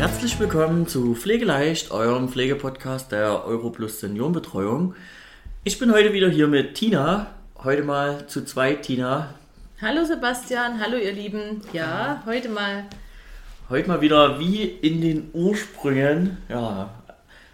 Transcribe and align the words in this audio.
Herzlich 0.00 0.40
willkommen 0.40 0.86
zu 0.86 1.14
Pflegeleicht, 1.14 1.90
eurem 1.90 2.30
Pflegepodcast 2.30 3.12
der 3.12 3.44
Europlus 3.44 4.00
Seniorenbetreuung. 4.00 4.94
Ich 5.62 5.78
bin 5.78 5.92
heute 5.92 6.14
wieder 6.14 6.30
hier 6.30 6.48
mit 6.48 6.74
Tina. 6.74 7.26
Heute 7.62 7.82
mal 7.82 8.26
zu 8.26 8.46
zweit, 8.46 8.80
Tina. 8.80 9.34
Hallo 9.78 10.02
Sebastian, 10.02 10.80
hallo 10.80 10.96
ihr 10.96 11.12
Lieben. 11.12 11.60
Ja, 11.74 12.22
heute 12.24 12.48
mal. 12.48 12.86
Heute 13.68 13.88
mal 13.88 14.00
wieder 14.00 14.40
wie 14.40 14.62
in 14.62 15.02
den 15.02 15.28
Ursprüngen. 15.34 16.38
Ja, 16.48 16.94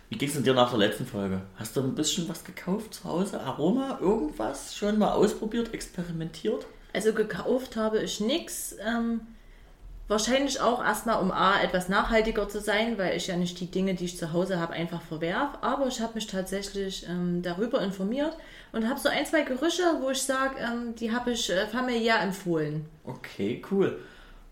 wie 0.09 0.17
ging 0.17 0.29
es 0.29 0.41
dir 0.41 0.55
nach 0.55 0.71
der 0.71 0.79
letzten 0.79 1.05
Folge? 1.05 1.41
Hast 1.57 1.77
du 1.77 1.81
ein 1.81 1.97
bisschen 1.97 2.29
was 2.29 2.45
gekauft 2.45 2.95
zu 2.95 3.05
Hause? 3.07 3.41
Aroma? 3.41 3.99
Irgendwas 4.01 4.77
schon 4.77 5.01
mal 5.01 5.15
ausprobiert, 5.15 5.75
experimentiert? 5.75 6.65
Also 6.93 7.13
gekauft 7.13 7.75
habe 7.75 7.99
ich 7.99 8.21
nichts. 8.21 8.77
Ähm, 8.87 9.23
wahrscheinlich 10.09 10.61
auch 10.61 10.83
erstmal, 10.85 11.21
um 11.21 11.31
A, 11.31 11.61
etwas 11.61 11.89
nachhaltiger 11.89 12.49
zu 12.49 12.61
sein, 12.61 12.99
weil 12.99 13.17
ich 13.17 13.27
ja 13.27 13.37
nicht 13.37 13.59
die 13.61 13.71
Dinge, 13.71 13.95
die 13.95 14.05
ich 14.05 14.19
zu 14.19 14.33
Hause 14.33 14.59
habe, 14.61 14.73
einfach 14.73 15.03
verwerf. 15.03 15.51
Aber 15.61 15.87
ich 15.87 16.01
habe 16.01 16.15
mich 16.15 16.27
tatsächlich 16.27 17.07
ähm, 17.09 17.43
darüber 17.43 17.81
informiert 17.81 18.37
und 18.73 18.89
habe 18.89 19.01
so 19.01 19.09
ein, 19.09 19.27
zwei 19.27 19.43
Gerüche, 19.43 19.83
wo 20.01 20.11
ich 20.11 20.23
sage, 20.23 20.57
ähm, 20.61 20.95
die 20.95 21.13
habe 21.13 21.33
ich 21.33 21.51
äh, 21.51 21.67
familiär 21.67 22.21
empfohlen. 22.21 22.87
Okay, 23.05 23.63
cool. 23.71 23.99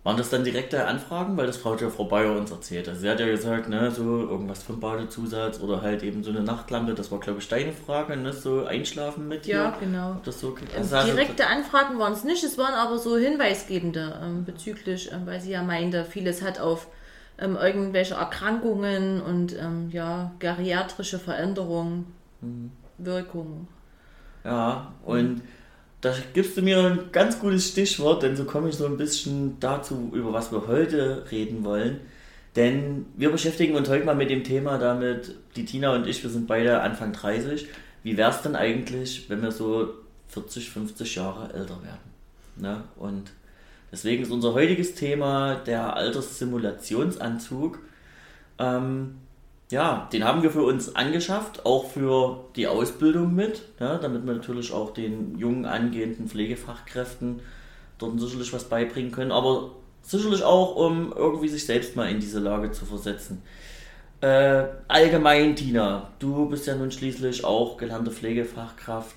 Waren 0.05 0.19
das 0.19 0.29
dann 0.29 0.45
direkte 0.45 0.87
Anfragen? 0.87 1.35
Weil 1.39 1.47
das 1.47 1.57
Frau 1.57 1.75
ja 1.77 1.89
Frau 1.89 2.05
Bayer 2.05 2.37
uns 2.37 2.51
erzählt. 2.51 2.87
Also 2.89 3.01
sie 3.01 3.09
hat 3.09 3.21
ja 3.21 3.27
gesagt, 3.27 3.71
ne, 3.71 3.91
so 3.91 4.21
irgendwas 4.21 4.63
vom 4.63 4.79
Badezusatz 4.79 5.61
oder 5.61 5.81
halt 5.81 6.03
eben 6.03 6.23
so 6.23 6.31
eine 6.31 6.43
Nachtlampe. 6.43 6.93
Das 6.93 7.11
war, 7.11 7.21
glaube 7.21 7.39
ich, 7.39 7.49
deine 7.49 7.73
Frage, 7.73 8.15
ne, 8.15 8.35
so 8.35 8.67
einschlafen 8.67 9.29
mit 9.29 9.47
Ja, 9.47 9.71
dir. 9.71 9.79
genau. 9.81 10.21
Das 10.23 10.41
so, 10.41 10.55
also 10.77 11.07
direkte 11.07 11.47
Anfragen 11.47 11.99
waren 11.99 12.13
es 12.13 12.23
nicht, 12.23 12.45
es 12.45 12.59
waren 12.59 12.75
aber 12.75 12.99
so 12.99 13.17
hinweisgebende 13.17 14.21
ähm, 14.23 14.45
bezüglich, 14.45 15.11
ähm, 15.11 15.23
weil 15.25 15.41
sie 15.41 15.53
ja 15.53 15.63
meinte, 15.63 16.05
vieles 16.05 16.43
hat 16.43 16.61
auf 16.61 16.87
ähm, 17.39 17.57
irgendwelche 17.57 18.15
Erkrankungen 18.15 19.23
und 19.23 19.59
ähm, 19.59 19.89
ja, 19.91 20.33
geriatrische 20.39 21.19
Veränderungen, 21.19 22.13
mhm. 22.43 22.73
Wirkungen. 22.99 23.69
Ja, 24.45 24.93
und 25.03 25.41
da 26.05 26.15
gibst 26.35 26.57
du 26.57 26.63
mir 26.63 26.79
ein 26.85 27.13
ganz 27.13 27.39
gutes 27.39 27.69
Stichwort, 27.69 28.23
denn 28.23 28.37
so 28.37 28.45
komme 28.45 28.69
ich 28.69 28.75
so 28.75 28.85
ein 28.85 28.99
bisschen 28.99 29.59
dazu, 29.59 30.11
über 30.13 30.35
was 30.35 30.53
wir 30.53 30.67
heute 30.67 31.25
reden 31.31 31.65
wollen. 31.65 32.01
Denn 32.57 33.07
wir 33.17 33.31
beschäftigen 33.31 33.75
uns 33.75 33.89
heute 33.89 34.05
mal 34.05 34.15
mit 34.15 34.29
dem 34.29 34.45
Thema 34.45 34.77
damit, 34.77 35.35
die 35.57 35.65
Tina 35.65 35.95
und 35.95 36.07
ich, 36.07 36.23
wir 36.23 36.29
sind 36.29 36.47
beide 36.47 36.83
Anfang 36.83 37.15
30. 37.15 37.69
Wie 38.03 38.19
wäre 38.19 38.31
es 38.31 38.43
denn 38.43 38.55
eigentlich, 38.55 39.31
wenn 39.31 39.41
wir 39.41 39.51
so 39.51 39.95
40, 40.29 40.69
50 40.69 41.15
Jahre 41.15 41.55
älter 41.55 41.83
werden? 41.83 42.13
Ne? 42.57 42.85
Und 42.97 43.33
deswegen 43.91 44.23
ist 44.23 44.31
unser 44.31 44.53
heutiges 44.53 44.95
Thema 44.95 45.55
der 45.55 45.97
Alterssimulationsanzug. 45.97 47.79
Ähm, 48.59 49.15
ja, 49.71 50.09
den 50.13 50.25
haben 50.25 50.43
wir 50.43 50.51
für 50.51 50.63
uns 50.63 50.95
angeschafft, 50.95 51.65
auch 51.65 51.91
für 51.91 52.45
die 52.55 52.67
Ausbildung 52.67 53.35
mit, 53.35 53.63
ja, 53.81 53.97
damit 53.99 54.27
wir 54.27 54.35
natürlich 54.35 54.73
auch 54.73 54.93
den 54.93 55.39
jungen 55.39 55.65
angehenden 55.65 56.29
Pflegefachkräften 56.29 57.41
dort 57.99 58.21
sicherlich 58.21 58.53
was 58.53 58.65
beibringen 58.65 59.11
können, 59.11 59.33
aber 59.33 59.71
sicherlich 60.03 60.43
auch, 60.43 60.77
um 60.77 61.13
irgendwie 61.17 61.49
sich 61.49 61.65
selbst 61.65 61.97
mal 61.97 62.11
in 62.11 62.21
diese 62.21 62.41
Lage 62.41 62.73
zu 62.73 62.85
versetzen. 62.85 63.43
Äh, 64.21 64.65
allgemein, 64.89 65.57
Tina, 65.57 66.11
du 66.19 66.47
bist 66.49 66.67
ja 66.67 66.75
nun 66.75 66.91
schließlich 66.91 67.45
auch 67.45 67.77
gelernte 67.77 68.11
Pflegefachkraft. 68.11 69.17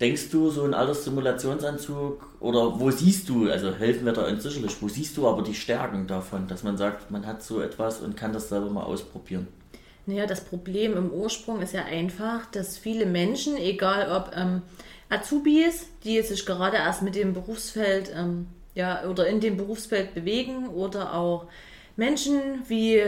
Denkst 0.00 0.30
du, 0.30 0.50
so 0.50 0.64
ein 0.64 0.94
Simulationsanzug 0.94 2.26
oder 2.40 2.80
wo 2.80 2.90
siehst 2.90 3.28
du, 3.28 3.48
also 3.48 3.72
helfen 3.72 4.04
wir 4.04 4.12
da 4.12 4.26
uns 4.26 4.42
sicherlich, 4.42 4.76
wo 4.80 4.88
siehst 4.88 5.16
du 5.16 5.28
aber 5.28 5.42
die 5.42 5.54
Stärken 5.54 6.06
davon, 6.06 6.48
dass 6.48 6.64
man 6.64 6.76
sagt, 6.76 7.10
man 7.10 7.26
hat 7.26 7.42
so 7.42 7.60
etwas 7.60 8.00
und 8.00 8.16
kann 8.16 8.32
das 8.32 8.48
selber 8.48 8.70
mal 8.70 8.82
ausprobieren? 8.82 9.46
Naja, 10.06 10.26
das 10.26 10.44
Problem 10.44 10.96
im 10.96 11.10
Ursprung 11.10 11.62
ist 11.62 11.72
ja 11.72 11.84
einfach, 11.84 12.46
dass 12.50 12.76
viele 12.76 13.06
Menschen, 13.06 13.56
egal 13.56 14.12
ob 14.12 14.36
ähm, 14.36 14.62
Azubis, 15.08 15.86
die 16.04 16.20
sich 16.22 16.44
gerade 16.44 16.76
erst 16.76 17.02
mit 17.02 17.14
dem 17.14 17.32
Berufsfeld 17.32 18.12
ähm, 18.14 18.46
ja, 18.74 19.04
oder 19.04 19.26
in 19.26 19.40
dem 19.40 19.56
Berufsfeld 19.56 20.14
bewegen, 20.14 20.68
oder 20.68 21.14
auch 21.14 21.46
Menschen 21.96 22.62
wie 22.68 23.02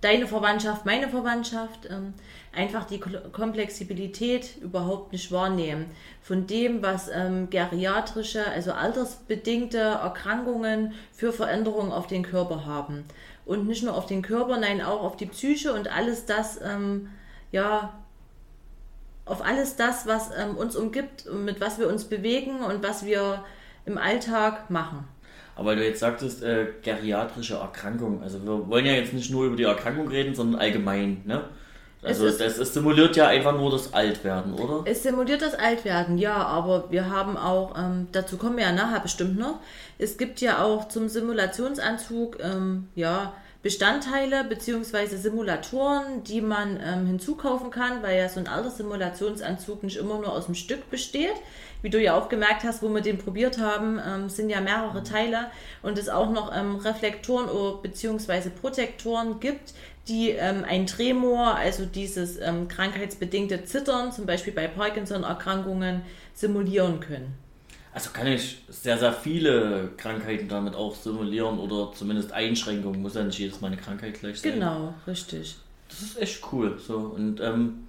deine 0.00 0.26
Verwandtschaft, 0.26 0.86
meine 0.86 1.08
Verwandtschaft, 1.08 1.88
ähm, 1.90 2.14
einfach 2.54 2.84
die 2.84 3.00
Komplexibilität 3.00 4.56
überhaupt 4.62 5.12
nicht 5.12 5.32
wahrnehmen. 5.32 5.86
Von 6.22 6.46
dem, 6.46 6.82
was 6.82 7.10
ähm, 7.12 7.50
geriatrische, 7.50 8.46
also 8.46 8.72
altersbedingte 8.72 9.78
Erkrankungen 9.78 10.94
für 11.12 11.32
Veränderungen 11.32 11.90
auf 11.92 12.06
den 12.06 12.22
Körper 12.22 12.64
haben 12.64 13.04
und 13.46 13.66
nicht 13.66 13.82
nur 13.82 13.94
auf 13.94 14.06
den 14.06 14.22
Körper, 14.22 14.58
nein, 14.58 14.82
auch 14.82 15.02
auf 15.02 15.16
die 15.16 15.26
Psyche 15.26 15.72
und 15.72 15.88
alles 15.88 16.26
das, 16.26 16.60
ähm, 16.62 17.08
ja, 17.52 17.94
auf 19.26 19.44
alles 19.44 19.76
das, 19.76 20.06
was 20.06 20.30
ähm, 20.36 20.56
uns 20.56 20.76
umgibt, 20.76 21.26
mit 21.32 21.60
was 21.60 21.78
wir 21.78 21.88
uns 21.88 22.04
bewegen 22.04 22.60
und 22.60 22.82
was 22.82 23.04
wir 23.04 23.44
im 23.86 23.98
Alltag 23.98 24.70
machen. 24.70 25.06
Aber 25.56 25.76
du 25.76 25.84
jetzt 25.84 26.00
sagtest, 26.00 26.42
äh, 26.42 26.66
geriatrische 26.82 27.54
Erkrankung. 27.54 28.22
Also 28.22 28.44
wir 28.44 28.68
wollen 28.68 28.86
ja 28.86 28.92
jetzt 28.92 29.12
nicht 29.12 29.30
nur 29.30 29.46
über 29.46 29.56
die 29.56 29.62
Erkrankung 29.62 30.08
reden, 30.08 30.34
sondern 30.34 30.60
allgemein, 30.60 31.22
ne? 31.24 31.44
Also 32.04 32.26
es, 32.26 32.38
das, 32.38 32.58
es 32.58 32.74
simuliert 32.74 33.16
ja 33.16 33.28
einfach 33.28 33.56
nur 33.56 33.70
das 33.70 33.92
Altwerden, 33.94 34.54
oder? 34.54 34.82
Es 34.84 35.02
simuliert 35.02 35.42
das 35.42 35.54
Altwerden, 35.54 36.18
ja, 36.18 36.36
aber 36.36 36.90
wir 36.90 37.10
haben 37.10 37.36
auch, 37.36 37.74
ähm, 37.78 38.08
dazu 38.12 38.36
kommen 38.36 38.56
wir 38.56 38.64
ja 38.64 38.72
nachher 38.72 39.00
bestimmt 39.00 39.38
noch, 39.38 39.60
es 39.98 40.18
gibt 40.18 40.40
ja 40.40 40.62
auch 40.62 40.88
zum 40.88 41.08
Simulationsanzug 41.08 42.38
ähm, 42.42 42.88
ja, 42.94 43.32
Bestandteile 43.64 44.44
bzw. 44.44 45.16
Simulatoren, 45.16 46.22
die 46.22 46.42
man 46.42 46.78
ähm, 46.84 47.06
hinzukaufen 47.06 47.70
kann, 47.70 48.02
weil 48.02 48.18
ja 48.18 48.28
so 48.28 48.38
ein 48.38 48.46
alter 48.46 48.70
Simulationsanzug 48.70 49.82
nicht 49.82 49.96
immer 49.96 50.18
nur 50.18 50.30
aus 50.30 50.44
dem 50.44 50.54
Stück 50.54 50.90
besteht. 50.90 51.32
Wie 51.80 51.88
du 51.88 51.98
ja 51.98 52.14
auch 52.14 52.28
gemerkt 52.28 52.62
hast, 52.64 52.82
wo 52.82 52.90
wir 52.90 53.00
den 53.00 53.16
probiert 53.16 53.58
haben, 53.58 53.98
ähm, 54.06 54.28
sind 54.28 54.50
ja 54.50 54.60
mehrere 54.60 55.02
Teile 55.02 55.46
und 55.80 55.96
es 55.96 56.10
auch 56.10 56.30
noch 56.30 56.54
ähm, 56.54 56.76
Reflektoren 56.76 57.48
bzw. 57.80 58.50
Protektoren 58.50 59.40
gibt, 59.40 59.72
die 60.08 60.32
ähm, 60.32 60.62
ein 60.68 60.86
Tremor, 60.86 61.54
also 61.54 61.86
dieses 61.86 62.38
ähm, 62.38 62.68
krankheitsbedingte 62.68 63.64
Zittern, 63.64 64.12
zum 64.12 64.26
Beispiel 64.26 64.52
bei 64.52 64.68
Parkinson-Erkrankungen, 64.68 66.02
simulieren 66.34 67.00
können. 67.00 67.43
Also 67.94 68.10
kann 68.12 68.26
ich 68.26 68.58
sehr, 68.68 68.98
sehr 68.98 69.12
viele 69.12 69.90
Krankheiten 69.96 70.48
damit 70.48 70.74
auch 70.74 70.96
simulieren 70.96 71.60
oder 71.60 71.92
zumindest 71.94 72.32
Einschränkungen. 72.32 73.00
Muss 73.00 73.14
ja 73.14 73.22
nicht 73.22 73.38
jedes 73.38 73.60
Mal 73.60 73.68
eine 73.68 73.76
Krankheit 73.76 74.18
gleich 74.18 74.40
sein. 74.40 74.54
Genau, 74.54 74.94
richtig. 75.06 75.56
Das 75.88 76.02
ist 76.02 76.20
echt 76.20 76.42
cool. 76.50 76.76
So 76.84 76.96
und 76.96 77.40
ähm, 77.40 77.86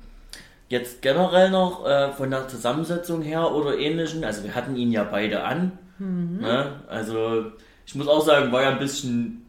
jetzt 0.70 1.02
generell 1.02 1.50
noch 1.50 1.88
äh, 1.88 2.12
von 2.12 2.30
der 2.30 2.48
Zusammensetzung 2.48 3.24
her 3.24 3.52
oder 3.52 3.80
ähnlichen. 3.80 4.24
Also 4.24 4.44
wir 4.44 4.54
hatten 4.54 4.76
ihn 4.76 4.92
ja 4.92 5.04
beide 5.04 5.44
an. 5.44 5.72
Mhm. 5.98 6.38
Ne? 6.40 6.82
Also 6.88 7.52
ich 7.88 7.96
muss 7.96 8.08
auch 8.08 8.24
sagen, 8.24 8.52
war 8.52 8.62
ja 8.62 8.70
ein 8.70 8.80
bisschen 8.80 9.44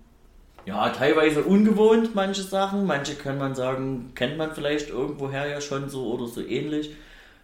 ja, 0.65 0.89
teilweise 0.89 1.43
ungewohnt, 1.43 2.15
manche 2.15 2.43
Sachen. 2.43 2.87
Manche 2.87 3.15
kann 3.15 3.37
man 3.37 3.55
sagen, 3.55 4.13
kennt 4.15 4.39
man 4.39 4.55
vielleicht 4.55 4.89
irgendwoher 4.89 5.47
ja 5.47 5.61
schon 5.61 5.91
so 5.91 6.07
oder 6.07 6.27
so 6.27 6.41
ähnlich. 6.41 6.95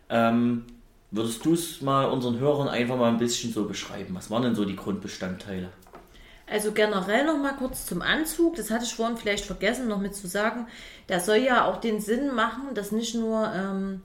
Ähm, 0.09 0.65
würdest 1.13 1.45
du 1.45 1.55
es 1.55 1.81
mal 1.81 2.07
unseren 2.07 2.39
Hörern 2.41 2.69
einfach 2.69 2.97
mal 2.97 3.11
ein 3.11 3.19
bisschen 3.19 3.53
so 3.53 3.65
beschreiben? 3.67 4.15
Was 4.15 4.31
waren 4.31 4.43
denn 4.43 4.55
so 4.55 4.65
die 4.65 4.77
Grundbestandteile? 4.77 5.69
Also 6.51 6.73
generell 6.73 7.25
noch 7.25 7.39
mal 7.39 7.55
kurz 7.55 7.87
zum 7.87 8.03
Anzug. 8.03 8.57
Das 8.57 8.71
hatte 8.71 8.85
ich 8.85 8.95
vorhin 8.95 9.17
vielleicht 9.17 9.45
vergessen, 9.45 9.89
noch 9.89 10.01
mit 10.01 10.15
zu 10.15 10.27
sagen. 10.27 10.67
Der 11.09 11.21
soll 11.21 11.37
ja 11.37 11.67
auch 11.67 11.79
den 11.79 12.01
Sinn 12.01 12.35
machen, 12.35 12.75
dass 12.75 12.93
nicht 12.93 13.15
nur 13.15 13.51
ähm, 13.55 14.03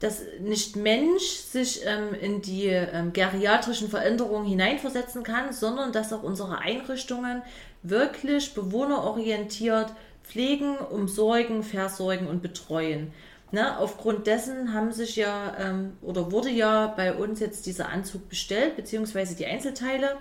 dass 0.00 0.22
nicht 0.40 0.76
Mensch 0.76 1.22
sich 1.22 1.80
ähm, 1.86 2.14
in 2.14 2.42
die 2.42 2.66
ähm, 2.66 3.12
geriatrischen 3.12 3.88
Veränderungen 3.88 4.46
hineinversetzen 4.46 5.22
kann, 5.22 5.52
sondern 5.52 5.92
dass 5.92 6.12
auch 6.12 6.22
unsere 6.22 6.58
Einrichtungen 6.58 7.42
wirklich 7.82 8.54
bewohnerorientiert 8.54 9.92
pflegen, 10.22 10.76
umsorgen, 10.76 11.62
versorgen 11.62 12.26
und 12.26 12.42
betreuen. 12.42 13.12
Ne, 13.50 13.78
aufgrund 13.78 14.26
dessen 14.26 14.74
haben 14.74 14.90
sich 14.90 15.14
ja 15.14 15.56
ähm, 15.60 15.92
oder 16.02 16.32
wurde 16.32 16.50
ja 16.50 16.88
bei 16.88 17.14
uns 17.14 17.38
jetzt 17.38 17.66
dieser 17.66 17.88
Anzug 17.88 18.28
bestellt, 18.28 18.74
beziehungsweise 18.74 19.36
die 19.36 19.46
Einzelteile. 19.46 20.16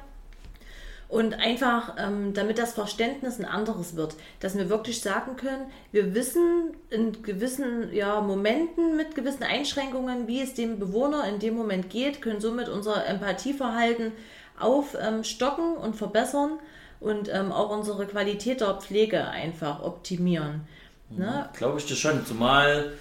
Und 1.10 1.36
einfach, 1.36 1.96
ähm, 2.00 2.34
damit 2.34 2.58
das 2.58 2.74
Verständnis 2.74 3.40
ein 3.40 3.46
anderes 3.46 3.96
wird, 3.96 4.16
dass 4.40 4.58
wir 4.58 4.70
wirklich 4.70 5.02
sagen 5.02 5.36
können, 5.36 5.68
wir 5.92 6.16
wissen 6.16 6.76
in 6.90 7.22
gewissen 7.22 7.94
ja, 7.94 8.20
Momenten 8.22 8.98
mit 8.98 9.14
gewissen 9.14 9.44
Einschränkungen, 9.44 10.28
wie 10.28 10.42
es 10.42 10.56
dem 10.56 10.80
Bewohner 10.80 11.28
in 11.28 11.40
dem 11.40 11.56
Moment 11.56 11.92
geht, 11.92 12.22
können 12.22 12.42
somit 12.42 12.68
unser 12.68 13.06
Empathieverhalten 13.06 14.12
aufstocken 14.60 15.78
und 15.78 15.96
verbessern 15.96 16.60
und 17.00 17.30
ähm, 17.32 17.52
auch 17.52 17.70
unsere 17.70 18.08
Qualität 18.08 18.62
der 18.62 18.76
Pflege 18.76 19.28
einfach 19.28 19.84
optimieren. 19.84 20.62
Ne? 21.10 21.50
Glaube 21.54 21.78
ich 21.78 21.86
dir 21.86 21.96
schon, 21.96 22.26
zumal 22.26 22.94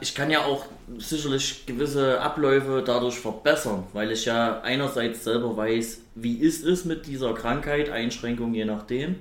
ich 0.00 0.14
kann 0.14 0.30
ja 0.30 0.44
auch 0.44 0.66
sicherlich 0.98 1.66
gewisse 1.66 2.20
Abläufe 2.20 2.84
dadurch 2.86 3.18
verbessern, 3.18 3.84
weil 3.94 4.12
ich 4.12 4.26
ja 4.26 4.60
einerseits 4.60 5.24
selber 5.24 5.56
weiß, 5.56 6.02
wie 6.14 6.36
ist 6.36 6.64
es 6.64 6.84
mit 6.84 7.06
dieser 7.06 7.34
Krankheit, 7.34 7.90
Einschränkung 7.90 8.54
je 8.54 8.64
nachdem. 8.64 9.16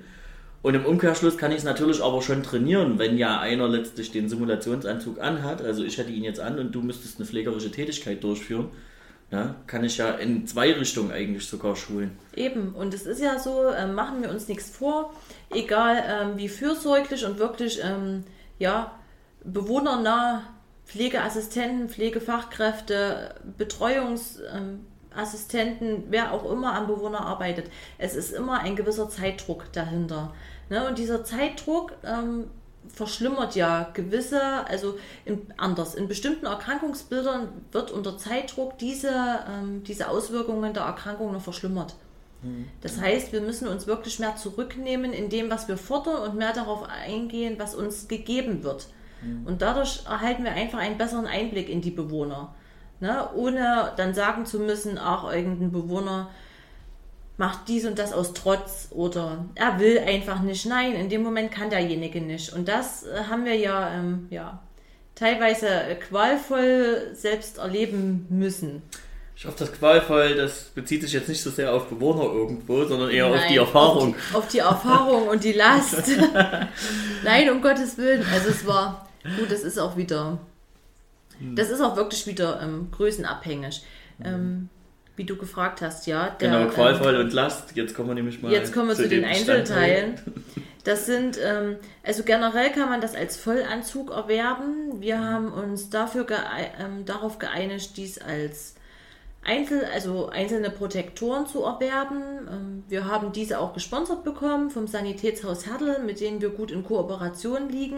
Und 0.61 0.73
im 0.73 0.85
Umkehrschluss 0.85 1.37
kann 1.37 1.51
ich 1.51 1.59
es 1.59 1.63
natürlich 1.63 2.01
aber 2.01 2.23
schon 2.23 2.41
trainieren, 2.41 2.97
wenn 2.97 3.19
ja 3.19 3.39
einer 3.39 3.67
letztlich 3.67 4.11
den 4.11 4.27
Simulationsanzug 4.27 5.21
anhat. 5.21 5.61
Also 5.61 5.83
ich 5.83 5.99
hätte 5.99 6.09
ihn 6.11 6.23
jetzt 6.23 6.39
an 6.39 6.57
und 6.57 6.73
du 6.73 6.81
müsstest 6.81 7.17
eine 7.17 7.27
pflegerische 7.27 7.69
Tätigkeit 7.69 8.23
durchführen. 8.23 8.69
Ja, 9.29 9.55
kann 9.67 9.83
ich 9.83 9.97
ja 9.97 10.09
in 10.11 10.47
zwei 10.47 10.73
Richtungen 10.73 11.11
eigentlich 11.11 11.45
sogar 11.45 11.75
schulen. 11.75 12.17
Eben, 12.35 12.73
und 12.73 12.93
es 12.93 13.05
ist 13.05 13.21
ja 13.21 13.37
so, 13.37 13.69
äh, 13.69 13.85
machen 13.85 14.23
wir 14.23 14.29
uns 14.31 14.47
nichts 14.47 14.69
vor, 14.69 15.13
egal 15.51 16.03
ähm, 16.07 16.37
wie 16.37 16.49
fürsorglich 16.49 17.25
und 17.25 17.37
wirklich 17.37 17.79
ähm, 17.83 18.23
ja, 18.57 18.91
bewohnernah 19.45 20.43
Pflegeassistenten, 20.85 21.89
Pflegefachkräfte, 21.89 23.35
Betreuungsassistenten, 23.57 26.03
wer 26.09 26.31
auch 26.31 26.49
immer 26.49 26.75
am 26.75 26.87
Bewohner 26.87 27.21
arbeitet. 27.21 27.69
Es 27.97 28.15
ist 28.15 28.31
immer 28.31 28.59
ein 28.59 28.75
gewisser 28.75 29.09
Zeitdruck 29.09 29.73
dahinter. 29.73 30.33
Ne? 30.69 30.87
Und 30.87 30.99
dieser 30.99 31.23
Zeitdruck 31.23 31.93
ähm, 32.03 32.45
verschlimmert 32.87 33.55
ja 33.55 33.89
gewisse, 33.93 34.41
also 34.67 34.97
in, 35.25 35.41
anders. 35.57 35.95
In 35.95 36.07
bestimmten 36.07 36.45
Erkrankungsbildern 36.45 37.49
wird 37.71 37.91
unter 37.91 38.17
Zeitdruck 38.17 38.77
diese, 38.77 39.39
ähm, 39.49 39.83
diese 39.83 40.09
Auswirkungen 40.09 40.73
der 40.73 40.83
Erkrankung 40.83 41.33
noch 41.33 41.41
verschlimmert. 41.41 41.95
Mhm. 42.43 42.67
Das 42.81 42.99
heißt, 42.99 43.33
wir 43.33 43.41
müssen 43.41 43.67
uns 43.67 43.87
wirklich 43.87 44.19
mehr 44.19 44.35
zurücknehmen 44.35 45.13
in 45.13 45.29
dem, 45.29 45.49
was 45.49 45.67
wir 45.67 45.77
fordern 45.77 46.29
und 46.29 46.37
mehr 46.37 46.53
darauf 46.53 46.83
eingehen, 46.83 47.55
was 47.57 47.73
uns 47.73 48.07
gegeben 48.07 48.63
wird. 48.63 48.87
Mhm. 49.21 49.45
Und 49.45 49.61
dadurch 49.61 50.03
erhalten 50.05 50.43
wir 50.43 50.51
einfach 50.51 50.79
einen 50.79 50.97
besseren 50.97 51.27
Einblick 51.27 51.69
in 51.69 51.81
die 51.81 51.91
Bewohner. 51.91 52.53
Ne? 52.99 53.27
Ohne 53.35 53.93
dann 53.97 54.13
sagen 54.13 54.45
zu 54.45 54.59
müssen, 54.59 54.97
ach, 54.97 55.31
irgendein 55.31 55.71
Bewohner 55.71 56.29
macht 57.37 57.67
dies 57.67 57.85
und 57.85 57.99
das 57.99 58.13
aus 58.13 58.33
Trotz 58.33 58.87
oder 58.91 59.45
er 59.55 59.79
will 59.79 59.99
einfach 59.99 60.41
nicht. 60.41 60.65
Nein, 60.65 60.93
in 60.93 61.09
dem 61.09 61.21
Moment 61.21 61.51
kann 61.51 61.69
derjenige 61.69 62.21
nicht. 62.21 62.53
Und 62.53 62.67
das 62.67 63.05
äh, 63.05 63.25
haben 63.29 63.45
wir 63.45 63.55
ja, 63.55 63.93
ähm, 63.93 64.27
ja 64.29 64.61
teilweise 65.15 65.97
qualvoll 66.07 67.09
selbst 67.13 67.57
erleben 67.57 68.27
müssen. 68.29 68.81
Ich 69.37 69.45
hoffe, 69.45 69.57
das 69.59 69.73
qualvoll, 69.73 70.35
das 70.35 70.63
bezieht 70.73 71.01
sich 71.01 71.11
jetzt 71.11 71.27
nicht 71.27 71.41
so 71.41 71.51
sehr 71.51 71.73
auf 71.73 71.87
Bewohner 71.87 72.23
irgendwo, 72.23 72.85
sondern 72.85 73.09
eher 73.09 73.29
Nein, 73.29 73.39
auf 73.39 73.47
die 73.47 73.57
Erfahrung. 73.57 74.15
Auf 74.15 74.47
die, 74.47 74.61
auf 74.61 74.81
die 74.81 74.87
Erfahrung 74.87 75.27
und 75.27 75.43
die 75.43 75.51
Last. 75.51 76.09
Nein, 77.23 77.49
um 77.49 77.61
Gottes 77.61 77.97
Willen. 77.97 78.25
Also 78.33 78.49
es 78.49 78.65
war, 78.65 79.04
gut, 79.37 79.51
das 79.51 79.61
ist 79.61 79.77
auch 79.77 79.97
wieder, 79.97 80.39
das 81.55 81.69
ist 81.69 81.81
auch 81.81 81.95
wirklich 81.95 82.27
wieder 82.27 82.61
ähm, 82.61 82.89
größenabhängig. 82.91 83.83
Ähm, 84.23 84.69
wie 85.17 85.23
du 85.23 85.37
gefragt 85.37 85.81
hast, 85.81 86.07
ja. 86.07 86.29
Der, 86.29 86.49
genau, 86.49 86.69
qualvoll 86.69 87.15
ähm, 87.15 87.21
und 87.21 87.33
Last. 87.33 87.75
Jetzt 87.75 87.95
kommen 87.95 88.09
wir 88.09 88.15
nämlich 88.15 88.41
mal. 88.41 88.51
Jetzt 88.51 88.73
kommen 88.73 88.89
wir 88.89 88.95
zu, 88.95 89.03
zu 89.03 89.09
den 89.09 89.25
Einzelteilen. 89.25 90.19
Das 90.85 91.07
sind, 91.07 91.39
ähm, 91.43 91.77
also 92.03 92.21
generell 92.21 92.69
kann 92.69 92.89
man 92.89 93.01
das 93.01 93.15
als 93.15 93.37
Vollanzug 93.37 94.11
erwerben. 94.11 95.01
Wir 95.01 95.19
haben 95.19 95.51
uns 95.51 95.89
dafür 95.89 96.27
ge 96.27 96.37
ähm, 96.79 97.05
darauf 97.05 97.39
geeinigt, 97.39 97.97
dies 97.97 98.19
als 98.19 98.75
Einzel, 99.43 99.83
also 99.91 100.29
einzelne 100.29 100.69
Protektoren 100.69 101.47
zu 101.47 101.63
erwerben. 101.63 102.21
Ähm, 102.51 102.83
wir 102.87 103.05
haben 103.05 103.31
diese 103.31 103.57
auch 103.59 103.73
gesponsert 103.73 104.23
bekommen 104.23 104.69
vom 104.69 104.85
Sanitätshaus 104.85 105.65
Hertel, 105.65 106.03
mit 106.03 106.19
denen 106.19 106.39
wir 106.39 106.49
gut 106.49 106.69
in 106.69 106.83
Kooperation 106.83 107.67
liegen. 107.67 107.97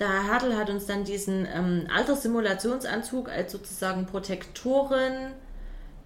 Der 0.00 0.08
Herr 0.08 0.24
Hertel 0.24 0.56
hat 0.56 0.70
uns 0.70 0.86
dann 0.86 1.04
diesen 1.04 1.46
ähm, 1.46 1.86
Alterssimulationsanzug 1.94 3.28
als 3.28 3.52
sozusagen 3.52 4.06
Protektoren 4.06 5.32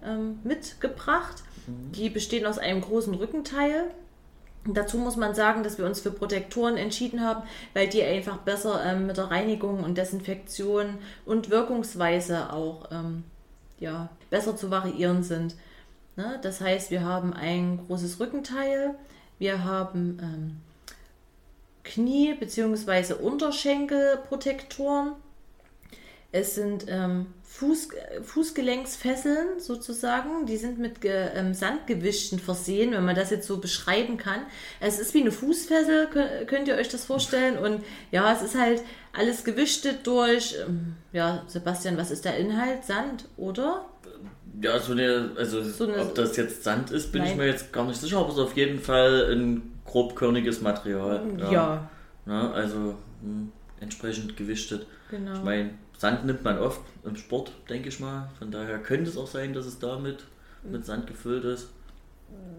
ähm, 0.05 0.41
mitgebracht. 0.45 1.43
Mhm. 1.67 1.93
Die 1.93 2.11
bestehen 2.11 2.47
aus 2.47 2.59
einem 2.59 2.81
großen 2.81 3.15
Rückenteil. 3.15 3.85
Dazu 4.67 4.99
muss 4.99 5.17
man 5.17 5.35
sagen, 5.35 5.63
dass 5.63 5.79
wir 5.79 5.87
uns 5.87 6.01
für 6.01 6.11
Protektoren 6.11 6.77
entschieden 6.77 7.23
haben, 7.23 7.43
weil 7.73 7.89
die 7.89 8.03
einfach 8.03 8.39
besser 8.39 8.85
ähm, 8.85 9.07
mit 9.07 9.17
der 9.17 9.31
Reinigung 9.31 9.83
und 9.83 9.97
Desinfektion 9.97 10.99
und 11.25 11.49
Wirkungsweise 11.49 12.53
auch 12.53 12.91
ähm, 12.91 13.25
ja, 13.79 14.11
besser 14.29 14.57
zu 14.57 14.71
variieren 14.71 15.23
sind. 15.23 15.55
Ne? 16.17 16.39
Das 16.43 16.61
heißt, 16.61 16.91
wir 16.91 17.05
haben 17.05 17.33
ein 17.33 17.81
großes 17.87 18.21
Rückenteil, 18.21 18.95
wir 19.39 19.65
haben 19.65 20.19
ähm, 20.21 20.57
Knie- 21.93 22.35
bzw. 22.35 23.15
Unterschenkelprotektoren 23.15 25.13
es 26.31 26.55
sind 26.55 26.85
ähm, 26.89 27.27
Fuß, 27.43 27.89
Fußgelenksfesseln 28.23 29.61
sozusagen, 29.61 30.45
die 30.45 30.59
sind 30.59 30.79
mit 30.79 31.01
Ge 31.01 31.31
ähm, 31.35 31.55
Sandgewischten 31.55 32.39
versehen, 32.39 32.93
wenn 32.93 33.05
man 33.07 33.17
das 33.17 33.31
jetzt 33.31 33.47
so 33.47 33.57
beschreiben 33.59 34.19
kann. 34.19 34.43
Es 34.79 34.99
ist 34.99 35.15
wie 35.15 35.23
eine 35.23 35.33
Fußfessel, 35.33 36.09
könnt 36.47 36.69
ihr 36.69 36.75
euch 36.75 36.91
das 36.91 37.07
vorstellen? 37.07 37.57
Und 37.57 37.83
ja, 38.11 38.31
es 38.31 38.43
ist 38.43 38.59
halt 38.59 38.83
alles 39.15 39.43
gewichtet 39.43 40.07
durch, 40.07 40.57
ähm, 40.67 40.97
ja, 41.13 41.45
Sebastian, 41.47 41.97
was 41.97 42.11
ist 42.11 42.27
der 42.27 42.37
Inhalt? 42.37 42.85
Sand, 42.85 43.25
oder? 43.39 43.87
Ja, 44.61 44.79
so 44.81 44.93
eine, 44.93 45.31
also 45.37 45.63
so 45.63 45.85
eine, 45.85 46.03
ob 46.03 46.15
das 46.15 46.37
jetzt 46.37 46.63
Sand 46.63 46.91
ist, 46.91 47.11
bin 47.11 47.23
nein. 47.23 47.31
ich 47.31 47.37
mir 47.39 47.47
jetzt 47.47 47.73
gar 47.73 47.87
nicht 47.87 48.01
sicher, 48.01 48.19
aber 48.19 48.29
es 48.29 48.35
ist 48.35 48.41
auf 48.41 48.57
jeden 48.57 48.81
Fall 48.81 49.33
ein 49.33 49.78
grobkörniges 49.89 50.61
Material. 50.61 51.23
Ja. 51.39 51.53
ja. 51.53 51.91
ja 52.27 52.51
also 52.53 52.79
mh, 52.79 52.95
hm, 53.23 53.53
entsprechend 53.81 54.37
gewichtet. 54.37 54.87
Genau. 55.11 55.35
Ich 55.35 55.43
meine, 55.43 55.71
Sand 55.97 56.25
nimmt 56.25 56.45
man 56.45 56.59
oft 56.59 56.81
im 57.05 57.17
Sport, 57.17 57.53
denke 57.69 57.89
ich 57.89 57.99
mal. 57.99 58.31
Von 58.39 58.51
daher 58.51 58.79
könnte 58.79 59.11
es 59.11 59.17
auch 59.17 59.27
sein, 59.27 59.53
dass 59.53 59.67
es 59.67 59.79
damit 59.79 60.25
mit 60.63 60.87
Sand 60.87 61.07
gefüllt 61.07 61.45
ist. 61.45 61.71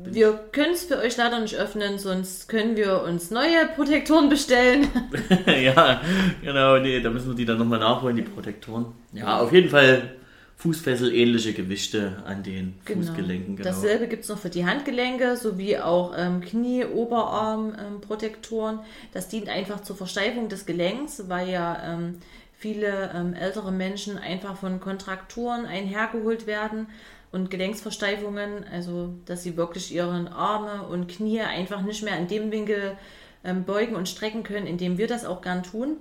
Bin 0.03 0.13
wir 0.13 0.33
können 0.51 0.73
es 0.73 0.85
für 0.85 0.97
euch 0.97 1.15
leider 1.17 1.39
nicht 1.39 1.55
öffnen, 1.55 1.99
sonst 1.99 2.49
können 2.49 2.75
wir 2.75 3.03
uns 3.03 3.31
neue 3.31 3.67
Protektoren 3.75 4.27
bestellen. 4.29 4.87
ja, 5.45 6.01
genau, 6.41 6.79
nee, 6.79 6.99
da 7.01 7.09
müssen 7.09 7.29
wir 7.29 7.35
die 7.35 7.45
dann 7.45 7.59
nochmal 7.59 7.79
nachholen, 7.79 8.15
die 8.15 8.23
Protektoren. 8.23 8.87
Ja, 9.13 9.39
auf 9.39 9.51
jeden 9.53 9.69
Fall 9.69 10.15
Fußfessel-ähnliche 10.59 11.53
Gewichte 11.53 12.21
an 12.25 12.43
den 12.43 12.75
genau. 12.83 13.05
Fußgelenken. 13.05 13.55
Genau. 13.55 13.69
Dasselbe 13.69 14.09
gibt 14.09 14.23
es 14.23 14.29
noch 14.29 14.39
für 14.39 14.49
die 14.49 14.65
Handgelenke 14.65 15.37
sowie 15.37 15.77
auch 15.77 16.13
ähm, 16.17 16.41
Knie-, 16.41 16.83
Oberarm-Protektoren. 16.83 18.75
Ähm, 18.75 18.85
das 19.13 19.29
dient 19.29 19.47
einfach 19.47 19.81
zur 19.83 19.95
Versteifung 19.95 20.49
des 20.49 20.65
Gelenks, 20.65 21.29
weil 21.29 21.49
ja 21.49 21.93
ähm, 21.93 22.17
viele 22.57 23.09
ähm, 23.15 23.33
ältere 23.33 23.71
Menschen 23.71 24.17
einfach 24.17 24.57
von 24.57 24.81
Kontrakturen 24.81 25.65
einhergeholt 25.65 26.45
werden 26.45 26.87
und 27.31 27.49
Gelenksversteifungen, 27.51 28.65
also 28.69 29.13
dass 29.27 29.43
sie 29.43 29.55
wirklich 29.55 29.95
ihre 29.95 30.29
Arme 30.33 30.85
und 30.87 31.07
Knie 31.07 31.39
einfach 31.39 31.83
nicht 31.83 32.03
mehr 32.03 32.17
in 32.17 32.27
dem 32.27 32.51
Winkel 32.51 32.97
ähm, 33.45 33.63
beugen 33.63 33.95
und 33.95 34.09
strecken 34.09 34.43
können, 34.43 34.67
indem 34.67 34.97
wir 34.97 35.07
das 35.07 35.23
auch 35.23 35.41
gern 35.41 35.63
tun. 35.63 35.95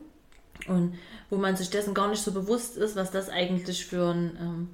Und 0.68 0.94
wo 1.30 1.37
man 1.37 1.56
sich 1.56 1.70
dessen 1.70 1.94
gar 1.94 2.08
nicht 2.08 2.22
so 2.22 2.32
bewusst 2.32 2.76
ist, 2.76 2.96
was 2.96 3.10
das 3.10 3.28
eigentlich 3.28 3.87
für, 3.87 4.10
ein, 4.12 4.37
ähm, 4.40 4.68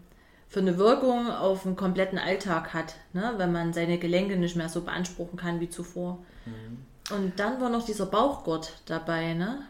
für 0.48 0.60
eine 0.60 0.78
Wirkung 0.78 1.30
auf 1.30 1.62
den 1.62 1.76
kompletten 1.76 2.18
Alltag 2.18 2.74
hat, 2.74 2.94
ne? 3.12 3.34
wenn 3.36 3.52
man 3.52 3.72
seine 3.72 3.98
Gelenke 3.98 4.36
nicht 4.36 4.56
mehr 4.56 4.68
so 4.68 4.82
beanspruchen 4.82 5.38
kann 5.38 5.60
wie 5.60 5.70
zuvor. 5.70 6.18
Mhm. 6.46 7.14
Und 7.14 7.38
dann 7.38 7.60
war 7.60 7.68
noch 7.70 7.84
dieser 7.84 8.06
Bauchgurt 8.06 8.72
dabei, 8.86 9.34
ne? 9.34 9.66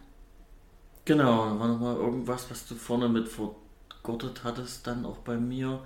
Genau, 1.04 1.46
da 1.46 1.58
war 1.58 1.68
nochmal 1.68 1.96
irgendwas, 1.96 2.50
was 2.50 2.66
du 2.66 2.76
vorne 2.76 3.08
mit 3.08 3.28
vergurtet 3.28 4.42
hattest, 4.44 4.86
dann 4.86 5.04
auch 5.04 5.18
bei 5.18 5.36
mir. 5.36 5.80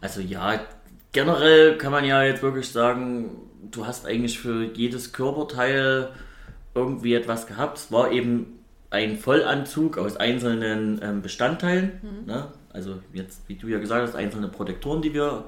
Also 0.00 0.20
ja, 0.20 0.60
generell 1.12 1.78
kann 1.78 1.92
man 1.92 2.04
ja 2.04 2.22
jetzt 2.22 2.42
wirklich 2.42 2.68
sagen, 2.70 3.36
du 3.70 3.86
hast 3.86 4.06
eigentlich 4.06 4.38
für 4.38 4.64
jedes 4.64 5.12
Körperteil 5.12 6.10
irgendwie 6.74 7.14
etwas 7.14 7.46
gehabt. 7.46 7.78
Es 7.78 7.92
war 7.92 8.10
eben 8.10 8.59
ein 8.90 9.18
Vollanzug 9.18 9.98
aus 9.98 10.16
einzelnen 10.16 11.00
ähm, 11.02 11.22
Bestandteilen. 11.22 12.00
Mhm. 12.02 12.26
Ne? 12.26 12.48
Also 12.72 13.00
jetzt, 13.12 13.42
wie 13.48 13.54
du 13.54 13.68
ja 13.68 13.78
gesagt 13.78 14.02
hast, 14.02 14.16
einzelne 14.16 14.48
Protektoren, 14.48 15.02
die 15.02 15.14
wir 15.14 15.44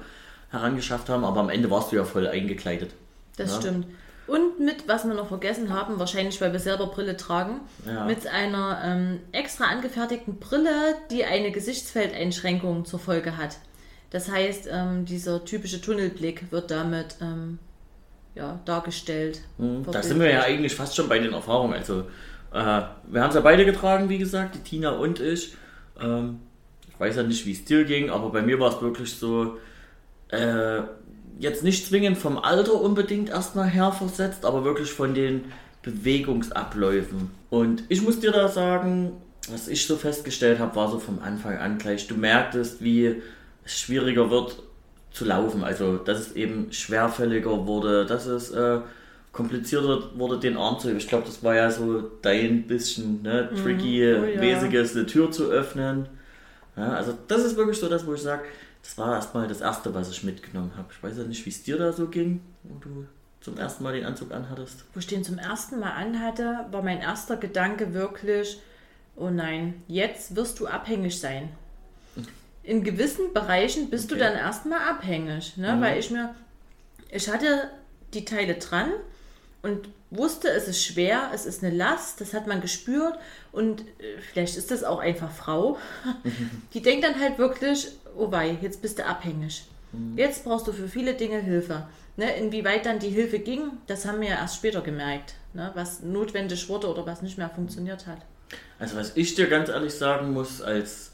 herangeschafft 0.49 1.09
haben, 1.09 1.25
aber 1.25 1.41
am 1.41 1.49
Ende 1.49 1.69
warst 1.69 1.91
du 1.91 1.95
ja 1.95 2.05
voll 2.05 2.27
eingekleidet. 2.27 2.91
Das 3.37 3.51
ne? 3.55 3.61
stimmt. 3.61 3.87
Und 4.25 4.59
mit, 4.59 4.87
was 4.87 5.05
wir 5.05 5.13
noch 5.13 5.27
vergessen 5.27 5.73
haben, 5.73 5.99
wahrscheinlich 5.99 6.39
weil 6.39 6.53
wir 6.53 6.59
selber 6.59 6.87
Brille 6.87 7.17
tragen, 7.17 7.59
ja. 7.85 8.05
mit 8.05 8.25
einer 8.25 8.81
ähm, 8.85 9.19
extra 9.33 9.65
angefertigten 9.65 10.39
Brille, 10.39 10.95
die 11.11 11.25
eine 11.25 11.51
Gesichtsfeldeinschränkung 11.51 12.85
zur 12.85 12.99
Folge 12.99 13.35
hat. 13.35 13.57
Das 14.11 14.31
heißt, 14.31 14.69
ähm, 14.71 15.05
dieser 15.05 15.43
typische 15.43 15.81
Tunnelblick 15.81 16.51
wird 16.51 16.71
damit 16.71 17.17
ähm, 17.19 17.59
ja, 18.35 18.59
dargestellt. 18.63 19.41
Mhm, 19.57 19.85
da 19.91 20.01
sind 20.01 20.19
wir 20.19 20.31
ja 20.31 20.43
eigentlich 20.43 20.73
fast 20.73 20.95
schon 20.95 21.09
bei 21.09 21.19
den 21.19 21.33
Erfahrungen. 21.33 21.73
Also, 21.73 22.05
äh, 22.53 22.81
wir 23.07 23.21
haben 23.21 23.29
es 23.29 23.35
ja 23.35 23.41
beide 23.41 23.65
getragen, 23.65 24.09
wie 24.09 24.19
gesagt, 24.19 24.55
die 24.55 24.59
Tina 24.59 24.91
und 24.91 25.19
ich. 25.19 25.55
Ähm, 25.99 26.39
ich 26.87 26.99
weiß 26.99 27.15
ja 27.15 27.23
nicht, 27.23 27.45
wie 27.45 27.51
es 27.51 27.65
dir 27.65 27.83
ging, 27.83 28.09
aber 28.09 28.29
bei 28.29 28.41
mir 28.41 28.59
war 28.59 28.73
es 28.73 28.81
wirklich 28.81 29.15
so, 29.15 29.57
äh, 30.29 30.81
jetzt 31.39 31.63
nicht 31.63 31.87
zwingend 31.87 32.17
vom 32.17 32.37
Alter 32.37 32.79
unbedingt 32.79 33.29
erstmal 33.29 33.67
herversetzt, 33.67 34.45
aber 34.45 34.63
wirklich 34.63 34.91
von 34.91 35.13
den 35.15 35.45
Bewegungsabläufen. 35.81 37.31
Und 37.49 37.83
ich 37.89 38.01
muss 38.01 38.19
dir 38.19 38.31
da 38.31 38.47
sagen, 38.47 39.13
was 39.49 39.67
ich 39.67 39.85
so 39.87 39.97
festgestellt 39.97 40.59
habe, 40.59 40.75
war 40.75 40.89
so 40.89 40.99
vom 40.99 41.19
Anfang 41.19 41.57
an 41.57 41.77
gleich, 41.77 42.07
du 42.07 42.15
merktest, 42.15 42.83
wie 42.83 43.21
es 43.65 43.79
schwieriger 43.79 44.29
wird 44.29 44.61
zu 45.11 45.25
laufen. 45.25 45.63
Also, 45.63 45.97
dass 45.97 46.19
es 46.19 46.31
eben 46.33 46.71
schwerfälliger 46.71 47.65
wurde, 47.65 48.05
dass 48.05 48.25
es 48.25 48.51
äh, 48.51 48.79
komplizierter 49.33 50.17
wurde, 50.17 50.39
den 50.39 50.55
Arm 50.55 50.79
zu 50.79 50.87
heben. 50.87 50.97
Ich 50.99 51.07
glaube, 51.09 51.25
das 51.25 51.43
war 51.43 51.55
ja 51.55 51.69
so 51.69 52.01
dein 52.21 52.65
bisschen 52.67 53.21
ne, 53.23 53.49
Mhm. 53.51 53.55
tricky, 53.57 54.15
Oh 54.15 54.23
ja. 54.25 54.39
mäßiges, 54.39 54.95
eine 54.95 55.05
Tür 55.05 55.31
zu 55.31 55.49
öffnen. 55.51 56.07
Ja, 56.77 56.93
also 56.93 57.17
das 57.27 57.43
ist 57.43 57.57
wirklich 57.57 57.77
so 57.77 57.89
das, 57.89 58.05
wo 58.07 58.13
ich 58.13 58.21
sage, 58.21 58.43
das 58.81 58.97
war 58.97 59.15
erstmal 59.15 59.47
das 59.47 59.59
Erste, 59.61 59.93
was 59.93 60.09
ich 60.11 60.23
mitgenommen 60.23 60.71
habe. 60.77 60.87
Ich 60.95 61.03
weiß 61.03 61.17
ja 61.17 61.23
nicht, 61.23 61.45
wie 61.45 61.49
es 61.49 61.63
dir 61.63 61.77
da 61.77 61.91
so 61.91 62.07
ging, 62.07 62.41
wo 62.63 62.75
du 62.79 63.05
zum 63.41 63.57
ersten 63.57 63.83
Mal 63.83 63.93
den 63.93 64.05
Anzug 64.05 64.31
anhattest. 64.31 64.85
Wo 64.93 64.99
ich 64.99 65.07
den 65.07 65.23
zum 65.23 65.37
ersten 65.37 65.79
Mal 65.79 65.91
anhatte, 65.91 66.65
war 66.71 66.81
mein 66.81 67.01
erster 67.01 67.35
Gedanke 67.37 67.93
wirklich, 67.93 68.59
oh 69.15 69.29
nein, 69.29 69.81
jetzt 69.87 70.35
wirst 70.35 70.59
du 70.59 70.67
abhängig 70.67 71.19
sein. 71.19 71.49
In 72.63 72.83
gewissen 72.83 73.33
Bereichen 73.33 73.89
bist 73.89 74.09
du 74.11 74.15
Okay. 74.15 74.23
dann 74.23 74.37
erstmal 74.37 74.79
abhängig, 74.79 75.57
ne? 75.57 75.75
weil 75.81 75.99
ich 75.99 76.09
mir, 76.11 76.33
ich 77.09 77.29
hatte 77.29 77.69
die 78.13 78.23
Teile 78.25 78.53
dran 78.55 78.89
und 79.63 79.89
wusste, 80.11 80.49
es 80.49 80.67
ist 80.67 80.83
schwer, 80.83 81.31
es 81.33 81.47
ist 81.47 81.63
eine 81.63 81.75
Last, 81.75 82.21
das 82.21 82.33
hat 82.33 82.45
man 82.45 82.61
gespürt 82.61 83.17
und 83.51 83.81
äh, 83.81 84.19
vielleicht 84.31 84.55
ist 84.57 84.69
das 84.69 84.83
auch 84.83 84.99
einfach 84.99 85.31
Frau, 85.31 85.79
die 86.73 86.81
denkt 86.81 87.03
dann 87.03 87.19
halt 87.19 87.39
wirklich, 87.39 87.87
oh 88.15 88.31
wei, 88.31 88.57
jetzt 88.61 88.81
bist 88.81 88.99
du 88.99 89.05
abhängig. 89.05 89.65
Jetzt 90.15 90.43
brauchst 90.43 90.67
du 90.67 90.71
für 90.71 90.87
viele 90.87 91.13
Dinge 91.13 91.39
Hilfe. 91.39 91.87
Ne, 92.15 92.35
inwieweit 92.35 92.85
dann 92.85 92.99
die 92.99 93.09
Hilfe 93.09 93.39
ging, 93.39 93.71
das 93.87 94.05
haben 94.05 94.21
wir 94.21 94.29
ja 94.29 94.35
erst 94.35 94.57
später 94.57 94.81
gemerkt, 94.81 95.33
ne, 95.53 95.71
was 95.73 96.01
notwendig 96.01 96.69
wurde 96.69 96.87
oder 96.87 97.07
was 97.07 97.23
nicht 97.23 97.39
mehr 97.39 97.49
funktioniert 97.49 98.05
hat. 98.05 98.19
Also 98.77 98.95
was 98.97 99.17
ich 99.17 99.33
dir 99.33 99.47
ganz 99.47 99.69
ehrlich 99.69 99.93
sagen 99.93 100.31
muss, 100.31 100.61
als 100.61 101.11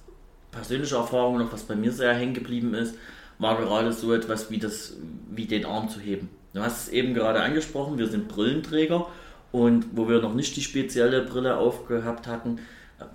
persönliche 0.52 0.96
Erfahrung 0.96 1.38
noch, 1.38 1.54
was 1.54 1.64
bei 1.64 1.76
mir 1.76 1.94
sehr 1.94 2.14
hängen 2.14 2.34
geblieben 2.34 2.74
ist, 2.74 2.96
war 3.38 3.58
gerade 3.58 3.94
so 3.94 4.14
etwas 4.14 4.52
wie 4.52 4.58
das, 4.58 4.94
wie 5.30 5.46
den 5.46 5.66
Arm 5.66 5.88
zu 5.88 6.02
heben. 6.02 6.30
Du 6.54 6.62
hast 6.62 6.88
es 6.88 6.90
eben 6.90 7.14
gerade 7.14 7.42
angesprochen, 7.42 7.98
wir 7.98 8.08
sind 8.08 8.28
Brillenträger 8.28 9.08
und 9.52 9.86
wo 9.94 10.08
wir 10.10 10.22
noch 10.22 10.34
nicht 10.34 10.56
die 10.56 10.62
spezielle 10.62 11.22
Brille 11.22 11.58
aufgehabt 11.58 12.28
hatten, 12.28 12.60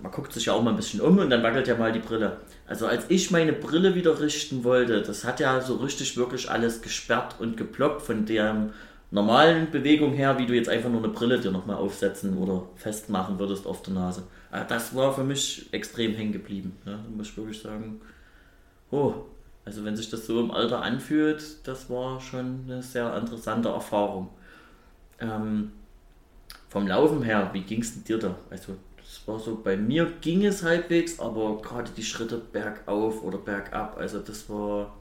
man 0.01 0.11
guckt 0.11 0.33
sich 0.33 0.45
ja 0.45 0.53
auch 0.53 0.63
mal 0.63 0.71
ein 0.71 0.75
bisschen 0.75 1.01
um 1.01 1.19
und 1.19 1.29
dann 1.29 1.43
wackelt 1.43 1.67
ja 1.67 1.75
mal 1.75 1.91
die 1.91 1.99
Brille. 1.99 2.37
Also 2.67 2.87
als 2.87 3.05
ich 3.09 3.29
meine 3.31 3.53
Brille 3.53 3.93
wieder 3.93 4.19
richten 4.19 4.63
wollte, 4.63 5.01
das 5.01 5.23
hat 5.25 5.39
ja 5.39 5.61
so 5.61 5.75
richtig 5.75 6.17
wirklich 6.17 6.49
alles 6.49 6.81
gesperrt 6.81 7.35
und 7.39 7.55
geploppt 7.55 8.01
von 8.01 8.25
der 8.25 8.69
normalen 9.11 9.69
Bewegung 9.69 10.13
her, 10.13 10.39
wie 10.39 10.47
du 10.47 10.53
jetzt 10.53 10.69
einfach 10.69 10.89
nur 10.89 11.03
eine 11.03 11.13
Brille 11.13 11.39
dir 11.39 11.51
nochmal 11.51 11.75
aufsetzen 11.75 12.37
oder 12.37 12.63
festmachen 12.75 13.37
würdest 13.37 13.67
auf 13.67 13.83
der 13.83 13.93
Nase. 13.93 14.23
Also 14.49 14.65
das 14.67 14.95
war 14.95 15.13
für 15.13 15.23
mich 15.23 15.67
extrem 15.71 16.15
hängen 16.15 16.33
geblieben. 16.33 16.77
Ja, 16.85 16.99
muss 17.15 17.29
ich 17.29 17.37
wirklich 17.37 17.61
sagen, 17.61 18.01
oh, 18.89 19.13
also 19.65 19.83
wenn 19.83 19.95
sich 19.95 20.09
das 20.09 20.25
so 20.25 20.39
im 20.39 20.51
Alter 20.51 20.81
anfühlt, 20.81 21.43
das 21.67 21.89
war 21.89 22.21
schon 22.21 22.61
eine 22.65 22.83
sehr 22.83 23.15
interessante 23.17 23.69
Erfahrung. 23.69 24.29
Ähm, 25.19 25.71
vom 26.69 26.87
Laufen 26.87 27.23
her, 27.23 27.49
wie 27.53 27.61
ging 27.61 27.81
es 27.81 27.93
denn 27.93 28.03
dir 28.03 28.19
da? 28.19 28.35
Also 28.49 28.75
das 28.97 29.27
war 29.27 29.39
so, 29.39 29.59
bei 29.63 29.77
mir 29.77 30.11
ging 30.21 30.45
es 30.45 30.63
halbwegs, 30.63 31.19
aber 31.19 31.61
gerade 31.61 31.89
die 31.95 32.03
Schritte 32.03 32.37
bergauf 32.37 33.23
oder 33.23 33.37
bergab, 33.37 33.97
also 33.97 34.19
das 34.19 34.49
war 34.49 34.93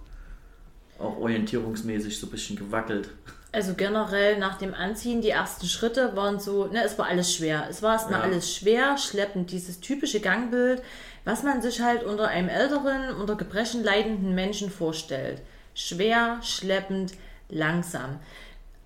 auch 0.98 1.18
orientierungsmäßig 1.18 2.18
so 2.18 2.28
ein 2.28 2.30
bisschen 2.30 2.56
gewackelt. 2.56 3.10
Also 3.50 3.74
generell 3.74 4.38
nach 4.38 4.58
dem 4.58 4.74
Anziehen, 4.74 5.20
die 5.20 5.30
ersten 5.30 5.66
Schritte 5.66 6.16
waren 6.16 6.40
so, 6.40 6.66
ne, 6.66 6.82
es 6.84 6.98
war 6.98 7.06
alles 7.06 7.32
schwer. 7.34 7.66
Es 7.70 7.82
war 7.82 7.92
erstmal 7.92 8.20
Ja. 8.20 8.24
alles 8.24 8.52
schwer, 8.52 8.98
schleppend, 8.98 9.52
dieses 9.52 9.80
typische 9.80 10.20
Gangbild, 10.20 10.82
was 11.24 11.42
man 11.42 11.62
sich 11.62 11.80
halt 11.80 12.02
unter 12.04 12.28
einem 12.28 12.48
älteren, 12.48 13.14
unter 13.16 13.36
Gebrechen 13.36 13.82
leidenden 13.82 14.34
Menschen 14.34 14.70
vorstellt. 14.70 15.40
Schwer, 15.74 16.38
schleppend, 16.42 17.14
langsam. 17.48 18.20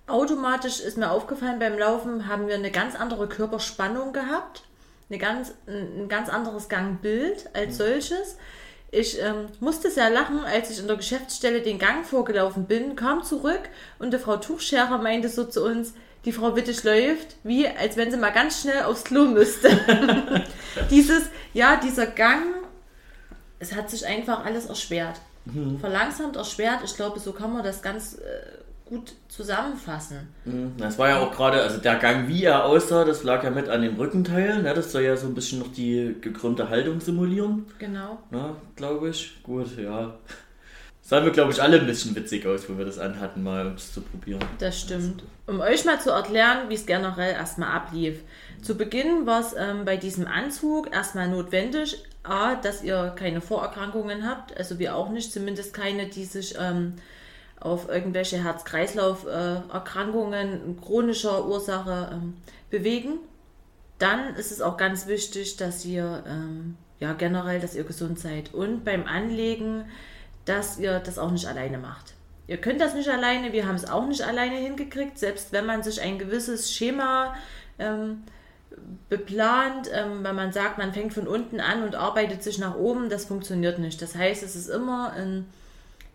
Automatisch 0.07 0.81
ist 0.81 0.97
mir 0.97 1.11
aufgefallen, 1.11 1.59
beim 1.59 1.79
Laufen 1.79 2.29
haben 2.29 2.49
wir 2.49 2.55
eine 2.55 2.71
ganz 2.71 2.95
andere 2.95 3.29
Körperspannung 3.29 4.13
gehabt, 4.13 4.63
eine 5.11 5.19
ganz, 5.19 5.53
ein 5.67 6.09
ganz 6.09 6.29
anderes 6.29 6.69
Gangbild 6.69 7.51
als 7.55 7.77
solches. 7.77 8.37
Ich 8.91 9.21
ähm, 9.21 9.49
musste 9.61 9.91
sehr 9.91 10.09
lachen, 10.09 10.41
als 10.45 10.71
ich 10.71 10.79
in 10.79 10.87
der 10.87 10.97
Geschäftsstelle 10.97 11.61
den 11.61 11.79
Gang 11.79 12.07
vorgelaufen 12.07 12.65
bin, 12.65 12.97
kam 12.97 13.23
zurück 13.23 13.61
und 13.99 14.15
die 14.15 14.19
Frau 14.19 14.39
Tuchscherer 14.39 14.97
meinte 14.97 15.29
so 15.29 15.45
zu 15.45 15.63
uns, 15.63 15.93
die 16.25 16.33
Frau 16.33 16.57
Wittig 16.57 16.85
läuft, 16.85 17.37
wie 17.43 17.69
als 17.69 17.97
wenn 17.97 18.11
sie 18.11 18.17
mal 18.17 18.31
ganz 18.31 18.63
schnell 18.63 18.85
aufs 18.85 19.05
Klo 19.05 19.25
müsste. 19.27 19.71
Dieses, 20.91 21.25
ja, 21.59 21.77
dieser 21.83 22.07
Gang, 22.07 22.43
es 23.59 23.75
hat 23.75 23.91
sich 23.91 24.07
einfach 24.07 24.45
alles 24.45 24.67
erschwert. 24.67 25.21
Verlangsamt, 25.81 26.37
erschwert, 26.37 26.81
ich 26.85 26.95
glaube, 26.95 27.19
so 27.19 27.33
kann 27.33 27.53
man 27.53 27.65
das 27.65 27.81
ganz 27.81 28.15
äh, 28.15 28.59
gut 28.85 29.15
zusammenfassen. 29.29 30.29
Mhm, 30.45 30.75
Das 30.77 30.99
war 30.99 31.09
ja 31.09 31.19
auch 31.21 31.33
gerade, 31.33 31.63
also 31.63 31.79
der 31.79 31.97
Gang, 31.97 32.29
wie 32.29 32.45
er 32.45 32.65
aussah, 32.65 33.05
das 33.05 33.23
lag 33.25 33.43
ja 33.43 33.51
mit 33.51 33.69
an 33.69 33.81
dem 33.83 33.97
Rückenteil. 33.97 34.63
Ne? 34.63 34.75
Das 34.75 34.93
soll 34.93 35.03
ja 35.03 35.17
so 35.17 35.27
ein 35.27 35.35
bisschen 35.35 35.59
noch 35.61 35.73
die 35.73 36.15
gekrümmte 36.21 36.69
Haltung 36.69 37.01
simulieren, 37.01 37.65
Genau. 37.79 38.19
ne? 38.31 38.57
glaube 38.77 39.09
ich. 39.09 39.43
Gut, 39.43 39.77
ja. 39.79 40.15
Sahen 41.01 41.25
wir, 41.25 41.33
glaube 41.33 41.53
ich, 41.53 41.63
alle 41.63 41.81
ein 41.81 41.87
bisschen 41.87 42.15
witzig 42.15 42.47
aus, 42.47 42.69
wo 42.69 42.77
wir 42.77 42.85
das 42.85 42.99
anhatten, 42.99 43.43
mal 43.43 43.67
um 43.67 43.73
es 43.75 43.95
zu 43.95 44.03
probieren. 44.03 44.41
Das 44.59 44.79
stimmt. 44.79 45.23
Um 45.47 45.61
euch 45.61 45.87
mal 45.87 45.99
zu 45.99 46.11
erklären, 46.11 46.69
wie 46.69 46.75
es 46.75 46.85
generell 46.85 47.33
erstmal 47.33 47.71
ablief. 47.75 48.21
Zu 48.63 48.77
Beginn 48.77 49.27
war 49.27 49.41
es 49.41 49.55
ähm, 49.57 49.85
bei 49.85 49.97
diesem 49.97 50.27
Anzug 50.27 50.93
erstmal 50.93 51.29
notwendig, 51.29 52.05
A, 52.23 52.57
dass 52.57 52.83
ihr 52.83 53.15
keine 53.17 53.41
Vorerkrankungen 53.41 54.29
habt, 54.29 54.57
also 54.57 54.79
wir 54.79 54.97
auch 54.97 55.11
nicht, 55.11 55.33
zumindest 55.33 55.73
keine, 55.73 56.09
die 56.09 56.25
sich 56.25 56.57
ähm, 56.59 56.95
auf 57.61 57.89
irgendwelche 57.89 58.43
Herz-Kreislauf-Erkrankungen 58.43 60.79
chronischer 60.81 61.47
Ursache 61.47 62.11
ähm, 62.13 62.35
bewegen. 62.71 63.19
Dann 63.99 64.35
ist 64.37 64.53
es 64.53 64.61
auch 64.61 64.77
ganz 64.77 65.07
wichtig, 65.07 65.57
dass 65.57 65.83
ihr 65.85 66.23
ähm, 66.27 66.77
ja 67.01 67.15
generell, 67.15 67.61
dass 67.61 67.75
ihr 67.75 67.85
gesund 67.85 68.19
seid 68.19 68.53
und 68.55 68.85
beim 68.85 69.07
Anlegen, 69.07 69.85
dass 70.45 70.79
ihr 70.79 71.01
das 71.01 71.19
auch 71.19 71.31
nicht 71.31 71.47
alleine 71.47 71.79
macht. 71.79 72.15
Ihr 72.47 72.59
könnt 72.59 72.81
das 72.81 72.95
nicht 72.95 73.11
alleine, 73.11 73.53
wir 73.53 73.67
haben 73.67 73.75
es 73.75 73.91
auch 73.91 74.07
nicht 74.07 74.23
alleine 74.23 74.57
hingekriegt, 74.57 75.19
selbst 75.19 75.53
wenn 75.53 75.67
man 75.67 75.83
sich 75.83 76.01
ein 76.01 76.19
gewisses 76.19 76.73
Schema 76.73 77.35
ähm, 77.79 78.23
beplant, 79.09 79.89
ähm, 79.93 80.23
wenn 80.23 80.35
man 80.35 80.53
sagt, 80.53 80.79
man 80.79 80.93
fängt 80.93 81.13
von 81.15 81.27
unten 81.27 81.61
an 81.61 81.83
und 81.83 81.95
arbeitet 81.95 82.43
sich 82.43 82.59
nach 82.59 82.77
oben, 82.77 83.09
das 83.09 83.25
funktioniert 83.27 83.79
nicht. 83.79 84.01
Das 84.03 84.15
heißt, 84.15 84.43
es 84.43 84.55
ist 84.57 84.69
immer 84.69 85.13
in, 85.17 85.47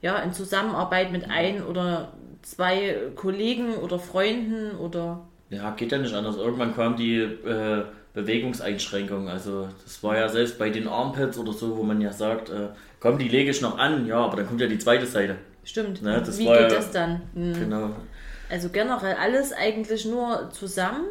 ja, 0.02 0.18
in 0.20 0.34
Zusammenarbeit 0.34 1.12
mit 1.12 1.30
ein 1.30 1.64
oder 1.64 2.14
zwei 2.42 2.98
Kollegen 3.16 3.76
oder 3.76 4.00
Freunden 4.00 4.76
oder 4.78 5.22
Ja, 5.50 5.72
geht 5.72 5.92
ja 5.92 5.98
nicht 5.98 6.14
anders. 6.14 6.36
Irgendwann 6.38 6.76
kam 6.76 6.96
die 6.98 7.18
äh, 7.20 7.84
Bewegungseinschränkung. 8.14 9.30
Also 9.30 9.70
das 9.84 10.04
war 10.04 10.18
ja 10.18 10.28
selbst 10.30 10.60
bei 10.60 10.70
den 10.70 10.88
Armpads 10.88 11.38
oder 11.38 11.54
so, 11.54 11.78
wo 11.78 11.84
man 11.84 12.02
ja 12.02 12.12
sagt, 12.12 12.50
äh, 12.50 12.70
komm, 13.00 13.18
die 13.18 13.30
lege 13.30 13.52
ich 13.52 13.62
noch 13.62 13.78
an. 13.78 14.06
Ja, 14.06 14.18
aber 14.18 14.38
dann 14.38 14.48
kommt 14.48 14.62
ja 14.62 14.68
die 14.68 14.80
zweite 14.80 15.06
Seite. 15.06 15.38
stimmt. 15.64 16.02
Ne, 16.02 16.22
Wie 16.38 16.46
geht 16.46 16.54
ja- 16.62 16.68
das 16.68 16.92
dann? 16.92 17.22
Hm. 17.34 17.54
Genau. 17.54 17.90
Also 18.50 18.70
generell 18.70 19.16
alles 19.16 19.54
eigentlich 19.54 20.06
nur 20.06 20.50
zusammen. 20.52 21.06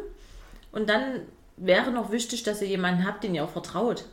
Und 0.71 0.89
dann 0.89 1.21
wäre 1.57 1.91
noch 1.91 2.11
wichtig, 2.11 2.43
dass 2.43 2.61
ihr 2.61 2.67
jemanden 2.67 3.05
habt, 3.05 3.23
den 3.23 3.35
ihr 3.35 3.43
auch 3.43 3.49
vertraut. 3.49 4.05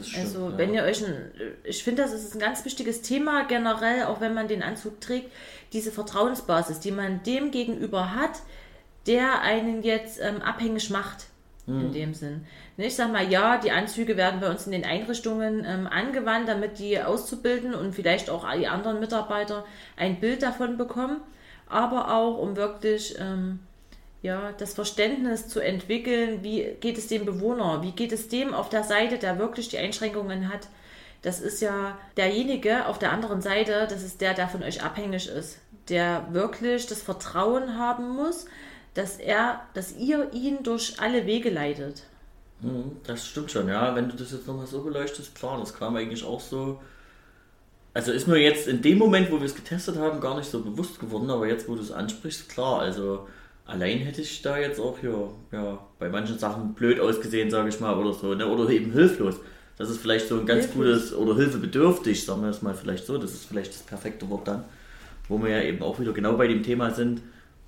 Stimmt, 0.00 0.24
Also 0.24 0.50
ja. 0.50 0.58
wenn 0.58 0.74
ihr 0.74 0.84
euch 0.84 1.04
ein, 1.04 1.30
ich 1.64 1.82
finde, 1.82 2.02
das 2.02 2.12
ist 2.12 2.34
ein 2.34 2.40
ganz 2.40 2.64
wichtiges 2.64 3.02
Thema 3.02 3.44
generell, 3.44 4.04
auch 4.04 4.20
wenn 4.20 4.34
man 4.34 4.48
den 4.48 4.62
Anzug 4.62 5.00
trägt, 5.00 5.30
diese 5.72 5.90
Vertrauensbasis, 5.90 6.80
die 6.80 6.92
man 6.92 7.22
dem 7.24 7.50
gegenüber 7.50 8.14
hat, 8.14 8.40
der 9.06 9.42
einen 9.42 9.82
jetzt 9.82 10.20
ähm, 10.20 10.42
abhängig 10.42 10.90
macht. 10.90 11.26
In 11.66 11.92
dem 11.92 12.14
Sinn. 12.14 12.46
Ne, 12.76 12.86
Ich 12.86 12.96
sag 12.96 13.12
mal, 13.12 13.30
ja, 13.30 13.58
die 13.58 13.70
Anzüge 13.70 14.16
werden 14.16 14.40
bei 14.40 14.50
uns 14.50 14.66
in 14.66 14.72
den 14.72 14.84
Einrichtungen 14.84 15.64
ähm, 15.64 15.86
angewandt, 15.86 16.48
damit 16.48 16.80
die 16.80 17.00
Auszubildenden 17.00 17.78
und 17.78 17.94
vielleicht 17.94 18.28
auch 18.28 18.44
die 18.52 18.66
anderen 18.66 18.98
Mitarbeiter 18.98 19.64
ein 19.96 20.18
Bild 20.18 20.42
davon 20.42 20.76
bekommen, 20.76 21.20
aber 21.68 22.12
auch 22.12 22.38
um 22.38 22.56
wirklich 22.56 23.14
ähm, 23.20 23.60
ja, 24.22 24.52
das 24.52 24.74
Verständnis 24.74 25.48
zu 25.48 25.60
entwickeln, 25.60 26.42
wie 26.42 26.76
geht 26.80 26.98
es 26.98 27.08
dem 27.08 27.24
Bewohner, 27.24 27.82
wie 27.82 27.92
geht 27.92 28.12
es 28.12 28.28
dem 28.28 28.52
auf 28.54 28.68
der 28.68 28.84
Seite, 28.84 29.18
der 29.18 29.38
wirklich 29.38 29.68
die 29.68 29.78
Einschränkungen 29.78 30.48
hat. 30.52 30.68
Das 31.22 31.40
ist 31.40 31.60
ja 31.60 31.98
derjenige 32.16 32.86
auf 32.86 32.98
der 32.98 33.12
anderen 33.12 33.42
Seite, 33.42 33.86
das 33.88 34.02
ist 34.02 34.20
der, 34.20 34.34
der 34.34 34.48
von 34.48 34.62
euch 34.62 34.82
abhängig 34.82 35.28
ist, 35.28 35.58
der 35.88 36.28
wirklich 36.32 36.86
das 36.86 37.02
Vertrauen 37.02 37.78
haben 37.78 38.10
muss, 38.16 38.46
dass 38.94 39.16
er, 39.18 39.62
dass 39.74 39.96
ihr 39.96 40.32
ihn 40.32 40.62
durch 40.62 41.00
alle 41.00 41.26
Wege 41.26 41.50
leitet. 41.50 42.04
Mhm, 42.60 43.00
Das 43.04 43.26
stimmt 43.26 43.50
schon, 43.50 43.68
ja. 43.68 43.94
Wenn 43.94 44.08
du 44.08 44.16
das 44.16 44.32
jetzt 44.32 44.46
nochmal 44.46 44.66
so 44.66 44.82
beleuchtest, 44.82 45.34
klar, 45.34 45.58
das 45.58 45.74
kam 45.74 45.96
eigentlich 45.96 46.24
auch 46.24 46.40
so. 46.40 46.80
Also 47.94 48.12
ist 48.12 48.28
mir 48.28 48.38
jetzt 48.38 48.68
in 48.68 48.82
dem 48.82 48.98
Moment, 48.98 49.30
wo 49.32 49.38
wir 49.40 49.46
es 49.46 49.54
getestet 49.54 49.96
haben, 49.96 50.20
gar 50.20 50.36
nicht 50.36 50.50
so 50.50 50.62
bewusst 50.62 51.00
geworden, 51.00 51.30
aber 51.30 51.48
jetzt, 51.48 51.68
wo 51.68 51.74
du 51.74 51.82
es 51.82 51.90
ansprichst, 51.90 52.48
klar, 52.48 52.80
also 52.80 53.28
allein 53.70 53.98
hätte 53.98 54.20
ich 54.20 54.42
da 54.42 54.58
jetzt 54.58 54.80
auch 54.80 54.98
hier, 54.98 55.30
ja, 55.52 55.78
bei 55.98 56.08
manchen 56.08 56.38
Sachen 56.38 56.74
blöd 56.74 57.00
ausgesehen, 57.00 57.50
sage 57.50 57.68
ich 57.68 57.80
mal, 57.80 57.96
oder 57.96 58.12
so, 58.12 58.34
ne? 58.34 58.46
oder 58.46 58.68
eben 58.70 58.92
hilflos. 58.92 59.36
Das 59.78 59.88
ist 59.88 59.98
vielleicht 59.98 60.28
so 60.28 60.38
ein 60.38 60.46
ganz 60.46 60.66
Hilflos. 60.66 61.10
gutes, 61.10 61.14
oder 61.14 61.36
hilfebedürftig, 61.36 62.24
sagen 62.24 62.42
wir 62.42 62.50
es 62.50 62.62
mal 62.62 62.74
vielleicht 62.74 63.06
so, 63.06 63.16
das 63.16 63.32
ist 63.32 63.46
vielleicht 63.46 63.72
das 63.72 63.82
perfekte 63.82 64.28
Wort 64.28 64.46
dann, 64.46 64.64
wo 65.28 65.42
wir 65.42 65.50
ja 65.50 65.62
eben 65.62 65.82
auch 65.82 65.98
wieder 65.98 66.12
genau 66.12 66.34
bei 66.34 66.48
dem 66.48 66.62
Thema 66.62 66.90
sind, 66.90 67.22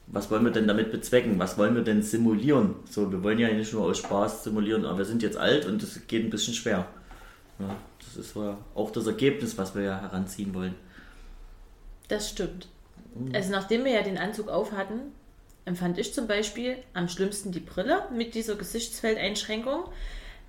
was 0.09 0.31
wollen 0.31 0.45
wir 0.45 0.51
denn 0.51 0.67
damit 0.67 0.93
bezwecken? 0.93 1.39
Was 1.39 1.57
wollen 1.57 1.75
wir 1.75 1.83
denn 1.83 2.03
simulieren? 2.03 2.75
So, 2.91 3.11
wir 3.11 3.23
wollen 3.23 3.39
ja 3.39 3.49
nicht 3.49 3.73
nur 3.73 3.85
aus 3.85 3.99
Spaß 3.99 4.45
simulieren, 4.45 4.85
aber 4.85 4.99
wir 4.99 5.05
sind 5.05 5.23
jetzt 5.23 5.39
alt 5.39 5.65
und 5.65 5.83
das 5.83 6.07
geht 6.07 6.25
ein 6.25 6.31
bisschen 6.31 6.53
schwer. 6.53 6.87
Ja, 7.59 7.77
das 7.99 8.17
ist 8.17 8.37
auch 8.37 8.91
das 8.91 9.07
Ergebnis, 9.07 9.57
was 9.57 9.75
wir 9.75 9.83
ja 9.83 10.01
heranziehen 10.01 10.53
wollen. 10.55 10.75
Das 12.09 12.29
stimmt. 12.29 12.69
Mhm. 13.15 13.35
Also 13.35 13.53
nachdem 13.53 13.85
wir 13.85 13.93
ja 13.93 14.03
den 14.03 14.19
Anzug 14.19 14.49
aufhatten, 14.49 15.13
empfand 15.65 15.99
ich 15.99 16.13
zum 16.13 16.27
Beispiel 16.27 16.77
am 16.95 17.09
schlimmsten 17.09 17.53
die 17.53 17.61
Brille 17.61 18.05
mit 18.15 18.35
dieser 18.35 18.57
Gesichtsfeldeinschränkung, 18.57 19.85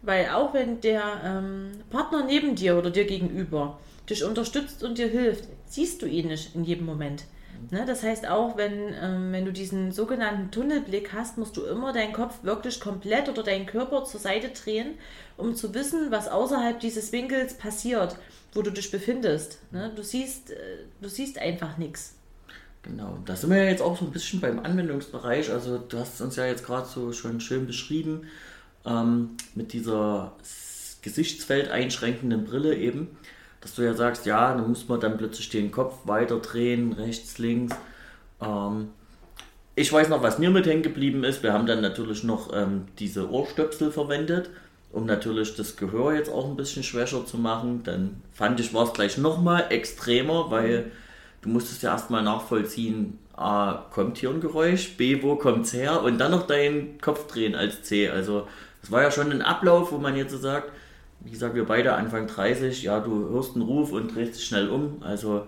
weil 0.01 0.29
auch 0.29 0.53
wenn 0.53 0.81
der 0.81 1.21
ähm, 1.23 1.71
Partner 1.89 2.25
neben 2.25 2.55
dir 2.55 2.77
oder 2.77 2.89
dir 2.89 3.05
gegenüber 3.05 3.79
dich 4.09 4.23
unterstützt 4.23 4.83
und 4.83 4.97
dir 4.97 5.07
hilft, 5.07 5.47
siehst 5.65 6.01
du 6.01 6.05
ihn 6.05 6.27
nicht 6.27 6.55
in 6.55 6.63
jedem 6.63 6.85
Moment. 6.85 7.23
Ne? 7.71 7.85
Das 7.85 8.03
heißt 8.03 8.27
auch, 8.27 8.57
wenn, 8.57 8.93
ähm, 9.01 9.31
wenn 9.31 9.45
du 9.45 9.53
diesen 9.53 9.91
sogenannten 9.91 10.51
Tunnelblick 10.51 11.13
hast, 11.13 11.37
musst 11.37 11.55
du 11.57 11.63
immer 11.63 11.93
deinen 11.93 12.13
Kopf 12.13 12.43
wirklich 12.43 12.79
komplett 12.79 13.29
oder 13.29 13.43
deinen 13.43 13.65
Körper 13.65 14.03
zur 14.03 14.19
Seite 14.19 14.49
drehen, 14.49 14.95
um 15.37 15.55
zu 15.55 15.73
wissen, 15.73 16.11
was 16.11 16.27
außerhalb 16.27 16.79
dieses 16.79 17.11
Winkels 17.11 17.53
passiert, 17.55 18.17
wo 18.53 18.61
du 18.61 18.71
dich 18.71 18.91
befindest. 18.91 19.59
Ne? 19.71 19.91
Du, 19.95 20.03
siehst, 20.03 20.51
äh, 20.51 20.55
du 21.01 21.07
siehst 21.07 21.37
einfach 21.37 21.77
nichts. 21.77 22.15
Genau, 22.83 23.17
da 23.25 23.35
sind 23.35 23.49
wir 23.49 23.57
ja 23.57 23.69
jetzt 23.69 23.81
auch 23.81 23.97
so 23.97 24.05
ein 24.05 24.11
bisschen 24.11 24.41
beim 24.41 24.59
Anwendungsbereich. 24.59 25.51
Also 25.51 25.77
du 25.77 25.97
hast 25.97 26.21
uns 26.21 26.35
ja 26.35 26.45
jetzt 26.45 26.65
gerade 26.65 26.87
so 26.87 27.13
schon 27.13 27.39
schön 27.39 27.65
beschrieben 27.65 28.27
ähm, 28.85 29.31
mit 29.55 29.73
dieser 29.73 30.33
Gesichtsfeld 31.01 31.69
einschränkenden 31.69 32.45
Brille 32.45 32.75
eben 32.75 33.17
dass 33.63 33.75
du 33.75 33.81
ja 33.81 33.93
sagst, 33.93 34.25
ja, 34.25 34.53
dann 34.53 34.67
muss 34.67 34.89
man 34.89 34.99
dann 34.99 35.17
plötzlich 35.17 35.49
den 35.49 35.71
Kopf 35.71 36.05
weiter 36.05 36.39
drehen, 36.39 36.91
rechts, 36.91 37.37
links. 37.37 37.73
Ähm, 38.41 38.89
ich 39.73 39.91
weiß 39.91 40.09
noch, 40.09 40.21
was 40.21 40.37
mir 40.37 40.49
mit 40.49 40.67
hängen 40.67 40.83
geblieben 40.83 41.23
ist. 41.23 41.43
Wir 41.43 41.53
haben 41.53 41.65
dann 41.65 41.81
natürlich 41.81 42.25
noch 42.25 42.53
ähm, 42.53 42.85
diese 42.99 43.31
Ohrstöpsel 43.31 43.89
verwendet, 43.89 44.49
um 44.91 45.05
natürlich 45.05 45.55
das 45.55 45.77
Gehör 45.77 46.13
jetzt 46.13 46.29
auch 46.29 46.45
ein 46.45 46.57
bisschen 46.57 46.83
schwächer 46.83 47.25
zu 47.25 47.37
machen. 47.37 47.83
Dann 47.85 48.21
fand 48.33 48.59
ich, 48.59 48.73
war 48.73 48.85
es 48.85 48.93
gleich 48.93 49.17
nochmal 49.17 49.67
extremer, 49.69 50.51
weil 50.51 50.91
du 51.43 51.49
musstest 51.49 51.83
ja 51.83 51.91
erstmal 51.91 52.23
nachvollziehen, 52.23 53.19
A, 53.35 53.85
kommt 53.91 54.17
hier 54.17 54.29
ein 54.29 54.41
Geräusch, 54.41 54.95
B, 54.95 55.21
wo 55.21 55.35
kommt 55.35 55.65
es 55.65 55.73
her 55.73 56.01
und 56.03 56.17
dann 56.17 56.31
noch 56.31 56.47
deinen 56.47 56.99
Kopf 57.01 57.27
drehen 57.27 57.55
als 57.55 57.83
C. 57.83 58.09
Also 58.09 58.47
das 58.81 58.91
war 58.91 59.01
ja 59.01 59.11
schon 59.11 59.31
ein 59.31 59.41
Ablauf, 59.41 59.91
wo 59.91 59.97
man 59.97 60.15
jetzt 60.15 60.31
so 60.31 60.37
sagt, 60.37 60.71
wie 61.21 61.31
gesagt, 61.31 61.55
wir 61.55 61.65
beide 61.65 61.93
Anfang 61.93 62.27
30, 62.27 62.83
ja, 62.83 62.99
du 62.99 63.29
hörst 63.29 63.55
einen 63.55 63.63
Ruf 63.63 63.91
und 63.91 64.13
drehst 64.13 64.35
dich 64.35 64.45
schnell 64.45 64.69
um. 64.69 65.01
Also 65.03 65.47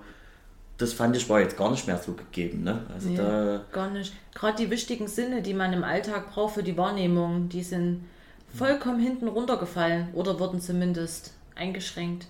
das 0.78 0.94
fand 0.94 1.16
ich 1.16 1.30
war 1.30 1.40
jetzt 1.40 1.58
gar 1.58 1.72
nicht 1.72 1.88
mehr 1.88 1.98
so 1.98 2.14
gegeben. 2.14 2.64
Ne? 2.64 2.82
Also 2.94 3.10
ja, 3.10 3.24
da, 3.24 3.62
gar 3.72 3.90
nicht. 3.90 4.14
Gerade 4.34 4.58
die 4.58 4.70
wichtigen 4.70 5.08
Sinne, 5.08 5.42
die 5.42 5.54
man 5.54 5.74
im 5.74 5.84
Alltag 5.84 6.32
braucht 6.34 6.56
für 6.56 6.64
die 6.64 6.78
Wahrnehmung, 6.78 7.50
die 7.50 7.64
sind 7.64 8.06
vollkommen 8.54 9.00
hinten 9.00 9.28
runtergefallen 9.28 10.10
oder 10.14 10.40
wurden 10.40 10.60
zumindest 10.60 11.34
eingeschränkt. 11.56 12.28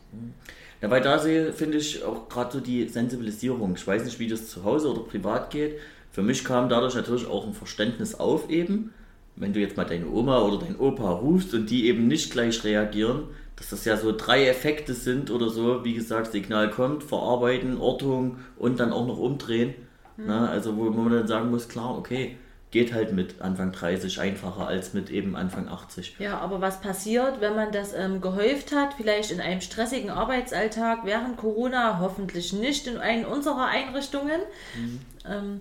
Ja, 0.86 0.92
weil 0.92 1.02
da 1.02 1.18
sehe, 1.18 1.52
finde 1.52 1.78
ich 1.78 2.04
auch 2.04 2.30
gerade 2.30 2.54
so 2.54 2.60
die 2.60 2.88
Sensibilisierung. 2.88 3.74
Ich 3.76 3.88
weiß 3.88 4.06
nicht, 4.06 4.20
wie 4.20 4.28
das 4.28 4.50
zu 4.50 4.64
Hause 4.64 4.92
oder 4.92 5.02
privat 5.02 5.50
geht. 5.50 5.80
Für 6.12 6.22
mich 6.22 6.46
kam 6.46 6.70
dadurch 6.70 6.96
natürlich 6.96 7.26
auch 7.28 7.46
ein 7.46 7.54
Verständnis 7.54 8.16
auf 8.16 8.50
eben 8.50 8.92
wenn 9.36 9.54
du 9.54 9.60
jetzt 9.60 9.78
mal 9.78 9.86
deine 9.86 10.08
Oma 10.08 10.40
oder 10.42 10.60
deinen 10.60 10.78
Opa 10.78 11.10
rufst 11.10 11.54
und 11.54 11.70
die 11.70 11.88
eben 11.88 12.08
nicht 12.08 12.32
gleich 12.32 12.64
reagieren, 12.64 13.24
dass 13.58 13.70
das 13.70 13.86
ja 13.86 13.98
so 13.98 14.14
drei 14.16 14.48
Effekte 14.48 14.94
sind 14.94 15.32
oder 15.32 15.50
so, 15.50 15.84
wie 15.84 15.94
gesagt, 15.94 16.32
Signal 16.32 16.70
kommt, 16.70 17.04
verarbeiten, 17.04 17.78
Ortung 17.78 18.38
und 18.58 18.80
dann 18.80 18.92
auch 18.92 19.08
noch 19.08 19.18
umdrehen. 19.18 19.74
Mhm. 20.18 20.24
Na, 20.28 20.50
also 20.50 20.76
wo 20.78 20.90
man 20.90 21.12
dann 21.12 21.28
sagen 21.28 21.52
muss, 21.52 21.68
klar, 21.68 21.98
okay, 21.98 22.38
geht 22.76 22.94
halt 22.94 23.14
mit 23.14 23.42
Anfang 23.42 23.72
30 23.72 24.20
einfacher 24.20 24.68
als 24.68 24.94
mit 24.94 25.10
eben 25.10 25.36
Anfang 25.36 25.68
80. 25.68 26.18
Ja, 26.20 26.38
aber 26.40 26.62
was 26.62 26.82
passiert, 26.82 27.42
wenn 27.42 27.56
man 27.56 27.72
das 27.72 27.94
ähm, 27.94 28.22
gehäuft 28.22 28.76
hat, 28.76 28.96
vielleicht 28.96 29.32
in 29.32 29.42
einem 29.42 29.62
stressigen 29.62 30.10
Arbeitsalltag 30.10 31.06
während 31.06 31.38
Corona, 31.38 32.00
hoffentlich 32.00 32.54
nicht 32.54 32.86
in 32.86 32.98
einer 32.98 33.30
unserer 33.30 33.68
Einrichtungen, 33.68 34.42
mhm. 34.78 35.00
ähm, 35.28 35.60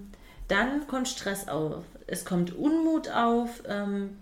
dann 0.49 0.87
kommt 0.87 1.09
Stress 1.09 1.49
auf 1.49 1.85
es 2.07 2.25
kommt 2.25 2.57
Unmut 2.57 3.11
auf, 3.11 3.63
ähm, 3.69 4.19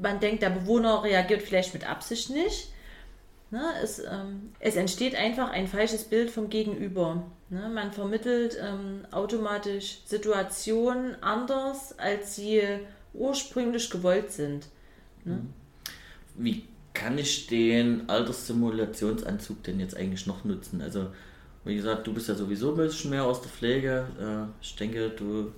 man 0.00 0.20
denkt, 0.20 0.42
der 0.42 0.50
Bewohner 0.50 1.04
reagiert 1.04 1.42
vielleicht 1.42 1.74
mit 1.74 1.88
Absicht 1.88 2.30
nicht. 2.30 2.71
Ne, 3.52 3.62
es, 3.82 4.00
ähm, 4.00 4.50
es, 4.60 4.76
entsteht 4.76 5.14
einfach 5.14 5.50
ein 5.50 5.68
falsches 5.68 6.04
Bild 6.04 6.30
vom 6.30 6.48
Gegenüber. 6.48 7.22
Ne, 7.50 7.70
man 7.72 7.92
vermittelt 7.92 8.56
ähm, 8.60 9.06
automatisch 9.10 9.98
Situationen 10.06 11.22
anders, 11.22 11.98
als 11.98 12.34
sie 12.34 12.62
ursprünglich 13.12 13.90
gewollt 13.90 14.32
sind. 14.32 14.66
Ne? 15.24 15.34
Mhm. 15.34 15.52
Wie 16.34 16.64
kann 16.94 17.18
ich 17.18 17.46
den 17.46 18.08
Alterssimulationsanzug 18.08 19.62
denn 19.64 19.80
jetzt 19.80 19.96
eigentlich 19.96 20.26
noch 20.26 20.44
nutzen? 20.44 20.80
Also, 20.80 21.08
wie 21.64 21.76
gesagt, 21.76 22.06
du 22.06 22.14
bist 22.14 22.28
ja 22.28 22.34
sowieso 22.34 22.70
ein 22.70 22.76
bisschen 22.78 23.10
mehr 23.10 23.24
aus 23.24 23.42
der 23.42 23.50
Pflege. 23.50 24.06
Äh, 24.18 24.64
ich 24.64 24.74
denke, 24.76 25.10
du 25.10 25.52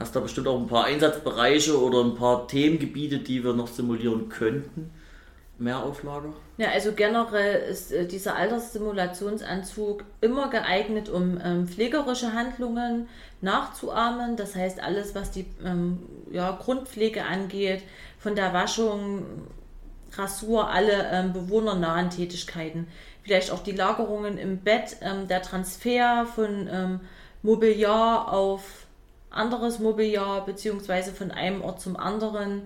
Hast 0.00 0.16
da 0.16 0.20
bestimmt 0.20 0.48
auch 0.48 0.58
ein 0.58 0.66
paar 0.66 0.86
Einsatzbereiche 0.86 1.78
oder 1.78 2.02
ein 2.02 2.14
paar 2.14 2.48
Themengebiete, 2.48 3.18
die 3.18 3.44
wir 3.44 3.52
noch 3.52 3.68
simulieren 3.68 4.30
könnten? 4.30 4.90
Mehr 5.58 5.84
Auflage? 5.84 6.32
Ja, 6.60 6.72
also 6.72 6.92
generell 6.92 7.58
ist 7.70 7.90
äh, 7.90 8.04
dieser 8.04 8.36
Alterssimulationsanzug 8.36 10.04
immer 10.20 10.50
geeignet, 10.50 11.08
um 11.08 11.40
ähm, 11.42 11.66
pflegerische 11.66 12.34
Handlungen 12.34 13.08
nachzuahmen. 13.40 14.36
Das 14.36 14.54
heißt, 14.54 14.82
alles, 14.82 15.14
was 15.14 15.30
die 15.30 15.46
ähm, 15.64 16.00
ja, 16.30 16.50
Grundpflege 16.50 17.24
angeht, 17.24 17.82
von 18.18 18.36
der 18.36 18.52
Waschung, 18.52 19.24
Rasur, 20.12 20.68
alle 20.68 21.08
ähm, 21.10 21.32
bewohnernahen 21.32 22.10
Tätigkeiten. 22.10 22.88
Vielleicht 23.22 23.52
auch 23.52 23.62
die 23.62 23.72
Lagerungen 23.72 24.36
im 24.36 24.58
Bett, 24.58 24.98
ähm, 25.00 25.28
der 25.28 25.40
Transfer 25.40 26.26
von 26.26 26.68
ähm, 26.70 27.00
Mobiliar 27.40 28.30
auf 28.30 28.86
anderes 29.30 29.78
Mobiliar 29.78 30.44
beziehungsweise 30.44 31.12
von 31.12 31.30
einem 31.30 31.62
Ort 31.62 31.80
zum 31.80 31.96
anderen. 31.96 32.64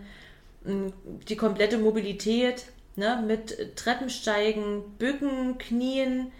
Mm, 0.65 0.89
die 1.29 1.37
komplette 1.37 1.79
Mobilität 1.79 2.65
ne, 2.97 3.23
mit 3.27 3.77
Treppensteigen, 3.77 4.83
Bücken, 4.99 5.59
Knien 5.59 6.33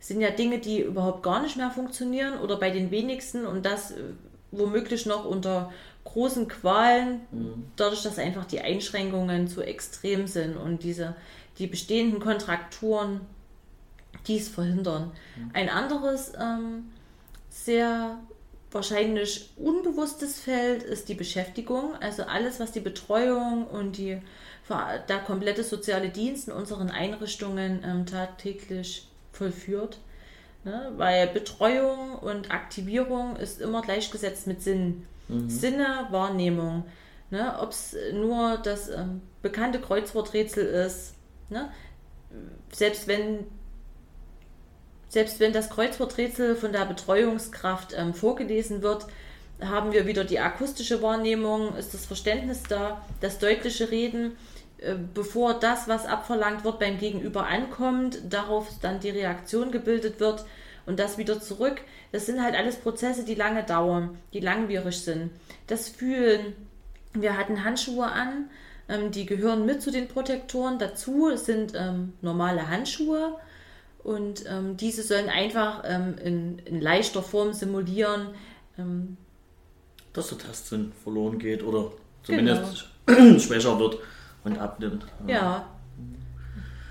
sind 0.00 0.20
ja 0.20 0.30
Dinge, 0.30 0.58
die 0.58 0.80
überhaupt 0.80 1.22
gar 1.22 1.42
nicht 1.42 1.56
mehr 1.56 1.70
funktionieren 1.70 2.38
oder 2.40 2.56
bei 2.56 2.70
den 2.70 2.90
wenigsten 2.90 3.46
und 3.46 3.66
das 3.66 3.92
äh, 3.92 3.96
womöglich 4.50 5.06
noch 5.06 5.24
unter 5.24 5.72
großen 6.04 6.48
Qualen, 6.48 7.20
mhm. 7.30 7.64
dadurch, 7.76 8.02
dass 8.02 8.18
einfach 8.18 8.46
die 8.46 8.60
Einschränkungen 8.60 9.46
zu 9.48 9.62
extrem 9.62 10.26
sind 10.26 10.56
und 10.56 10.82
diese 10.82 11.14
die 11.58 11.66
bestehenden 11.66 12.20
Kontrakturen 12.20 13.20
dies 14.26 14.48
verhindern. 14.48 15.12
Mhm. 15.36 15.50
Ein 15.52 15.68
anderes 15.68 16.32
ähm, 16.40 16.90
sehr 17.50 18.18
wahrscheinlich 18.72 19.50
unbewusstes 19.56 20.40
Feld 20.40 20.82
ist 20.82 21.08
die 21.08 21.14
Beschäftigung, 21.14 21.94
also 22.00 22.22
alles, 22.22 22.60
was 22.60 22.72
die 22.72 22.80
Betreuung 22.80 23.66
und 23.66 23.98
die, 23.98 24.18
der 24.70 25.18
komplette 25.18 25.64
soziale 25.64 26.08
Dienst 26.08 26.48
in 26.48 26.54
unseren 26.54 26.90
Einrichtungen 26.90 27.82
ähm, 27.84 28.06
tagtäglich 28.06 29.08
vollführt. 29.32 29.98
Ne? 30.64 30.92
Weil 30.96 31.28
Betreuung 31.28 32.14
und 32.16 32.50
Aktivierung 32.50 33.36
ist 33.36 33.60
immer 33.60 33.82
gleichgesetzt 33.82 34.46
mit 34.46 34.62
Sinn. 34.62 35.06
Mhm. 35.28 35.50
Sinne, 35.50 36.06
Wahrnehmung. 36.10 36.84
Ne? 37.30 37.56
Ob 37.60 37.70
es 37.70 37.96
nur 38.12 38.58
das 38.58 38.88
ähm, 38.88 39.22
bekannte 39.42 39.80
Kreuzworträtsel 39.80 40.64
ist. 40.64 41.14
Ne? 41.48 41.70
Selbst 42.72 43.08
wenn 43.08 43.46
selbst 45.08 45.40
wenn 45.40 45.52
das 45.52 45.70
Kreuzworträtsel 45.70 46.54
von 46.54 46.72
der 46.72 46.84
Betreuungskraft 46.84 47.94
ähm, 47.96 48.14
vorgelesen 48.14 48.80
wird, 48.80 49.06
haben 49.60 49.92
wir 49.92 50.06
wieder 50.06 50.22
die 50.22 50.38
akustische 50.38 51.02
Wahrnehmung, 51.02 51.74
ist 51.76 51.94
das 51.94 52.06
Verständnis 52.06 52.62
da, 52.68 53.04
das 53.20 53.40
deutliche 53.40 53.90
Reden, 53.90 54.36
bevor 55.14 55.54
das, 55.54 55.88
was 55.88 56.06
abverlangt 56.06 56.64
wird, 56.64 56.78
beim 56.78 56.98
Gegenüber 56.98 57.46
ankommt, 57.46 58.18
darauf 58.28 58.68
dann 58.80 59.00
die 59.00 59.10
Reaktion 59.10 59.70
gebildet 59.72 60.20
wird 60.20 60.44
und 60.86 60.98
das 60.98 61.18
wieder 61.18 61.40
zurück. 61.40 61.80
Das 62.12 62.26
sind 62.26 62.42
halt 62.42 62.54
alles 62.54 62.76
Prozesse, 62.76 63.24
die 63.24 63.34
lange 63.34 63.62
dauern, 63.62 64.18
die 64.32 64.40
langwierig 64.40 64.98
sind. 65.00 65.30
Das 65.66 65.88
Fühlen, 65.88 66.54
wir 67.12 67.36
hatten 67.36 67.64
Handschuhe 67.64 68.06
an, 68.06 68.50
ähm, 68.88 69.10
die 69.10 69.26
gehören 69.26 69.66
mit 69.66 69.82
zu 69.82 69.90
den 69.90 70.08
Protektoren 70.08 70.78
dazu, 70.78 71.28
es 71.28 71.46
sind 71.46 71.72
ähm, 71.76 72.14
normale 72.22 72.68
Handschuhe 72.68 73.36
und 74.02 74.44
ähm, 74.48 74.76
diese 74.76 75.02
sollen 75.02 75.28
einfach 75.28 75.84
ähm, 75.84 76.16
in, 76.22 76.58
in, 76.60 76.80
leichter 76.80 77.22
Form 77.22 77.52
simulieren, 77.52 78.28
ähm, 78.78 79.16
dass 80.12 80.28
der 80.30 80.38
Tastsinn 80.38 80.92
verloren 81.04 81.38
geht 81.38 81.62
oder 81.62 81.92
zumindest 82.24 82.88
genau. 83.06 83.38
schwächer 83.38 83.78
wird 83.78 83.98
und 84.44 84.58
abnimmt. 84.58 85.06
Ja. 85.26 85.66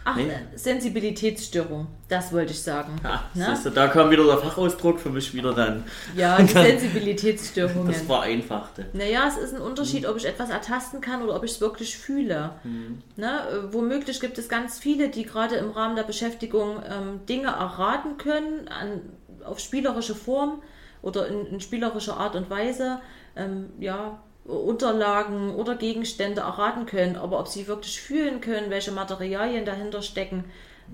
Ach, 0.06 0.16
nee. 0.16 0.32
Sensibilitätsstörung, 0.56 1.88
das 2.08 2.34
wollte 2.34 2.54
ich 2.54 2.62
sagen. 2.62 2.96
Ja, 3.04 3.24
ne? 3.34 3.60
du, 3.64 3.70
da 3.70 3.88
kam 3.88 4.10
wieder 4.10 4.26
der 4.26 4.38
Fachausdruck 4.38 5.00
für 5.00 5.10
mich 5.10 5.34
wieder 5.34 5.54
dann. 5.54 5.84
Ja, 6.16 6.38
die 6.42 6.48
Sensibilitätsstörung. 6.48 7.86
Das 7.88 8.02
vereinfachte. 8.02 8.88
Naja, 8.94 9.28
es 9.28 9.38
ist 9.38 9.54
ein 9.54 9.62
Unterschied, 9.62 10.08
ob 10.08 10.18
ich 10.18 10.26
etwas 10.26 10.50
ertasten 10.50 11.02
kann 11.02 11.22
oder 11.22 11.36
ob 11.36 11.44
ich 11.44 11.52
es 11.52 11.62
wirklich 11.62 11.98
fühle. 11.98 12.52
Hm. 12.64 13.04
Ne? 13.18 13.68
Womöglich 13.72 14.20
gibt 14.20 14.38
es 14.38 14.50
ganz 14.50 14.80
viele, 14.80 15.10
die 15.10 15.24
gerade 15.24 15.56
im 15.56 15.70
Rahmen 15.70 15.96
der 15.96 16.04
Beschäftigung 16.04 16.82
ähm, 16.90 17.26
Dinge 17.28 17.50
erraten 17.50 18.18
können, 18.18 18.68
an, 18.68 19.02
auf 19.44 19.60
spielerische 19.60 20.16
Form 20.16 20.64
oder 21.02 21.28
in, 21.28 21.46
in 21.46 21.60
spielerischer 21.60 22.18
Art 22.18 22.36
und 22.36 22.50
Weise. 22.50 23.00
Ähm, 23.36 23.70
ja, 23.80 24.20
Unterlagen 24.50 25.56
oder 25.56 25.76
Gegenstände 25.76 26.42
erraten 26.42 26.86
können, 26.86 27.16
aber 27.16 27.40
ob 27.40 27.48
sie 27.48 27.68
wirklich 27.68 28.02
fühlen 28.02 28.42
können, 28.42 28.70
welche 28.70 28.92
Materialien 28.92 29.66
dahinter 29.66 30.02
stecken. 30.02 30.46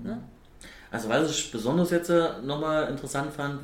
Ne? 0.02 0.20
Also 0.90 1.08
was 1.08 1.30
ich 1.30 1.50
besonders 1.50 1.90
jetzt 1.90 2.10
äh, 2.10 2.40
nochmal 2.42 2.88
interessant 2.88 3.32
fand, 3.32 3.60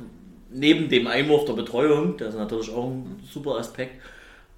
neben 0.49 0.89
dem 0.89 1.07
Einwurf 1.07 1.45
der 1.45 1.53
Betreuung, 1.53 2.17
das 2.17 2.29
ist 2.29 2.39
natürlich 2.39 2.71
auch 2.71 2.89
ein 2.89 3.19
super 3.31 3.57
Aspekt, 3.57 4.01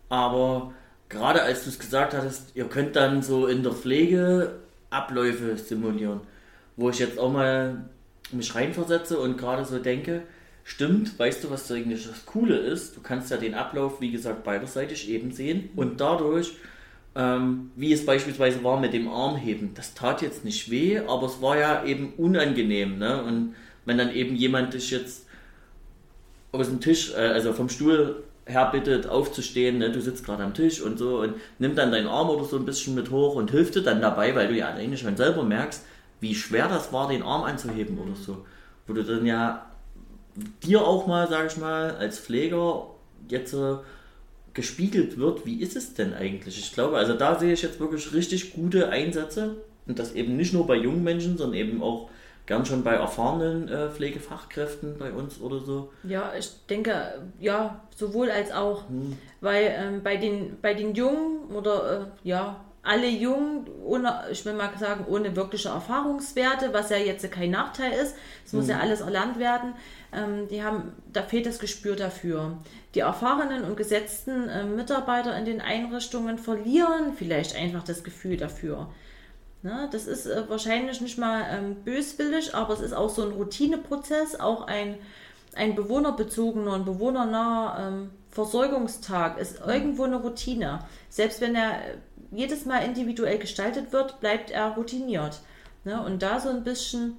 aber 0.09 0.73
gerade 1.09 1.41
als 1.41 1.63
du 1.63 1.69
es 1.69 1.79
gesagt 1.79 2.13
hattest, 2.13 2.55
ihr 2.55 2.65
könnt 2.65 2.95
dann 2.95 3.21
so 3.21 3.47
in 3.47 3.63
der 3.63 3.73
Pflege 3.73 4.55
Abläufe 4.89 5.57
simulieren, 5.57 6.21
wo 6.75 6.89
ich 6.89 6.99
jetzt 6.99 7.19
auch 7.19 7.31
mal 7.31 7.85
mich 8.31 8.55
reinversetze 8.55 9.19
und 9.19 9.37
gerade 9.37 9.65
so 9.65 9.79
denke, 9.79 10.23
stimmt, 10.65 11.17
weißt 11.17 11.43
du, 11.43 11.51
was 11.51 11.71
eigentlich 11.71 12.07
das 12.07 12.25
Coole 12.25 12.57
ist? 12.57 12.97
Du 12.97 13.01
kannst 13.01 13.31
ja 13.31 13.37
den 13.37 13.53
Ablauf, 13.53 14.01
wie 14.01 14.11
gesagt, 14.11 14.43
beiderseitig 14.43 15.09
eben 15.09 15.31
sehen 15.31 15.69
und 15.75 16.01
dadurch, 16.01 16.57
ähm, 17.15 17.71
wie 17.75 17.93
es 17.93 18.05
beispielsweise 18.05 18.63
war 18.63 18.77
mit 18.79 18.91
dem 18.91 19.07
Armheben, 19.07 19.73
das 19.75 19.93
tat 19.93 20.21
jetzt 20.23 20.43
nicht 20.43 20.69
weh, 20.71 20.99
aber 20.99 21.27
es 21.27 21.41
war 21.41 21.57
ja 21.57 21.85
eben 21.85 22.13
unangenehm. 22.17 22.97
Ne? 22.97 23.23
Und 23.23 23.55
wenn 23.85 23.99
dann 23.99 24.11
eben 24.11 24.35
jemand 24.35 24.73
dich 24.73 24.89
jetzt 24.89 25.27
aus 26.51 26.67
dem 26.67 26.81
Tisch, 26.81 27.13
äh, 27.13 27.27
also 27.27 27.53
vom 27.53 27.69
Stuhl 27.69 28.23
her 28.47 28.69
bittet, 28.71 29.07
aufzustehen, 29.07 29.77
ne? 29.77 29.91
du 29.91 30.01
sitzt 30.01 30.25
gerade 30.25 30.43
am 30.43 30.55
Tisch 30.55 30.81
und 30.81 30.97
so 30.97 31.19
und 31.21 31.35
nimmt 31.59 31.77
dann 31.77 31.91
deinen 31.91 32.07
Arm 32.07 32.29
oder 32.29 32.43
so 32.43 32.57
ein 32.57 32.65
bisschen 32.65 32.95
mit 32.95 33.11
hoch 33.11 33.35
und 33.35 33.51
hilft 33.51 33.75
dir 33.75 33.83
dann 33.83 34.01
dabei, 34.01 34.33
weil 34.35 34.47
du 34.47 34.55
ja 34.55 34.69
eigentlich 34.69 35.01
schon 35.01 35.15
selber 35.15 35.43
merkst, 35.43 35.85
wie 36.21 36.33
schwer 36.33 36.67
das 36.67 36.91
war, 36.91 37.07
den 37.07 37.21
Arm 37.21 37.43
anzuheben 37.43 37.99
oder 37.99 38.15
so. 38.15 38.45
Wo 38.87 38.93
du 38.93 39.03
dann 39.03 39.27
ja 39.27 39.67
dir 40.63 40.85
auch 40.85 41.07
mal, 41.07 41.27
sage 41.27 41.47
ich 41.47 41.57
mal, 41.57 41.95
als 41.95 42.19
Pfleger 42.19 42.87
jetzt 43.27 43.53
äh, 43.53 43.75
gespiegelt 44.53 45.17
wird, 45.17 45.45
wie 45.45 45.61
ist 45.61 45.75
es 45.75 45.93
denn 45.93 46.13
eigentlich? 46.13 46.57
Ich 46.57 46.73
glaube, 46.73 46.97
also 46.97 47.13
da 47.13 47.39
sehe 47.39 47.53
ich 47.53 47.61
jetzt 47.61 47.79
wirklich 47.79 48.13
richtig 48.13 48.53
gute 48.53 48.89
Einsätze 48.89 49.57
und 49.85 49.99
das 49.99 50.13
eben 50.13 50.35
nicht 50.35 50.53
nur 50.53 50.65
bei 50.65 50.75
jungen 50.75 51.03
Menschen, 51.03 51.37
sondern 51.37 51.57
eben 51.57 51.81
auch 51.81 52.09
gern 52.45 52.65
schon 52.65 52.83
bei 52.83 52.93
erfahrenen 52.93 53.67
äh, 53.67 53.89
Pflegefachkräften 53.89 54.97
bei 54.97 55.11
uns 55.11 55.41
oder 55.41 55.59
so. 55.59 55.91
Ja, 56.03 56.31
ich 56.37 56.49
denke, 56.69 57.21
ja, 57.39 57.81
sowohl 57.95 58.29
als 58.29 58.51
auch, 58.51 58.87
hm. 58.87 59.17
weil 59.41 59.75
ähm, 59.77 60.03
bei, 60.03 60.17
den, 60.17 60.57
bei 60.61 60.73
den 60.73 60.93
Jungen 60.93 61.49
oder 61.49 62.01
äh, 62.23 62.27
ja, 62.27 62.63
alle 62.85 63.09
jung, 63.09 63.65
ohne, 63.83 64.25
ich 64.31 64.45
will 64.45 64.53
mal 64.53 64.69
sagen, 64.79 65.05
ohne 65.09 65.35
wirkliche 65.35 65.69
Erfahrungswerte, 65.69 66.71
was 66.71 66.91
ja 66.91 66.97
jetzt 66.97 67.29
kein 67.31 67.49
Nachteil 67.49 67.91
ist. 67.91 68.15
Es 68.45 68.53
muss 68.53 68.65
mhm. 68.65 68.71
ja 68.71 68.79
alles 68.79 69.01
erlernt 69.01 69.39
werden. 69.39 69.73
Ähm, 70.15 70.47
die 70.47 70.63
haben, 70.63 70.93
da 71.11 71.23
fehlt 71.23 71.45
das 71.45 71.59
Gespür 71.59 71.95
dafür. 71.95 72.57
Die 72.93 72.99
erfahrenen 72.99 73.63
und 73.63 73.75
gesetzten 73.75 74.49
äh, 74.49 74.63
Mitarbeiter 74.63 75.37
in 75.37 75.45
den 75.45 75.61
Einrichtungen 75.61 76.37
verlieren 76.37 77.13
vielleicht 77.15 77.55
einfach 77.55 77.83
das 77.83 78.03
Gefühl 78.03 78.37
dafür. 78.37 78.89
Ne? 79.61 79.89
Das 79.91 80.07
ist 80.07 80.27
äh, 80.27 80.47
wahrscheinlich 80.47 81.01
nicht 81.01 81.17
mal 81.17 81.43
ähm, 81.49 81.75
böswillig, 81.83 82.55
aber 82.55 82.73
es 82.73 82.81
ist 82.81 82.93
auch 82.93 83.09
so 83.09 83.23
ein 83.23 83.31
Routineprozess, 83.31 84.39
auch 84.39 84.67
ein, 84.67 84.95
ein 85.55 85.75
bewohnerbezogener 85.75 86.73
und 86.73 86.85
bewohnernaher 86.85 87.87
ähm, 87.87 88.11
Versorgungstag 88.29 89.39
ist 89.39 89.61
irgendwo 89.65 90.03
eine 90.03 90.17
Routine. 90.17 90.79
Selbst 91.09 91.41
wenn 91.41 91.55
er 91.55 91.79
jedes 92.31 92.65
Mal 92.65 92.79
individuell 92.79 93.39
gestaltet 93.39 93.93
wird, 93.93 94.19
bleibt 94.19 94.51
er 94.51 94.75
routiniert. 94.75 95.41
Ne? 95.83 96.03
Und 96.03 96.21
da 96.21 96.39
so 96.39 96.49
ein 96.49 96.63
bisschen 96.63 97.17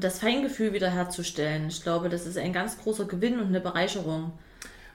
das 0.00 0.18
Feingefühl 0.18 0.72
wiederherzustellen, 0.72 1.68
ich 1.68 1.82
glaube, 1.82 2.08
das 2.08 2.26
ist 2.26 2.38
ein 2.38 2.52
ganz 2.52 2.78
großer 2.78 3.06
Gewinn 3.06 3.38
und 3.38 3.48
eine 3.48 3.60
Bereicherung. 3.60 4.32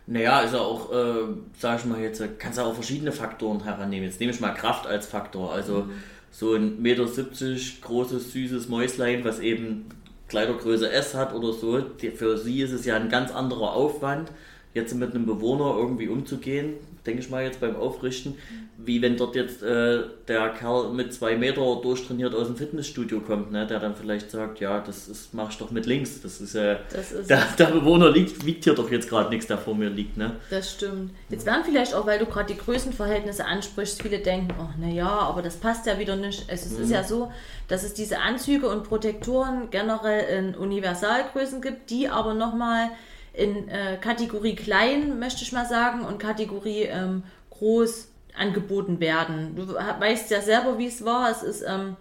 Naja, 0.07 0.37
also 0.39 0.57
auch, 0.59 0.91
äh, 0.91 1.27
sag 1.57 1.79
ich 1.79 1.85
mal 1.85 2.01
jetzt, 2.01 2.21
kannst 2.39 2.57
du 2.57 2.63
auch 2.63 2.73
verschiedene 2.73 3.11
Faktoren 3.11 3.63
herannehmen. 3.63 4.05
Jetzt 4.05 4.19
nehme 4.19 4.31
ich 4.31 4.39
mal 4.39 4.53
Kraft 4.53 4.87
als 4.87 5.05
Faktor. 5.05 5.53
Also 5.53 5.83
mhm. 5.83 5.91
so 6.31 6.55
ein 6.55 6.81
Meter 6.81 7.07
70 7.07 7.81
großes, 7.81 8.33
süßes 8.33 8.67
Mäuslein, 8.67 9.23
was 9.23 9.39
eben 9.39 9.85
Kleidergröße 10.27 10.89
S 10.89 11.13
hat 11.13 11.33
oder 11.33 11.53
so, 11.53 11.83
für 12.15 12.37
sie 12.37 12.61
ist 12.61 12.71
es 12.71 12.85
ja 12.85 12.95
ein 12.95 13.09
ganz 13.09 13.31
anderer 13.31 13.73
Aufwand, 13.73 14.31
jetzt 14.73 14.95
mit 14.95 15.13
einem 15.13 15.25
Bewohner 15.25 15.75
irgendwie 15.77 16.07
umzugehen, 16.07 16.75
denke 17.05 17.21
ich 17.21 17.29
mal 17.29 17.43
jetzt 17.43 17.59
beim 17.59 17.75
Aufrichten, 17.75 18.35
wie 18.85 19.01
wenn 19.01 19.17
dort 19.17 19.35
jetzt 19.35 19.61
äh, 19.63 19.99
der 20.27 20.49
Kerl 20.49 20.89
mit 20.89 21.13
zwei 21.13 21.35
Meter 21.35 21.79
durchtrainiert 21.81 22.33
aus 22.33 22.47
dem 22.47 22.55
Fitnessstudio 22.55 23.19
kommt, 23.19 23.51
ne, 23.51 23.67
der 23.67 23.79
dann 23.79 23.95
vielleicht 23.95 24.31
sagt, 24.31 24.59
ja, 24.59 24.79
das 24.79 25.07
ist, 25.07 25.33
mach 25.33 25.49
ich 25.51 25.57
doch 25.57 25.71
mit 25.71 25.85
links. 25.85 26.21
Das 26.21 26.41
ist 26.41 26.55
ja, 26.55 26.79
das 26.91 27.11
ist 27.11 27.29
der, 27.29 27.43
der, 27.57 27.65
Bewohner 27.65 28.09
liegt, 28.09 28.45
wiegt 28.45 28.63
hier 28.63 28.73
doch 28.73 28.89
jetzt 28.91 29.09
gerade 29.09 29.29
nichts, 29.29 29.47
der 29.47 29.57
vor 29.57 29.75
mir 29.75 29.89
liegt. 29.89 30.17
Ne? 30.17 30.37
Das 30.49 30.71
stimmt. 30.71 31.11
Jetzt 31.29 31.45
werden 31.45 31.63
vielleicht 31.65 31.93
auch, 31.93 32.05
weil 32.05 32.19
du 32.19 32.25
gerade 32.25 32.53
die 32.53 32.59
Größenverhältnisse 32.59 33.45
ansprichst, 33.45 34.01
viele 34.01 34.19
denken, 34.19 34.53
oh 34.59 34.69
naja, 34.79 35.09
aber 35.09 35.41
das 35.41 35.57
passt 35.57 35.85
ja 35.85 35.99
wieder 35.99 36.15
nicht. 36.15 36.45
Es 36.47 36.65
ist, 36.65 36.77
mhm. 36.77 36.83
ist 36.85 36.91
ja 36.91 37.03
so, 37.03 37.31
dass 37.67 37.83
es 37.83 37.93
diese 37.93 38.19
Anzüge 38.19 38.69
und 38.69 38.83
Protektoren 38.83 39.69
generell 39.69 40.37
in 40.37 40.55
Universalgrößen 40.55 41.61
gibt, 41.61 41.89
die 41.89 42.07
aber 42.07 42.33
nochmal 42.33 42.89
in 43.33 43.69
äh, 43.69 43.97
Kategorie 44.01 44.55
klein, 44.55 45.19
möchte 45.19 45.43
ich 45.43 45.51
mal 45.51 45.65
sagen, 45.65 46.01
und 46.01 46.19
Kategorie 46.19 46.83
ähm, 46.83 47.23
groß 47.49 48.10
angeboten 48.37 48.99
werden. 48.99 49.55
Du 49.55 49.67
weißt 49.73 50.31
ja 50.31 50.41
selber, 50.41 50.77
wie 50.77 50.87
es 50.87 51.05
war. 51.05 51.29
Es 51.29 51.43
ist 51.43 51.63
ähm, 51.67 51.95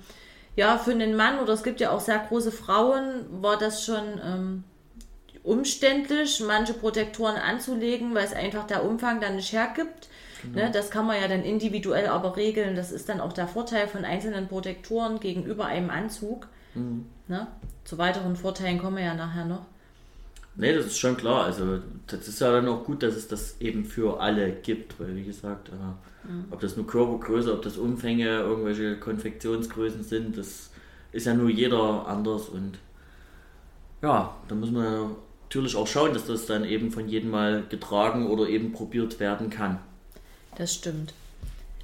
ja 0.57 0.79
für 0.79 0.93
einen 0.93 1.17
Mann 1.17 1.39
oder 1.39 1.53
es 1.53 1.63
gibt 1.63 1.81
ja 1.81 1.91
auch 1.91 2.01
sehr 2.01 2.19
große 2.19 2.53
Frauen, 2.53 3.27
war 3.43 3.59
das 3.59 3.85
schon 3.85 4.21
ähm, 4.25 4.65
umständlich, 5.43 6.43
manche 6.47 6.75
Protektoren 6.75 7.37
anzulegen, 7.37 8.15
weil 8.15 8.25
es 8.25 8.33
einfach 8.33 8.67
der 8.67 8.85
Umfang 8.85 9.21
dann 9.21 9.37
nicht 9.37 9.53
hergibt. 9.53 10.09
Genau. 10.43 10.57
Ne, 10.57 10.71
das 10.71 10.91
kann 10.91 11.07
man 11.07 11.21
ja 11.21 11.29
dann 11.29 11.43
individuell 11.43 12.07
aber 12.07 12.37
regeln. 12.37 12.75
Das 12.75 12.93
ist 12.93 13.09
dann 13.09 13.21
auch 13.21 13.33
der 13.33 13.47
Vorteil 13.47 13.89
von 13.89 14.05
einzelnen 14.05 14.49
Protektoren 14.49 15.21
gegenüber 15.21 15.67
einem 15.67 15.91
Anzug. 15.91 16.49
Mhm. 16.75 17.07
Ne? 17.29 17.47
Zu 17.85 17.99
weiteren 17.99 18.37
Vorteilen 18.37 18.79
kommen 18.79 18.97
wir 18.97 19.05
ja 19.05 19.15
nachher 19.15 19.45
noch. 19.45 19.67
Nee, 20.61 20.75
das 20.75 20.85
ist 20.85 20.99
schon 20.99 21.17
klar. 21.17 21.47
Also 21.47 21.79
das 22.07 22.29
ist 22.29 22.39
ja 22.41 22.53
dann 22.53 22.69
auch 22.69 22.85
gut, 22.85 23.03
dass 23.03 23.17
es 23.17 23.27
das 23.27 23.59
eben 23.61 23.87
für 23.87 24.21
alle 24.21 24.53
gibt, 24.53 25.01
weil 25.01 25.17
wie 25.17 25.25
gesagt, 25.25 25.71
äh, 25.71 26.29
mhm. 26.29 26.45
ob 26.51 26.61
das 26.61 26.77
nur 26.77 26.87
Körpergröße, 26.87 27.51
ob 27.55 27.63
das 27.63 27.79
Umfänge, 27.79 28.41
irgendwelche 28.41 28.99
Konfektionsgrößen 28.99 30.05
sind, 30.05 30.37
das 30.37 30.69
ist 31.13 31.25
ja 31.25 31.33
nur 31.33 31.49
jeder 31.49 32.07
anders 32.07 32.51
und 32.51 32.79
ja, 34.03 34.37
da 34.49 34.55
muss 34.55 34.71
man 34.71 35.17
natürlich 35.45 35.77
auch 35.77 35.87
schauen, 35.87 36.13
dass 36.13 36.27
das 36.27 36.45
dann 36.45 36.65
eben 36.65 36.91
von 36.91 37.09
jedem 37.09 37.31
mal 37.31 37.65
getragen 37.67 38.27
oder 38.27 38.47
eben 38.47 38.73
probiert 38.73 39.19
werden 39.19 39.49
kann. 39.49 39.79
Das 40.59 40.75
stimmt. 40.75 41.15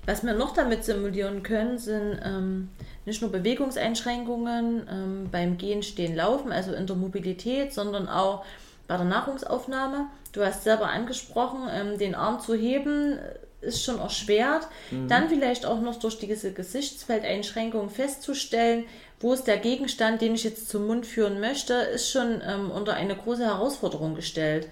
Was 0.05 0.23
wir 0.23 0.35
noch 0.35 0.53
damit 0.53 0.85
simulieren 0.85 1.43
können, 1.43 1.79
sind 1.79 2.21
ähm, 2.23 2.69
nicht 3.07 3.23
nur 3.23 3.33
Bewegungseinschränkungen 3.33 4.87
ähm, 4.89 5.29
beim 5.33 5.57
Gehen, 5.57 5.83
Stehen, 5.83 6.15
Laufen, 6.15 6.53
also 6.53 6.75
in 6.75 6.87
der 6.87 6.95
Mobilität, 6.95 7.73
sondern 7.73 8.07
auch 8.07 8.45
bei 8.87 8.97
der 8.97 9.07
Nahrungsaufnahme. 9.07 10.07
Du 10.33 10.45
hast 10.45 10.65
selber 10.65 10.89
angesprochen, 10.89 11.69
ähm, 11.73 11.99
den 11.99 12.15
Arm 12.15 12.41
zu 12.41 12.55
heben 12.55 13.19
äh, 13.19 13.67
ist 13.67 13.83
schon 13.83 13.99
erschwert. 13.99 14.69
Mhm. 14.91 15.09
Dann 15.09 15.29
vielleicht 15.29 15.67
auch 15.67 15.81
noch 15.81 15.99
durch 15.99 16.19
diese 16.19 16.53
Gesichtsfeldeinschränkung 16.53 17.91
festzustellen, 17.91 18.85
wo 19.19 19.33
ist 19.33 19.47
der 19.47 19.57
Gegenstand, 19.57 20.21
den 20.21 20.35
ich 20.35 20.45
jetzt 20.45 20.69
zum 20.69 20.87
Mund 20.87 21.07
führen 21.07 21.41
möchte, 21.41 21.73
ist 21.75 22.11
schon 22.11 22.43
ähm, 22.47 22.71
unter 22.71 22.95
eine 22.95 23.17
große 23.17 23.45
Herausforderung 23.45 24.15
gestellt. 24.15 24.69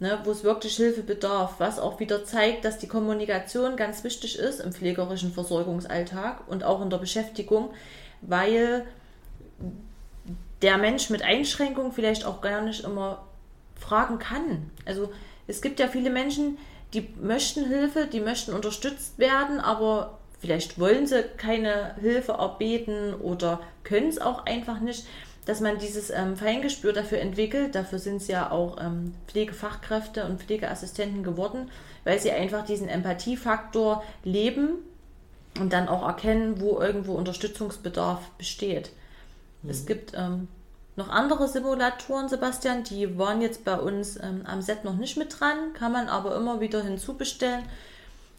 Ne, 0.00 0.16
wo 0.22 0.30
es 0.30 0.44
wirklich 0.44 0.76
Hilfe 0.76 1.02
bedarf, 1.02 1.54
was 1.58 1.80
auch 1.80 1.98
wieder 1.98 2.24
zeigt, 2.24 2.64
dass 2.64 2.78
die 2.78 2.86
Kommunikation 2.86 3.74
ganz 3.74 4.04
wichtig 4.04 4.38
ist 4.38 4.60
im 4.60 4.72
pflegerischen 4.72 5.32
Versorgungsalltag 5.32 6.46
und 6.46 6.62
auch 6.62 6.80
in 6.82 6.88
der 6.88 6.98
Beschäftigung, 6.98 7.70
weil 8.20 8.86
der 10.62 10.78
Mensch 10.78 11.10
mit 11.10 11.22
Einschränkungen 11.22 11.90
vielleicht 11.90 12.24
auch 12.24 12.40
gar 12.40 12.60
nicht 12.60 12.84
immer 12.84 13.26
fragen 13.78 14.18
kann. 14.18 14.70
Also 14.84 15.12
es 15.46 15.62
gibt 15.62 15.80
ja 15.80 15.88
viele 15.88 16.10
Menschen, 16.10 16.58
die 16.94 17.08
möchten 17.20 17.66
Hilfe, 17.66 18.06
die 18.06 18.20
möchten 18.20 18.52
unterstützt 18.52 19.18
werden, 19.18 19.60
aber 19.60 20.18
vielleicht 20.40 20.78
wollen 20.78 21.06
sie 21.06 21.22
keine 21.36 21.94
Hilfe 22.00 22.32
erbeten 22.32 23.14
oder 23.14 23.60
können 23.84 24.08
es 24.08 24.20
auch 24.20 24.46
einfach 24.46 24.80
nicht, 24.80 25.06
dass 25.48 25.60
man 25.60 25.78
dieses 25.78 26.10
ähm, 26.10 26.36
Feingespür 26.36 26.92
dafür 26.92 27.20
entwickelt. 27.20 27.74
Dafür 27.74 27.98
sind 27.98 28.16
es 28.16 28.28
ja 28.28 28.50
auch 28.50 28.76
ähm, 28.80 29.14
Pflegefachkräfte 29.28 30.26
und 30.26 30.42
Pflegeassistenten 30.42 31.22
geworden, 31.22 31.70
weil 32.04 32.18
sie 32.20 32.30
einfach 32.30 32.66
diesen 32.66 32.88
Empathiefaktor 32.88 34.04
leben 34.24 34.72
und 35.58 35.72
dann 35.72 35.88
auch 35.88 36.06
erkennen, 36.06 36.60
wo 36.60 36.78
irgendwo 36.78 37.14
Unterstützungsbedarf 37.14 38.28
besteht. 38.36 38.90
Mhm. 39.62 39.70
Es 39.70 39.86
gibt 39.86 40.12
ähm, 40.14 40.48
noch 40.98 41.08
andere 41.08 41.48
Simulatoren, 41.48 42.28
Sebastian, 42.28 42.82
die 42.82 43.16
waren 43.18 43.40
jetzt 43.40 43.64
bei 43.64 43.78
uns 43.78 44.16
ähm, 44.16 44.42
am 44.44 44.60
Set 44.60 44.84
noch 44.84 44.96
nicht 44.96 45.16
mit 45.16 45.40
dran, 45.40 45.72
kann 45.72 45.92
man 45.92 46.08
aber 46.08 46.36
immer 46.36 46.60
wieder 46.60 46.82
hinzubestellen. 46.82 47.64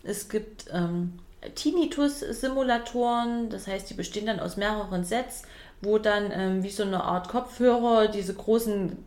Es 0.04 0.30
gibt 0.30 0.66
ähm, 0.72 1.20
Tinnitus-Simulatoren, 1.56 3.50
das 3.50 3.66
heißt, 3.66 3.90
die 3.90 3.94
bestehen 3.94 4.26
dann 4.26 4.42
aus 4.42 4.58
mehreren 4.58 5.06
Sets, 5.06 5.44
wo 5.82 5.98
dann 5.98 6.32
ähm, 6.34 6.62
wie 6.62 6.70
so 6.70 6.84
eine 6.84 7.02
Art 7.04 7.30
Kopfhörer 7.30 8.10
diese 8.10 8.34
großen, 8.34 8.98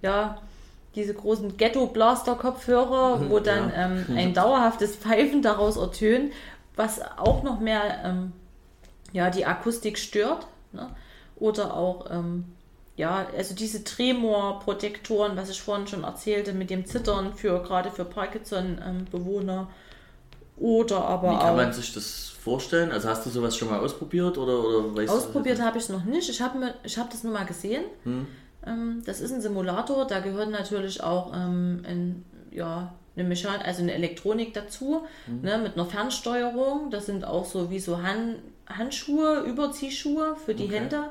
ja, 0.00 0.38
diese 0.94 1.12
großen 1.12 1.58
Ghetto-Blaster-Kopfhörer, 1.58 3.18
mhm, 3.18 3.30
wo 3.30 3.40
dann 3.40 3.68
ja. 3.68 3.84
ähm, 3.84 4.06
ein 4.16 4.32
dauerhaftes 4.32 4.96
Pfeifen 4.96 5.42
daraus 5.42 5.76
ertönt, 5.76 6.32
was 6.74 7.02
auch 7.18 7.42
noch 7.42 7.60
mehr 7.60 8.04
ähm, 8.04 8.32
ja, 9.12 9.28
die 9.28 9.44
Akustik 9.44 9.98
stört. 9.98 10.46
Ne? 10.72 10.88
Oder 11.38 11.74
auch, 11.74 12.10
ähm, 12.10 12.55
ja, 12.96 13.26
also 13.36 13.54
diese 13.54 13.84
Tremor-Protektoren, 13.84 15.36
was 15.36 15.50
ich 15.50 15.60
vorhin 15.60 15.86
schon 15.86 16.04
erzählte, 16.04 16.54
mit 16.54 16.70
dem 16.70 16.86
Zittern 16.86 17.34
für 17.34 17.62
gerade 17.62 17.90
für 17.90 18.04
Parkinson-Bewohner. 18.04 19.68
Oder 20.56 21.04
aber 21.04 21.32
Wie 21.32 21.36
kann 21.36 21.52
auch, 21.52 21.56
man 21.56 21.72
sich 21.74 21.92
das 21.92 22.28
vorstellen? 22.28 22.90
Also 22.90 23.10
hast 23.10 23.26
du 23.26 23.30
sowas 23.30 23.54
schon 23.56 23.68
mal 23.68 23.80
ausprobiert 23.80 24.38
oder, 24.38 24.64
oder 24.64 24.96
weißt 24.96 25.12
Ausprobiert 25.12 25.60
habe 25.60 25.76
ich 25.76 25.84
es 25.84 25.90
noch 25.90 26.04
nicht. 26.04 26.30
Ich 26.30 26.40
habe 26.40 26.74
hab 26.96 27.10
das 27.10 27.22
nur 27.22 27.34
mal 27.34 27.44
gesehen. 27.44 27.84
Hm. 28.04 28.26
Ähm, 28.66 29.02
das 29.04 29.20
ist 29.20 29.32
ein 29.32 29.42
Simulator, 29.42 30.06
da 30.06 30.20
gehört 30.20 30.50
natürlich 30.50 31.02
auch 31.02 31.34
ähm, 31.34 31.82
ein, 31.86 32.24
ja, 32.50 32.94
eine 33.14 33.28
Mechan 33.28 33.60
also 33.62 33.82
eine 33.82 33.92
Elektronik 33.92 34.54
dazu, 34.54 35.06
mhm. 35.26 35.40
ne, 35.42 35.58
mit 35.58 35.74
einer 35.74 35.86
Fernsteuerung. 35.86 36.90
Das 36.90 37.06
sind 37.06 37.24
auch 37.24 37.44
so 37.44 37.70
wie 37.70 37.78
so 37.78 38.02
Hand 38.02 38.36
Handschuhe, 38.66 39.44
Überziehschuhe 39.46 40.36
für 40.44 40.54
die 40.54 40.64
okay. 40.64 40.80
Hände. 40.80 41.04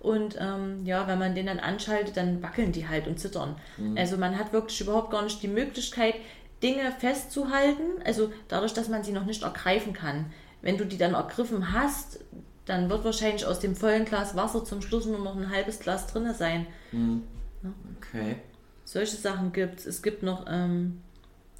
Und 0.00 0.36
ähm, 0.40 0.84
ja, 0.84 1.06
wenn 1.06 1.18
man 1.18 1.34
den 1.34 1.46
dann 1.46 1.58
anschaltet, 1.58 2.16
dann 2.16 2.42
wackeln 2.42 2.72
die 2.72 2.88
halt 2.88 3.06
und 3.06 3.20
zittern. 3.20 3.56
Mhm. 3.76 3.96
Also 3.98 4.16
man 4.16 4.38
hat 4.38 4.52
wirklich 4.52 4.80
überhaupt 4.80 5.10
gar 5.10 5.22
nicht 5.22 5.42
die 5.42 5.48
Möglichkeit, 5.48 6.14
Dinge 6.62 6.90
festzuhalten. 6.98 8.02
Also 8.04 8.32
dadurch, 8.48 8.72
dass 8.72 8.88
man 8.88 9.04
sie 9.04 9.12
noch 9.12 9.26
nicht 9.26 9.42
ergreifen 9.42 9.92
kann. 9.92 10.32
Wenn 10.62 10.78
du 10.78 10.86
die 10.86 10.96
dann 10.96 11.14
ergriffen 11.14 11.72
hast, 11.72 12.20
dann 12.64 12.88
wird 12.88 13.04
wahrscheinlich 13.04 13.44
aus 13.46 13.60
dem 13.60 13.76
vollen 13.76 14.04
Glas 14.06 14.36
Wasser 14.36 14.64
zum 14.64 14.80
Schluss 14.80 15.06
nur 15.06 15.18
noch 15.18 15.36
ein 15.36 15.50
halbes 15.50 15.80
Glas 15.80 16.06
drin 16.06 16.32
sein. 16.34 16.66
Mhm. 16.92 17.22
Ja. 17.62 17.70
Okay. 17.98 18.36
Solche 18.84 19.16
Sachen 19.16 19.52
gibt 19.52 19.80
es. 19.80 19.86
Es 19.86 20.02
gibt 20.02 20.22
noch 20.22 20.46
ähm, 20.48 21.02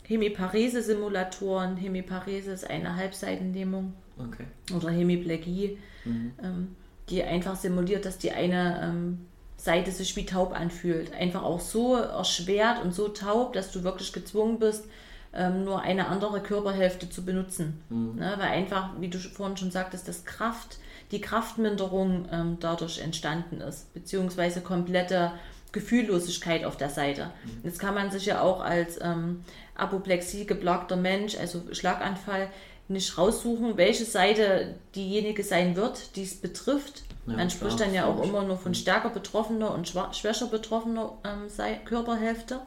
Hemiparese-Simulatoren. 0.06 1.76
Hemiparese 1.76 2.52
ist 2.52 2.68
eine 2.68 2.96
Halbseitenlähmung. 2.96 3.92
Okay. 4.18 4.46
Oder 4.74 4.90
Hemiplegie, 4.90 5.78
mhm. 6.04 6.32
ähm, 6.42 6.76
die 7.10 7.22
einfach 7.22 7.56
simuliert, 7.56 8.04
dass 8.04 8.18
die 8.18 8.32
eine 8.32 8.80
ähm, 8.82 9.26
Seite 9.56 9.90
sich 9.90 10.16
wie 10.16 10.26
taub 10.26 10.52
anfühlt. 10.52 11.12
Einfach 11.14 11.42
auch 11.42 11.60
so 11.60 11.96
erschwert 11.96 12.82
und 12.82 12.94
so 12.94 13.08
taub, 13.08 13.52
dass 13.52 13.72
du 13.72 13.84
wirklich 13.84 14.12
gezwungen 14.12 14.58
bist, 14.58 14.84
ähm, 15.32 15.64
nur 15.64 15.82
eine 15.82 16.08
andere 16.08 16.40
Körperhälfte 16.40 17.08
zu 17.10 17.24
benutzen. 17.24 17.82
Mhm. 17.88 18.16
Ne, 18.16 18.34
weil 18.38 18.48
einfach, 18.48 18.90
wie 18.98 19.08
du 19.08 19.18
vorhin 19.18 19.56
schon 19.56 19.70
sagtest, 19.70 20.08
das 20.08 20.24
Kraft, 20.24 20.78
die 21.10 21.20
Kraftminderung 21.20 22.26
ähm, 22.32 22.56
dadurch 22.60 23.00
entstanden 23.00 23.60
ist, 23.60 23.92
beziehungsweise 23.92 24.60
komplette 24.60 25.32
Gefühllosigkeit 25.72 26.64
auf 26.64 26.76
der 26.76 26.90
Seite. 26.90 27.30
Mhm. 27.44 27.60
Jetzt 27.64 27.78
kann 27.78 27.94
man 27.94 28.10
sich 28.10 28.26
ja 28.26 28.40
auch 28.40 28.60
als 28.60 28.98
ähm, 29.00 29.44
Apoplexie 29.76 30.46
geplagter 30.46 30.96
Mensch, 30.96 31.36
also 31.36 31.62
Schlaganfall, 31.72 32.48
nicht 32.90 33.16
raussuchen, 33.16 33.76
welche 33.76 34.04
Seite 34.04 34.74
diejenige 34.94 35.44
sein 35.44 35.76
wird, 35.76 36.16
die 36.16 36.24
es 36.24 36.34
betrifft. 36.34 37.04
Ja, 37.26 37.34
man 37.34 37.50
spricht 37.50 37.76
klar, 37.76 37.86
dann 37.86 37.94
ja 37.94 38.06
auch 38.06 38.22
immer 38.22 38.42
nur 38.42 38.56
von 38.56 38.72
mhm. 38.72 38.76
stärker 38.76 39.10
betroffener 39.10 39.72
und 39.72 39.88
schwächer 39.88 40.46
betroffener 40.46 41.12
ähm, 41.24 41.48
Körperhälfte. 41.84 42.60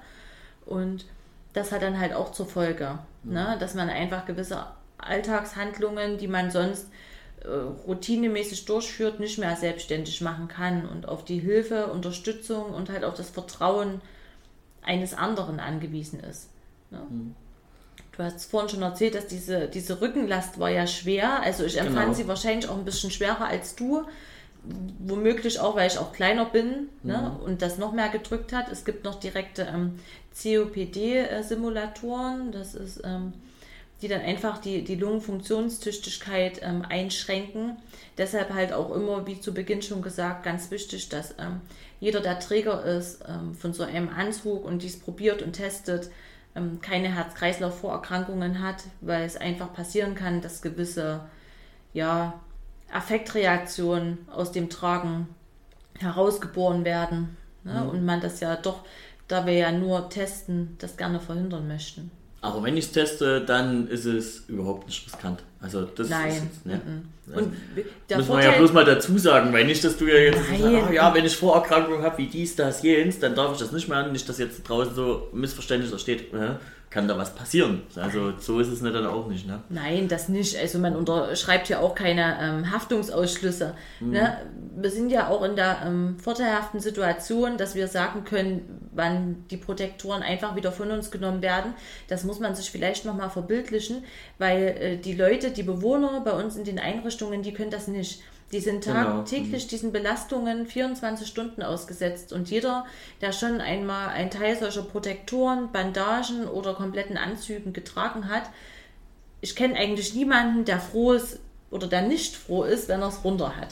Und 0.66 1.06
das 1.52 1.72
hat 1.72 1.82
dann 1.82 2.00
halt 2.00 2.14
auch 2.14 2.32
zur 2.32 2.46
Folge, 2.46 3.00
mhm. 3.24 3.34
ne? 3.34 3.58
dass 3.60 3.74
man 3.74 3.90
einfach 3.90 4.26
gewisse 4.26 4.66
Alltagshandlungen, 4.98 6.18
die 6.18 6.30
man 6.30 6.52
sonst 6.52 6.88
äh, 7.44 7.50
routinemäßig 7.50 8.64
durchführt, 8.64 9.20
nicht 9.20 9.38
mehr 9.38 9.58
selbstständig 9.58 10.22
machen 10.22 10.48
kann 10.48 10.88
und 10.88 11.08
auf 11.10 11.26
die 11.26 11.40
Hilfe, 11.40 11.88
Unterstützung 11.88 12.74
und 12.74 12.90
halt 12.90 13.04
auch 13.04 13.16
das 13.16 13.30
Vertrauen 13.30 14.00
eines 14.82 15.14
anderen 15.14 15.60
angewiesen 15.60 16.22
ist. 16.22 16.50
Ne? 16.92 17.02
Mhm. 17.10 17.36
Du 18.16 18.24
hast 18.24 18.50
vorhin 18.50 18.70
schon 18.70 18.84
erzählt, 18.84 19.16
dass 19.16 19.28
diese, 19.28 19.68
diese 19.68 20.00
Rückenlast 20.00 20.60
war 20.60 20.70
ja 20.70 20.86
schwer. 20.86 21.42
Also 21.42 21.64
ich 21.64 21.78
empfand 21.78 22.06
genau. 22.06 22.14
sie 22.14 22.28
wahrscheinlich 22.28 22.70
auch 22.70 22.78
ein 22.78 22.86
bisschen 22.86 23.12
schwerer 23.12 23.46
als 23.46 23.76
du. 23.76 24.04
Womöglich 25.00 25.60
auch, 25.60 25.76
weil 25.76 25.88
ich 25.88 25.98
auch 25.98 26.14
kleiner 26.14 26.46
bin 26.46 26.88
ne? 27.02 27.36
mhm. 27.38 27.44
und 27.44 27.62
das 27.62 27.78
noch 27.78 27.92
mehr 27.92 28.08
gedrückt 28.10 28.54
hat. 28.54 28.72
Es 28.72 28.86
gibt 28.86 29.04
noch 29.04 29.20
direkte 29.20 29.64
ähm, 29.64 30.00
COPD-Simulatoren. 30.42 32.54
Das 32.54 32.76
ist, 32.76 33.02
ähm, 33.04 33.34
die 34.04 34.08
dann 34.08 34.22
einfach 34.22 34.60
die, 34.60 34.84
die 34.84 34.96
Lungenfunktionstüchtigkeit 34.96 36.60
ähm, 36.62 36.84
einschränken. 36.88 37.78
Deshalb 38.18 38.54
halt 38.54 38.74
auch 38.74 38.94
immer, 38.94 39.26
wie 39.26 39.40
zu 39.40 39.54
Beginn 39.54 39.82
schon 39.82 40.02
gesagt, 40.02 40.44
ganz 40.44 40.70
wichtig, 40.72 41.10
dass 41.10 41.32
ähm, 41.40 41.62
jeder, 42.00 42.20
der 42.20 42.40
Träger 42.40 42.84
ist 42.84 43.24
ähm, 43.28 43.56
von 43.56 43.74
so 43.74 43.84
einem 43.84 44.10
Anzug 44.10 44.66
und 44.66 44.84
dies 44.84 45.00
probiert 45.00 45.42
und 45.42 45.54
testet, 45.54 46.12
ähm, 46.56 46.82
keine 46.82 47.14
Herz-Kreislauf-Vorerkrankungen 47.14 48.62
hat, 48.62 48.84
weil 49.02 49.24
es 49.24 49.38
einfach 49.38 49.74
passieren 49.74 50.16
kann, 50.16 50.42
dass 50.42 50.62
gewisse 50.62 51.22
ja, 51.94 52.40
Affektreaktionen 52.92 54.28
aus 54.32 54.52
dem 54.52 54.70
Tragen 54.70 55.28
herausgeboren 56.00 56.86
werden. 56.86 57.38
Ne? 57.64 57.82
Mhm. 57.82 57.90
Und 57.90 58.06
man 58.06 58.22
das 58.22 58.40
ja 58.40 58.56
doch, 58.56 58.84
da 59.28 59.46
wir 59.46 59.54
ja 59.54 59.72
nur 59.72 60.10
testen, 60.10 60.76
das 60.80 60.98
gerne 60.98 61.20
verhindern 61.20 61.68
möchten. 61.68 62.12
Aber 62.44 62.62
wenn 62.62 62.76
ich 62.76 62.86
es 62.86 62.92
teste, 62.92 63.40
dann 63.40 63.88
ist 63.88 64.04
es 64.04 64.44
überhaupt 64.50 64.88
nicht 64.88 65.08
riskant. 65.08 65.42
Also 65.62 65.84
das 65.84 66.10
Nein. 66.10 66.28
ist 66.28 66.44
jetzt, 66.44 66.66
ne? 66.66 66.82
Und 67.34 67.54
der 68.10 68.18
muss 68.18 68.28
man 68.28 68.44
ja 68.44 68.52
bloß 68.52 68.74
mal 68.74 68.84
dazu 68.84 69.18
sagen, 69.18 69.54
weil 69.54 69.66
nicht, 69.66 69.82
dass 69.82 69.96
du 69.96 70.06
ja 70.08 70.16
jetzt 70.16 70.46
sagst, 70.50 70.62
ah, 70.62 70.92
ja, 70.92 71.14
wenn 71.14 71.24
ich 71.24 71.38
Vorerkrankungen 71.38 72.04
habe 72.04 72.18
wie 72.18 72.28
dies, 72.28 72.58
das, 72.58 72.84
jenes, 72.84 73.18
dann 73.20 73.34
darf 73.34 73.54
ich 73.54 73.60
das 73.60 73.72
nicht 73.72 73.88
mehr. 73.88 74.08
Nicht, 74.08 74.28
dass 74.28 74.40
jetzt 74.40 74.62
draußen 74.68 74.94
so 74.94 75.30
missverständlich 75.32 75.90
da 75.90 75.98
steht, 75.98 76.34
ja, 76.34 76.60
kann 76.94 77.08
da 77.08 77.18
was 77.18 77.34
passieren. 77.34 77.82
Also 77.96 78.38
so 78.38 78.60
ist 78.60 78.68
es 78.68 78.82
nicht 78.82 78.96
dann 78.96 79.08
auch 79.08 79.28
nicht. 79.28 79.48
Ne? 79.48 79.64
Nein, 79.70 80.08
das 80.08 80.30
nicht. 80.30 80.56
Also 80.56 80.78
man 80.78 80.96
unterschreibt 80.96 81.68
ja 81.68 81.80
auch 81.80 81.96
keine 81.96 82.38
ähm, 82.40 82.72
Haftungsausschlüsse. 82.72 83.74
Mhm. 84.00 84.12
Ne? 84.12 84.38
Wir 84.76 84.92
sind 84.92 85.10
ja 85.10 85.28
auch 85.28 85.44
in 85.44 85.56
der 85.56 85.82
ähm, 85.88 86.20
vorteilhaften 86.20 86.80
Situation, 86.80 87.58
dass 87.58 87.74
wir 87.74 87.88
sagen 87.88 88.26
können, 88.26 88.90
wann 88.94 89.44
die 89.50 89.58
Protektoren 89.58 90.22
einfach 90.22 90.56
wieder 90.56 90.72
von 90.72 90.92
uns 90.92 91.10
genommen 91.10 91.42
werden. 91.42 91.74
Das 92.10 92.26
muss 92.26 92.40
man 92.40 92.54
sich 92.54 92.70
vielleicht 92.70 93.06
nochmal 93.06 93.32
verbildlichen, 93.32 94.04
weil 94.38 94.62
äh, 94.80 94.98
die 94.98 95.16
Leute, 95.16 95.50
die 95.50 95.64
Bewohner 95.64 96.22
bei 96.24 96.34
uns 96.34 96.56
in 96.58 96.64
den 96.64 96.78
Einrichtungen, 96.78 97.42
die 97.42 97.54
können 97.54 97.72
das 97.72 97.88
nicht. 97.88 98.22
Die 98.54 98.60
sind 98.60 98.84
tagtäglich 98.84 99.52
genau. 99.52 99.64
Mhm. 99.64 99.68
diesen 99.68 99.92
Belastungen 99.92 100.68
24 100.68 101.28
Stunden 101.28 101.64
ausgesetzt. 101.64 102.32
Und 102.32 102.52
jeder, 102.52 102.86
der 103.20 103.32
schon 103.32 103.60
einmal 103.60 104.10
einen 104.10 104.30
Teil 104.30 104.58
solcher 104.58 104.84
Protektoren, 104.84 105.72
Bandagen 105.72 106.48
oder 106.48 106.76
kompletten 106.76 107.18
Anzügen 107.18 107.74
getragen 107.74 108.30
hat, 108.30 108.44
ich 109.42 109.56
kenne 109.56 109.76
eigentlich 109.76 110.14
niemanden, 110.14 110.66
der 110.66 110.80
froh 110.80 111.14
ist 111.14 111.40
oder 111.72 111.88
der 111.88 112.04
nicht 112.04 112.36
froh 112.36 112.64
ist, 112.64 112.88
wenn 112.88 113.02
er 113.02 113.08
es 113.08 113.24
runter 113.24 113.58
hat. 113.58 113.70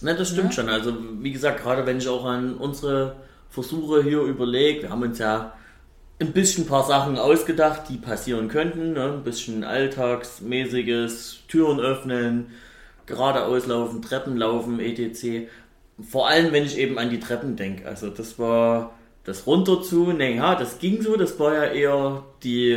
Na, 0.00 0.14
das 0.14 0.30
stimmt 0.30 0.46
ja? 0.46 0.62
schon. 0.62 0.68
Also, 0.70 0.96
wie 1.20 1.30
gesagt, 1.30 1.62
gerade 1.62 1.84
wenn 1.86 1.98
ich 1.98 2.08
auch 2.08 2.24
an 2.24 2.56
unsere 2.56 3.16
Versuche 3.50 4.02
hier 4.02 4.22
überlege, 4.22 4.82
wir 4.82 4.90
haben 4.90 5.02
uns 5.02 5.18
ja 5.18 5.52
ein 6.18 6.32
bisschen 6.32 6.64
ein 6.64 6.68
paar 6.68 6.84
Sachen 6.84 7.18
ausgedacht, 7.18 7.82
die 7.90 7.98
passieren 7.98 8.48
könnten. 8.48 8.94
Ne? 8.94 9.12
Ein 9.12 9.24
bisschen 9.24 9.62
alltagsmäßiges, 9.62 11.40
Türen 11.48 11.78
öffnen, 11.78 12.46
geradeaus 13.06 13.66
laufen, 13.66 14.02
Treppen 14.02 14.36
laufen, 14.36 14.80
etc. 14.80 15.48
Vor 16.00 16.28
allem, 16.28 16.52
wenn 16.52 16.64
ich 16.64 16.78
eben 16.78 16.98
an 16.98 17.10
die 17.10 17.20
Treppen 17.20 17.56
denke. 17.56 17.86
Also 17.86 18.08
das 18.08 18.38
war 18.38 18.92
das 19.24 19.46
runter 19.46 19.82
zu, 19.82 20.12
naja, 20.12 20.54
das 20.54 20.78
ging 20.78 21.02
so, 21.02 21.16
das 21.16 21.38
war 21.38 21.54
ja 21.54 21.64
eher 21.64 22.24
die 22.42 22.76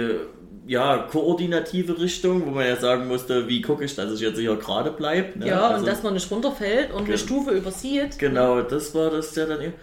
ja, 0.67 0.97
koordinative 0.97 1.99
Richtung, 1.99 2.45
wo 2.45 2.51
man 2.51 2.65
ja 2.65 2.75
sagen 2.75 3.07
musste, 3.07 3.47
wie 3.47 3.61
gucke 3.61 3.85
ich, 3.85 3.95
dass 3.95 4.11
ich 4.13 4.19
jetzt 4.19 4.39
hier 4.39 4.55
gerade 4.55 4.91
bleibe. 4.91 5.37
Ne? 5.39 5.47
Ja, 5.47 5.67
also, 5.67 5.79
und 5.79 5.87
dass 5.87 6.01
man 6.01 6.13
nicht 6.13 6.29
runterfällt 6.31 6.91
und 6.91 7.05
eine 7.05 7.17
Stufe 7.17 7.51
übersieht. 7.51 8.17
Genau, 8.17 8.61
das 8.61 8.95
war 8.95 9.11
das 9.11 9.35
ja 9.35 9.45
dann 9.45 9.61
eben. 9.61 9.73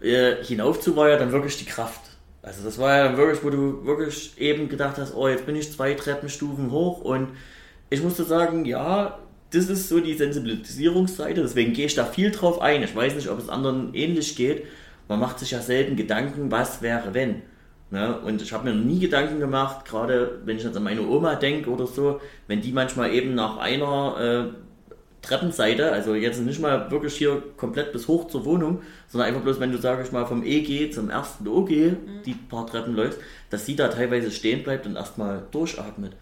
Äh, 0.00 0.44
hinauf 0.44 0.80
zu 0.80 0.96
war 0.96 1.08
ja 1.08 1.16
dann 1.16 1.32
wirklich 1.32 1.56
die 1.58 1.64
Kraft. 1.64 2.00
Also 2.42 2.64
das 2.64 2.78
war 2.78 2.96
ja 2.96 3.04
dann 3.04 3.16
wirklich, 3.16 3.42
wo 3.42 3.50
du 3.50 3.86
wirklich 3.86 4.38
eben 4.38 4.68
gedacht 4.68 4.98
hast, 4.98 5.14
oh, 5.14 5.28
jetzt 5.28 5.46
bin 5.46 5.56
ich 5.56 5.72
zwei 5.72 5.94
Treppenstufen 5.94 6.70
hoch 6.70 7.00
und 7.00 7.28
ich 7.88 8.02
musste 8.02 8.24
sagen, 8.24 8.64
ja, 8.64 9.18
das 9.50 9.68
ist 9.68 9.88
so 9.88 10.00
die 10.00 10.14
Sensibilisierungsseite, 10.14 11.42
deswegen 11.42 11.72
gehe 11.72 11.86
ich 11.86 11.94
da 11.94 12.04
viel 12.04 12.30
drauf 12.30 12.60
ein. 12.60 12.82
Ich 12.82 12.94
weiß 12.94 13.14
nicht, 13.14 13.28
ob 13.28 13.38
es 13.38 13.48
anderen 13.48 13.94
ähnlich 13.94 14.36
geht. 14.36 14.64
Man 15.08 15.20
macht 15.20 15.38
sich 15.38 15.52
ja 15.52 15.60
selten 15.60 15.96
Gedanken, 15.96 16.50
was 16.50 16.82
wäre 16.82 17.14
wenn. 17.14 17.42
Ne? 17.90 18.18
Und 18.20 18.42
ich 18.42 18.52
habe 18.52 18.68
mir 18.68 18.74
noch 18.74 18.84
nie 18.84 18.98
Gedanken 18.98 19.38
gemacht, 19.38 19.84
gerade 19.84 20.40
wenn 20.44 20.56
ich 20.56 20.64
jetzt 20.64 20.76
an 20.76 20.82
meine 20.82 21.06
Oma 21.06 21.36
denke 21.36 21.70
oder 21.70 21.86
so, 21.86 22.20
wenn 22.48 22.60
die 22.60 22.72
manchmal 22.72 23.12
eben 23.12 23.36
nach 23.36 23.58
einer 23.58 24.52
äh, 24.52 24.66
Treppenseite, 25.22 25.92
also 25.92 26.14
jetzt 26.14 26.40
nicht 26.40 26.60
mal 26.60 26.90
wirklich 26.90 27.14
hier 27.14 27.42
komplett 27.56 27.92
bis 27.92 28.08
hoch 28.08 28.26
zur 28.26 28.44
Wohnung, 28.44 28.82
sondern 29.08 29.28
einfach 29.28 29.42
bloß, 29.42 29.60
wenn 29.60 29.70
du, 29.70 29.78
sag 29.78 30.04
ich 30.04 30.10
mal, 30.10 30.26
vom 30.26 30.44
EG 30.44 30.90
zum 30.90 31.10
ersten 31.10 31.46
OG 31.46 31.70
mhm. 31.70 31.98
die 32.24 32.34
paar 32.34 32.66
Treppen 32.66 32.96
läufst, 32.96 33.20
dass 33.50 33.66
sie 33.66 33.76
da 33.76 33.86
teilweise 33.88 34.32
stehen 34.32 34.64
bleibt 34.64 34.86
und 34.86 34.96
erstmal 34.96 35.42
durchatmet. 35.52 36.12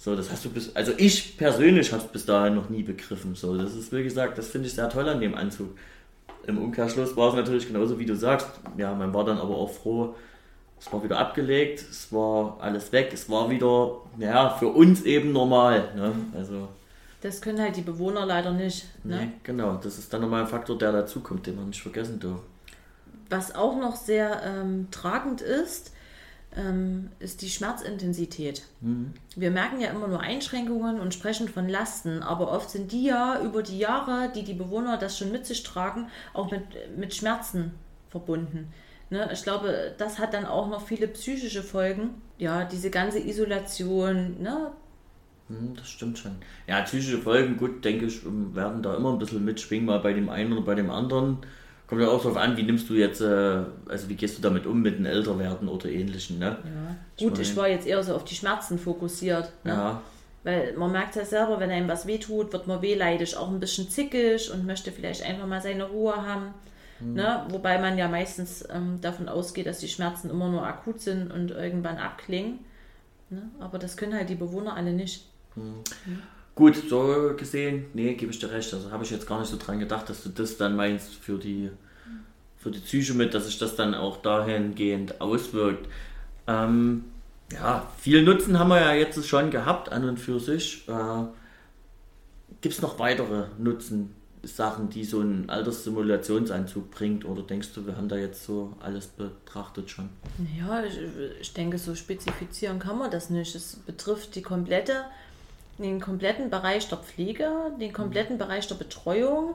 So, 0.00 0.16
das 0.16 0.30
hast 0.30 0.46
du 0.46 0.48
bis, 0.48 0.74
also 0.74 0.92
ich 0.96 1.36
persönlich 1.36 1.92
habe 1.92 2.02
es 2.02 2.08
bis 2.08 2.24
dahin 2.24 2.54
noch 2.54 2.70
nie 2.70 2.82
begriffen. 2.82 3.34
So, 3.34 3.54
das 3.58 3.74
ist, 3.74 3.92
wie 3.92 4.02
gesagt, 4.02 4.38
das 4.38 4.48
finde 4.48 4.66
ich 4.66 4.72
sehr 4.72 4.88
toll 4.88 5.06
an 5.06 5.20
dem 5.20 5.34
Anzug. 5.34 5.76
Im 6.46 6.56
Umkehrschluss 6.56 7.18
war 7.18 7.28
es 7.28 7.34
natürlich 7.34 7.66
genauso, 7.66 7.98
wie 7.98 8.06
du 8.06 8.16
sagst. 8.16 8.48
Ja, 8.78 8.94
man 8.94 9.12
war 9.12 9.26
dann 9.26 9.36
aber 9.36 9.54
auch 9.54 9.70
froh, 9.70 10.14
es 10.80 10.90
war 10.90 11.04
wieder 11.04 11.18
abgelegt, 11.18 11.84
es 11.90 12.10
war 12.14 12.56
alles 12.62 12.92
weg, 12.92 13.10
es 13.12 13.28
war 13.28 13.50
wieder, 13.50 13.98
ja, 14.18 14.48
für 14.58 14.68
uns 14.68 15.02
eben 15.02 15.32
normal. 15.32 15.92
Ne? 15.94 16.12
Also, 16.34 16.68
das 17.20 17.42
können 17.42 17.60
halt 17.60 17.76
die 17.76 17.82
Bewohner 17.82 18.24
leider 18.24 18.52
nicht. 18.52 18.86
Ne? 19.04 19.16
Nee, 19.16 19.28
genau, 19.42 19.78
das 19.82 19.98
ist 19.98 20.10
dann 20.14 20.22
nochmal 20.22 20.40
ein 20.40 20.48
Faktor, 20.48 20.78
der 20.78 20.92
dazukommt, 20.92 21.46
den 21.46 21.56
man 21.56 21.66
nicht 21.68 21.82
vergessen 21.82 22.18
darf. 22.18 22.40
Was 23.28 23.54
auch 23.54 23.78
noch 23.78 23.96
sehr 23.96 24.40
ähm, 24.46 24.88
tragend 24.90 25.42
ist, 25.42 25.92
ist 27.20 27.42
die 27.42 27.48
Schmerzintensität. 27.48 28.62
Mhm. 28.80 29.14
Wir 29.36 29.52
merken 29.52 29.80
ja 29.80 29.90
immer 29.90 30.08
nur 30.08 30.18
Einschränkungen 30.18 30.98
und 30.98 31.14
sprechen 31.14 31.48
von 31.48 31.68
Lasten, 31.68 32.24
aber 32.24 32.50
oft 32.50 32.70
sind 32.70 32.90
die 32.90 33.04
ja 33.04 33.40
über 33.40 33.62
die 33.62 33.78
Jahre, 33.78 34.32
die 34.34 34.42
die 34.42 34.54
Bewohner 34.54 34.96
das 34.96 35.16
schon 35.16 35.30
mit 35.30 35.46
sich 35.46 35.62
tragen, 35.62 36.08
auch 36.34 36.50
mit, 36.50 36.62
mit 36.96 37.14
Schmerzen 37.14 37.70
verbunden. 38.08 38.72
Ne? 39.10 39.28
Ich 39.32 39.44
glaube, 39.44 39.94
das 39.96 40.18
hat 40.18 40.34
dann 40.34 40.44
auch 40.44 40.68
noch 40.68 40.86
viele 40.86 41.06
psychische 41.08 41.62
Folgen. 41.62 42.20
Ja, 42.38 42.64
diese 42.64 42.90
ganze 42.90 43.20
Isolation, 43.20 44.40
ne? 44.42 44.72
Hm, 45.48 45.74
das 45.76 45.88
stimmt 45.88 46.18
schon. 46.18 46.36
Ja, 46.66 46.80
psychische 46.82 47.18
Folgen, 47.18 47.56
gut, 47.56 47.84
denke 47.84 48.06
ich, 48.06 48.22
werden 48.24 48.82
da 48.82 48.96
immer 48.96 49.12
ein 49.12 49.18
bisschen 49.18 49.44
mitschwingen, 49.44 49.86
mal 49.86 50.00
bei 50.00 50.12
dem 50.12 50.28
einen 50.28 50.52
oder 50.52 50.62
bei 50.62 50.74
dem 50.74 50.90
anderen. 50.90 51.38
Kommt 51.90 52.02
ja 52.02 52.08
auch 52.08 52.22
darauf 52.22 52.36
an, 52.36 52.56
wie 52.56 52.62
nimmst 52.62 52.88
du 52.88 52.94
jetzt, 52.94 53.20
äh, 53.20 53.64
also 53.88 54.08
wie 54.08 54.14
gehst 54.14 54.38
du 54.38 54.42
damit 54.42 54.64
um 54.64 54.80
mit 54.80 55.00
den 55.00 55.06
Älterwerden 55.06 55.66
oder 55.66 55.88
ähnlichen, 55.88 56.38
ne? 56.38 56.56
Ja. 56.62 56.96
Ich 57.16 57.24
Gut, 57.24 57.32
mein, 57.32 57.42
ich 57.42 57.56
war 57.56 57.68
jetzt 57.68 57.84
eher 57.84 58.00
so 58.04 58.14
auf 58.14 58.24
die 58.24 58.36
Schmerzen 58.36 58.78
fokussiert. 58.78 59.50
Ne? 59.64 59.72
Ja. 59.72 60.02
Weil 60.44 60.76
man 60.76 60.92
merkt 60.92 61.16
ja 61.16 61.24
selber, 61.24 61.58
wenn 61.58 61.68
einem 61.68 61.88
was 61.88 62.06
wehtut, 62.06 62.52
wird 62.52 62.68
man 62.68 62.80
wehleidig, 62.80 63.36
auch 63.36 63.48
ein 63.48 63.58
bisschen 63.58 63.90
zickig 63.90 64.52
und 64.52 64.66
möchte 64.66 64.92
vielleicht 64.92 65.26
einfach 65.26 65.48
mal 65.48 65.60
seine 65.60 65.82
Ruhe 65.82 66.14
haben. 66.14 66.54
Mhm. 67.00 67.14
Ne? 67.14 67.44
Wobei 67.48 67.78
man 67.78 67.98
ja 67.98 68.06
meistens 68.06 68.64
ähm, 68.72 69.00
davon 69.00 69.28
ausgeht, 69.28 69.66
dass 69.66 69.80
die 69.80 69.88
Schmerzen 69.88 70.30
immer 70.30 70.48
nur 70.48 70.64
akut 70.64 71.00
sind 71.00 71.32
und 71.32 71.50
irgendwann 71.50 71.98
abklingen. 71.98 72.60
Ne? 73.30 73.50
Aber 73.58 73.80
das 73.80 73.96
können 73.96 74.14
halt 74.14 74.28
die 74.28 74.36
Bewohner 74.36 74.76
alle 74.76 74.92
nicht. 74.92 75.26
Mhm. 75.56 75.82
Mhm. 76.06 76.22
Gut, 76.60 76.76
so 76.90 77.32
gesehen, 77.38 77.86
nee, 77.94 78.12
gebe 78.12 78.32
ich 78.32 78.38
dir 78.38 78.50
recht. 78.50 78.74
Also 78.74 78.90
habe 78.90 79.02
ich 79.02 79.10
jetzt 79.10 79.26
gar 79.26 79.40
nicht 79.40 79.48
so 79.48 79.56
dran 79.56 79.78
gedacht, 79.78 80.10
dass 80.10 80.22
du 80.22 80.28
das 80.28 80.58
dann 80.58 80.76
meinst 80.76 81.14
für 81.14 81.38
die, 81.38 81.70
für 82.58 82.70
die 82.70 82.80
Psyche 82.80 83.14
mit, 83.14 83.32
dass 83.32 83.46
sich 83.46 83.56
das 83.56 83.76
dann 83.76 83.94
auch 83.94 84.18
dahingehend 84.18 85.22
auswirkt. 85.22 85.88
Ähm, 86.46 87.04
ja, 87.50 87.90
viel 87.96 88.22
Nutzen 88.22 88.58
haben 88.58 88.68
wir 88.68 88.78
ja 88.78 88.92
jetzt 88.92 89.26
schon 89.26 89.50
gehabt 89.50 89.90
an 89.90 90.06
und 90.06 90.20
für 90.20 90.38
sich. 90.38 90.86
Äh, 90.86 91.24
Gibt 92.60 92.74
es 92.74 92.82
noch 92.82 92.98
weitere 92.98 93.46
Nutzen, 93.56 94.14
Sachen, 94.42 94.90
die 94.90 95.04
so 95.04 95.22
ein 95.22 95.48
Alterssimulationsanzug 95.48 96.90
bringt? 96.90 97.24
Oder 97.24 97.40
denkst 97.40 97.68
du, 97.74 97.86
wir 97.86 97.96
haben 97.96 98.10
da 98.10 98.16
jetzt 98.16 98.44
so 98.44 98.74
alles 98.80 99.06
betrachtet 99.06 99.88
schon? 99.88 100.10
Ja, 100.58 100.84
ich, 100.84 100.98
ich 101.40 101.54
denke, 101.54 101.78
so 101.78 101.94
spezifizieren 101.94 102.78
kann 102.78 102.98
man 102.98 103.10
das 103.10 103.30
nicht. 103.30 103.54
Es 103.54 103.76
betrifft 103.76 104.34
die 104.34 104.42
komplette, 104.42 105.06
den 105.82 106.00
kompletten 106.00 106.50
Bereich 106.50 106.88
der 106.88 106.98
Pflege, 106.98 107.50
den 107.80 107.92
kompletten 107.92 108.38
Bereich 108.38 108.66
der 108.68 108.74
Betreuung. 108.74 109.54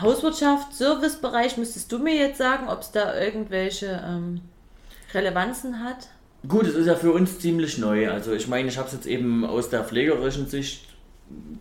Hauswirtschaft, 0.00 0.74
Servicebereich, 0.74 1.56
müsstest 1.56 1.90
du 1.90 1.98
mir 1.98 2.14
jetzt 2.14 2.38
sagen, 2.38 2.68
ob 2.68 2.82
es 2.82 2.92
da 2.92 3.18
irgendwelche 3.18 4.00
ähm, 4.06 4.40
Relevanzen 5.12 5.82
hat? 5.82 6.08
Gut, 6.46 6.66
es 6.66 6.74
ist 6.74 6.86
ja 6.86 6.94
für 6.94 7.12
uns 7.12 7.38
ziemlich 7.38 7.78
neu. 7.78 8.10
Also 8.10 8.32
ich 8.32 8.48
meine, 8.48 8.68
ich 8.68 8.78
habe 8.78 8.88
es 8.88 8.94
jetzt 8.94 9.06
eben 9.06 9.44
aus 9.44 9.70
der 9.70 9.84
pflegerischen 9.84 10.46
Sicht 10.46 10.86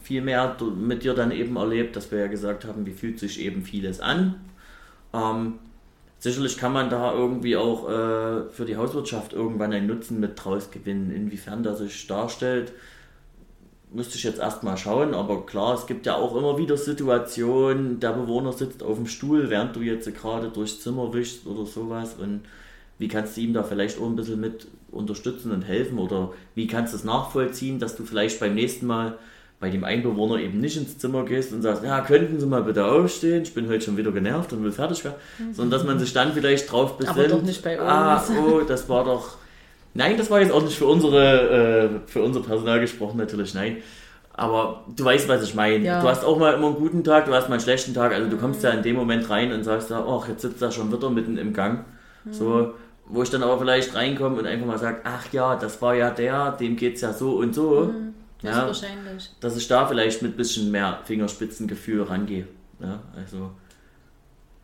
viel 0.01 0.21
mehr 0.21 0.57
mit 0.75 1.03
dir 1.03 1.13
dann 1.13 1.31
eben 1.31 1.55
erlebt, 1.55 1.95
dass 1.95 2.11
wir 2.11 2.19
ja 2.19 2.27
gesagt 2.27 2.65
haben, 2.65 2.85
wie 2.85 2.93
fühlt 2.93 3.19
sich 3.19 3.39
eben 3.39 3.63
vieles 3.63 3.99
an. 3.99 4.35
Ähm, 5.13 5.59
sicherlich 6.19 6.57
kann 6.57 6.73
man 6.73 6.89
da 6.89 7.13
irgendwie 7.13 7.55
auch 7.57 7.87
äh, 7.87 8.49
für 8.49 8.65
die 8.65 8.77
Hauswirtschaft 8.77 9.33
irgendwann 9.33 9.73
einen 9.73 9.87
Nutzen 9.87 10.19
mit 10.19 10.43
draus 10.43 10.71
gewinnen. 10.71 11.11
Inwiefern 11.11 11.63
das 11.63 11.79
sich 11.79 12.07
darstellt, 12.07 12.73
müsste 13.93 14.15
ich 14.15 14.23
jetzt 14.23 14.39
erstmal 14.39 14.77
schauen, 14.77 15.13
aber 15.13 15.45
klar, 15.45 15.75
es 15.75 15.85
gibt 15.85 16.05
ja 16.05 16.15
auch 16.15 16.35
immer 16.35 16.57
wieder 16.57 16.77
Situationen, 16.77 17.99
der 17.99 18.13
Bewohner 18.13 18.53
sitzt 18.53 18.83
auf 18.83 18.97
dem 18.97 19.07
Stuhl, 19.07 19.49
während 19.49 19.75
du 19.75 19.81
jetzt 19.81 20.13
gerade 20.15 20.49
durchs 20.49 20.79
Zimmer 20.79 21.13
wischst 21.13 21.45
oder 21.45 21.65
sowas 21.65 22.15
und 22.19 22.41
wie 22.99 23.07
kannst 23.07 23.35
du 23.35 23.41
ihm 23.41 23.53
da 23.53 23.63
vielleicht 23.63 23.99
auch 23.99 24.05
ein 24.05 24.15
bisschen 24.15 24.39
mit 24.39 24.67
unterstützen 24.91 25.51
und 25.51 25.63
helfen 25.63 25.97
oder 25.97 26.31
wie 26.55 26.67
kannst 26.67 26.93
du 26.93 26.97
es 26.97 27.03
nachvollziehen, 27.03 27.79
dass 27.79 27.95
du 27.95 28.03
vielleicht 28.03 28.39
beim 28.39 28.55
nächsten 28.55 28.85
Mal 28.85 29.17
bei 29.59 29.69
dem 29.69 29.83
Einbewohner 29.83 30.37
eben 30.37 30.59
nicht 30.59 30.75
ins 30.75 30.97
Zimmer 30.97 31.23
gehst 31.23 31.53
und 31.53 31.61
sagst, 31.61 31.83
ja, 31.83 32.01
könnten 32.01 32.39
Sie 32.39 32.47
mal 32.47 32.63
bitte 32.63 32.85
aufstehen, 32.85 33.43
ich 33.43 33.53
bin 33.53 33.69
heute 33.69 33.85
schon 33.85 33.95
wieder 33.95 34.11
genervt 34.11 34.51
und 34.53 34.63
will 34.63 34.71
fertig 34.71 35.03
werden, 35.03 35.17
mhm. 35.37 35.53
sondern 35.53 35.79
dass 35.79 35.87
man 35.87 35.99
sich 35.99 36.13
dann 36.13 36.33
vielleicht 36.33 36.71
drauf 36.71 36.97
besinnt. 36.97 37.17
Aber 37.17 37.27
doch 37.27 37.43
nicht 37.43 37.63
bei 37.63 37.79
ah, 37.79 38.17
uns. 38.17 38.29
Ah, 38.31 38.43
oh, 38.43 38.61
das 38.61 38.89
war 38.89 39.05
doch, 39.05 39.37
nein, 39.93 40.17
das 40.17 40.29
war 40.29 40.41
jetzt 40.41 40.51
auch 40.51 40.63
nicht 40.63 40.77
für 40.77 40.87
unsere, 40.87 41.99
äh, 42.05 42.07
für 42.07 42.21
unser 42.21 42.41
Personal 42.41 42.79
gesprochen, 42.79 43.17
natürlich, 43.17 43.53
nein. 43.53 43.77
Aber 44.33 44.85
du 44.95 45.03
weißt, 45.03 45.27
was 45.27 45.43
ich 45.43 45.55
meine. 45.55 45.83
Ja. 45.85 46.01
Du 46.01 46.07
hast 46.07 46.23
auch 46.23 46.37
mal 46.37 46.53
immer 46.53 46.67
einen 46.67 46.77
guten 46.77 47.03
Tag, 47.03 47.25
du 47.25 47.33
hast 47.33 47.49
mal 47.49 47.55
einen 47.55 47.63
schlechten 47.63 47.93
Tag, 47.93 48.13
also 48.13 48.29
du 48.29 48.37
kommst 48.37 48.63
ja 48.63 48.71
in 48.71 48.81
dem 48.81 48.95
Moment 48.95 49.29
rein 49.29 49.51
und 49.51 49.63
sagst 49.63 49.89
ja, 49.89 50.05
ach, 50.05 50.27
jetzt 50.27 50.41
sitzt 50.41 50.61
er 50.61 50.71
schon 50.71 50.91
wieder 50.91 51.09
mitten 51.09 51.37
im 51.37 51.53
Gang. 51.53 51.85
Mhm. 52.23 52.33
So, 52.33 52.73
wo 53.05 53.23
ich 53.23 53.29
dann 53.29 53.43
aber 53.43 53.59
vielleicht 53.59 53.93
reinkomme 53.93 54.39
und 54.39 54.47
einfach 54.47 54.65
mal 54.65 54.77
sage, 54.77 55.01
ach 55.03 55.31
ja, 55.33 55.55
das 55.55 55.81
war 55.81 55.95
ja 55.95 56.09
der, 56.09 56.53
dem 56.53 56.77
geht 56.77 56.95
es 56.95 57.01
ja 57.01 57.13
so 57.13 57.35
und 57.37 57.53
so. 57.53 57.91
Mhm. 57.91 58.13
Das 58.41 58.55
ja, 58.55 58.65
wahrscheinlich. 58.65 59.29
Dass 59.39 59.57
ich 59.57 59.67
da 59.67 59.85
vielleicht 59.85 60.21
mit 60.21 60.33
ein 60.33 60.37
bisschen 60.37 60.71
mehr 60.71 61.01
Fingerspitzengefühl 61.03 62.03
rangehe. 62.03 62.47
Ja, 62.79 63.03
also. 63.15 63.51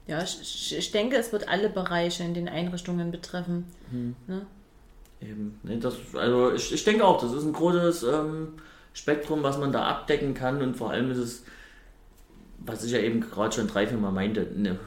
Ja, 0.07 0.23
ich, 0.23 0.75
ich 0.75 0.91
denke, 0.91 1.17
es 1.17 1.33
wird 1.33 1.49
alle 1.49 1.69
Bereiche 1.69 2.23
in 2.23 2.33
den 2.33 2.47
Einrichtungen 2.47 3.11
betreffen. 3.11 3.65
Hm. 3.91 4.15
Ne? 4.25 4.45
Eben. 5.21 5.59
Nee, 5.63 5.77
das, 5.79 5.95
also 6.13 6.53
ich, 6.53 6.73
ich 6.73 6.83
denke 6.83 7.03
auch, 7.03 7.19
das 7.19 7.33
ist 7.33 7.43
ein 7.43 7.53
großes 7.53 8.03
ähm, 8.03 8.49
Spektrum, 8.93 9.43
was 9.43 9.57
man 9.57 9.71
da 9.71 9.83
abdecken 9.83 10.33
kann 10.33 10.61
und 10.61 10.77
vor 10.77 10.91
allem 10.91 11.11
ist 11.11 11.17
es, 11.17 11.45
was 12.59 12.83
ich 12.83 12.91
ja 12.91 12.99
eben 12.99 13.21
gerade 13.21 13.55
schon 13.55 13.67
drei, 13.67 13.87
vier 13.87 13.97
Mal 13.97 14.11
meinte, 14.11 14.47
eine, 14.55 14.79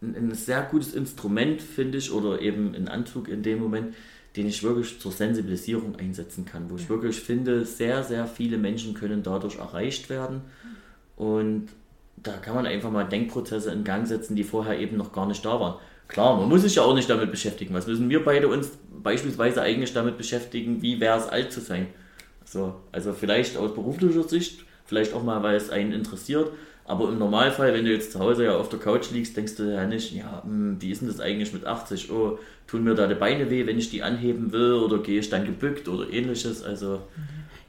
ein 0.00 0.34
sehr 0.34 0.62
gutes 0.62 0.94
Instrument, 0.94 1.60
finde 1.60 1.98
ich, 1.98 2.12
oder 2.12 2.40
eben 2.40 2.74
ein 2.74 2.88
Anzug 2.88 3.28
in 3.28 3.42
dem 3.42 3.60
Moment, 3.60 3.94
den 4.36 4.46
ich 4.46 4.62
wirklich 4.62 4.98
zur 5.00 5.12
Sensibilisierung 5.12 5.96
einsetzen 5.96 6.44
kann, 6.44 6.68
wo 6.70 6.76
ich 6.76 6.88
wirklich 6.88 7.20
finde, 7.20 7.64
sehr, 7.64 8.02
sehr 8.02 8.26
viele 8.26 8.58
Menschen 8.58 8.94
können 8.94 9.22
dadurch 9.22 9.58
erreicht 9.58 10.10
werden. 10.10 10.42
Und 11.16 11.68
da 12.16 12.32
kann 12.38 12.54
man 12.54 12.66
einfach 12.66 12.90
mal 12.90 13.04
Denkprozesse 13.04 13.70
in 13.70 13.84
Gang 13.84 14.06
setzen, 14.06 14.34
die 14.34 14.44
vorher 14.44 14.78
eben 14.78 14.96
noch 14.96 15.12
gar 15.12 15.26
nicht 15.26 15.44
da 15.44 15.60
waren. 15.60 15.78
Klar, 16.08 16.36
man 16.36 16.48
muss 16.48 16.62
sich 16.62 16.74
ja 16.74 16.82
auch 16.82 16.94
nicht 16.94 17.08
damit 17.08 17.30
beschäftigen. 17.30 17.74
Was 17.74 17.86
müssen 17.86 18.08
wir 18.08 18.24
beide 18.24 18.48
uns 18.48 18.70
beispielsweise 19.02 19.62
eigentlich 19.62 19.92
damit 19.92 20.18
beschäftigen, 20.18 20.82
wie 20.82 21.00
wäre 21.00 21.18
es 21.18 21.26
alt 21.26 21.52
zu 21.52 21.60
sein? 21.60 21.88
So, 22.44 22.74
also 22.92 23.12
vielleicht 23.12 23.56
aus 23.56 23.74
beruflicher 23.74 24.24
Sicht, 24.24 24.64
vielleicht 24.84 25.14
auch 25.14 25.22
mal, 25.22 25.42
weil 25.42 25.56
es 25.56 25.70
einen 25.70 25.92
interessiert, 25.92 26.50
aber 26.86 27.08
im 27.08 27.18
Normalfall, 27.18 27.72
wenn 27.72 27.86
du 27.86 27.92
jetzt 27.92 28.12
zu 28.12 28.18
Hause 28.18 28.44
ja 28.44 28.56
auf 28.56 28.68
der 28.68 28.78
Couch 28.78 29.10
liegst, 29.10 29.36
denkst 29.36 29.56
du 29.56 29.72
ja 29.72 29.86
nicht, 29.86 30.12
ja, 30.12 30.42
hm, 30.44 30.76
wie 30.80 30.90
ist 30.90 31.00
denn 31.00 31.08
das 31.08 31.18
eigentlich 31.18 31.52
mit 31.54 31.64
80? 31.64 32.10
Oh, 32.10 32.38
tun 32.66 32.84
mir 32.84 32.94
da 32.94 33.06
die 33.06 33.14
Beine 33.14 33.48
weh, 33.48 33.66
wenn 33.66 33.78
ich 33.78 33.90
die 33.90 34.02
anheben 34.02 34.52
will 34.52 34.74
oder 34.74 34.98
gehe 34.98 35.20
ich 35.20 35.30
dann 35.30 35.46
gebückt 35.46 35.88
oder 35.88 36.10
ähnliches. 36.10 36.62
Also. 36.62 37.00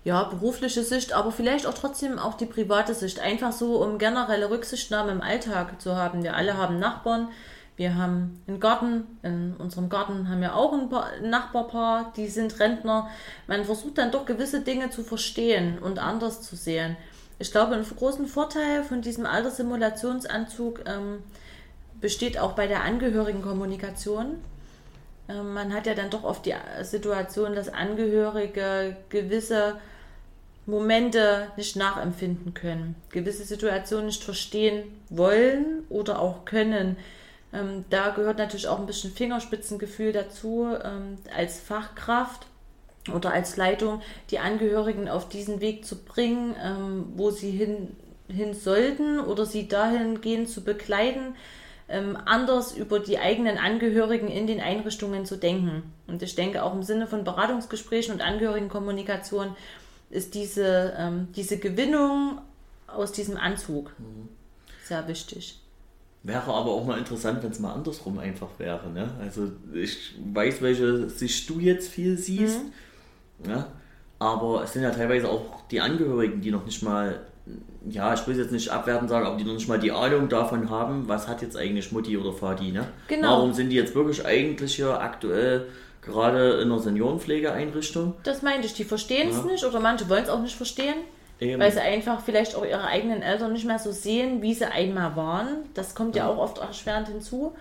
Ja, 0.03 0.23
berufliche 0.23 0.83
Sicht, 0.83 1.13
aber 1.13 1.31
vielleicht 1.31 1.65
auch 1.65 1.73
trotzdem 1.73 2.19
auch 2.19 2.35
die 2.35 2.45
private 2.45 2.93
Sicht. 2.93 3.19
Einfach 3.19 3.53
so, 3.53 3.81
um 3.81 3.97
generelle 3.97 4.49
Rücksichtnahme 4.49 5.13
im 5.13 5.21
Alltag 5.21 5.81
zu 5.81 5.95
haben. 5.95 6.21
Wir 6.21 6.35
alle 6.35 6.57
haben 6.57 6.77
Nachbarn. 6.77 7.29
Wir 7.77 7.95
haben 7.95 8.41
einen 8.47 8.59
Garten. 8.59 9.03
In 9.21 9.55
unserem 9.57 9.89
Garten 9.89 10.29
haben 10.29 10.41
wir 10.41 10.55
auch 10.55 10.73
ein, 10.73 11.29
Nachbarpaar, 11.29 12.13
die 12.15 12.27
sind 12.27 12.59
Rentner. 12.59 13.09
Man 13.47 13.65
versucht 13.65 13.97
dann 13.97 14.11
doch 14.11 14.25
gewisse 14.25 14.61
Dinge 14.61 14.89
zu 14.89 15.03
verstehen 15.03 15.79
und 15.79 15.99
anders 15.99 16.41
zu 16.41 16.55
sehen. 16.55 16.95
Ich 17.37 17.51
glaube, 17.51 17.75
ein 17.75 17.83
großen 17.83 18.27
Vorteil 18.27 18.83
von 18.83 19.01
diesem 19.01 19.25
Alterssimulationsanzug 19.25 20.83
ähm, 20.85 21.17
besteht 21.99 22.37
auch 22.39 22.53
bei 22.53 22.67
der 22.67 22.83
Angehörigenkommunikation. 22.83 24.37
Ähm, 25.27 25.53
man 25.53 25.73
hat 25.73 25.85
ja 25.85 25.95
dann 25.95 26.09
doch 26.09 26.23
oft 26.23 26.45
die 26.45 26.55
Situation, 26.83 27.55
dass 27.55 27.67
Angehörige 27.67 28.95
gewisse 29.09 29.75
Momente 30.65 31.47
nicht 31.57 31.75
nachempfinden 31.75 32.53
können, 32.53 32.95
gewisse 33.09 33.43
Situationen 33.43 34.07
nicht 34.07 34.23
verstehen 34.23 34.83
wollen 35.09 35.83
oder 35.89 36.19
auch 36.19 36.45
können. 36.45 36.95
Ähm, 37.55 37.85
da 37.89 38.09
gehört 38.09 38.37
natürlich 38.37 38.67
auch 38.67 38.79
ein 38.79 38.85
bisschen 38.85 39.11
Fingerspitzengefühl 39.11 40.11
dazu 40.11 40.67
ähm, 40.83 41.17
als 41.35 41.59
Fachkraft 41.59 42.47
oder 43.13 43.31
als 43.31 43.55
Leitung, 43.55 44.01
die 44.31 44.39
Angehörigen 44.39 45.07
auf 45.07 45.29
diesen 45.29 45.61
Weg 45.61 45.85
zu 45.85 46.03
bringen, 46.03 46.55
ähm, 46.61 47.13
wo 47.15 47.29
sie 47.31 47.51
hin, 47.51 47.95
hin 48.27 48.53
sollten 48.53 49.19
oder 49.19 49.45
sie 49.45 49.67
dahingehend 49.67 50.49
zu 50.49 50.63
begleiten, 50.63 51.35
ähm, 51.87 52.17
anders 52.25 52.75
über 52.75 52.99
die 52.99 53.19
eigenen 53.19 53.57
Angehörigen 53.57 54.27
in 54.27 54.47
den 54.47 54.59
Einrichtungen 54.59 55.25
zu 55.25 55.37
denken. 55.37 55.93
Und 56.07 56.23
ich 56.23 56.35
denke 56.35 56.63
auch 56.63 56.73
im 56.73 56.83
Sinne 56.83 57.05
von 57.07 57.23
Beratungsgesprächen 57.23 58.13
und 58.13 58.21
Angehörigenkommunikation 58.21 59.55
ist 60.09 60.33
diese, 60.33 60.95
ähm, 60.97 61.27
diese 61.35 61.59
Gewinnung 61.59 62.39
aus 62.87 63.11
diesem 63.11 63.37
Anzug 63.37 63.93
mhm. 63.99 64.29
sehr 64.83 65.07
wichtig. 65.07 65.59
Wäre 66.25 66.53
aber 66.53 66.71
auch 66.71 66.85
mal 66.85 66.97
interessant, 66.97 67.43
wenn 67.43 67.51
es 67.51 67.59
mal 67.59 67.73
andersrum 67.73 68.17
einfach 68.17 68.49
wäre. 68.57 68.89
Ne? 68.89 69.09
Also 69.21 69.51
ich 69.73 70.15
weiß, 70.33 70.61
welche 70.61 71.07
Sicht 71.07 71.47
du 71.49 71.59
jetzt 71.59 71.87
viel 71.87 72.17
siehst. 72.17 72.61
Mhm. 73.43 73.49
Ja? 73.49 73.67
Aber 74.17 74.63
es 74.63 74.73
sind 74.73 74.81
ja 74.81 74.89
teilweise 74.89 75.29
auch 75.29 75.67
die 75.69 75.81
Angehörigen, 75.81 76.41
die 76.41 76.49
noch 76.49 76.65
nicht 76.65 76.81
mal 76.81 77.19
ja, 77.87 78.13
ich 78.13 78.25
will 78.25 78.35
jetzt 78.35 78.51
nicht 78.51 78.69
abwerten 78.69 79.07
sagen, 79.07 79.27
aber 79.27 79.37
die 79.37 79.43
noch 79.43 79.53
nicht 79.53 79.67
mal 79.67 79.77
die 79.77 79.91
Ahnung 79.91 80.29
davon 80.29 80.69
haben, 80.71 81.07
was 81.07 81.27
hat 81.27 81.43
jetzt 81.43 81.55
eigentlich 81.55 81.91
Mutti 81.91 82.17
oder 82.17 82.31
Vati, 82.33 82.71
ne? 82.71 82.87
Genau. 83.07 83.29
Warum 83.29 83.53
sind 83.53 83.69
die 83.69 83.75
jetzt 83.75 83.93
wirklich 83.93 84.25
eigentlich 84.25 84.75
hier 84.75 84.99
aktuell 84.99 85.67
gerade 86.01 86.53
in 86.61 86.71
einer 86.71 86.79
Seniorenpflegeeinrichtung? 86.79 88.15
Das 88.23 88.41
meinte 88.41 88.65
ich, 88.65 88.73
die 88.73 88.83
verstehen 88.83 89.29
es 89.29 89.37
ja. 89.37 89.43
nicht 89.43 89.63
oder 89.63 89.79
manche 89.79 90.09
wollen 90.09 90.23
es 90.23 90.29
auch 90.29 90.41
nicht 90.41 90.55
verstehen. 90.55 90.95
Eben. 91.39 91.61
Weil 91.61 91.71
sie 91.71 91.81
einfach 91.81 92.21
vielleicht 92.21 92.55
auch 92.55 92.63
ihre 92.63 92.85
eigenen 92.85 93.21
Eltern 93.21 93.51
nicht 93.51 93.65
mehr 93.65 93.79
so 93.79 93.91
sehen, 93.91 94.41
wie 94.41 94.53
sie 94.53 94.71
einmal 94.71 95.15
waren. 95.15 95.65
Das 95.73 95.93
kommt 95.93 96.15
ja, 96.15 96.25
ja 96.25 96.31
auch 96.31 96.37
oft 96.37 96.59
erschwerend 96.59 97.09
hinzu, 97.09 97.53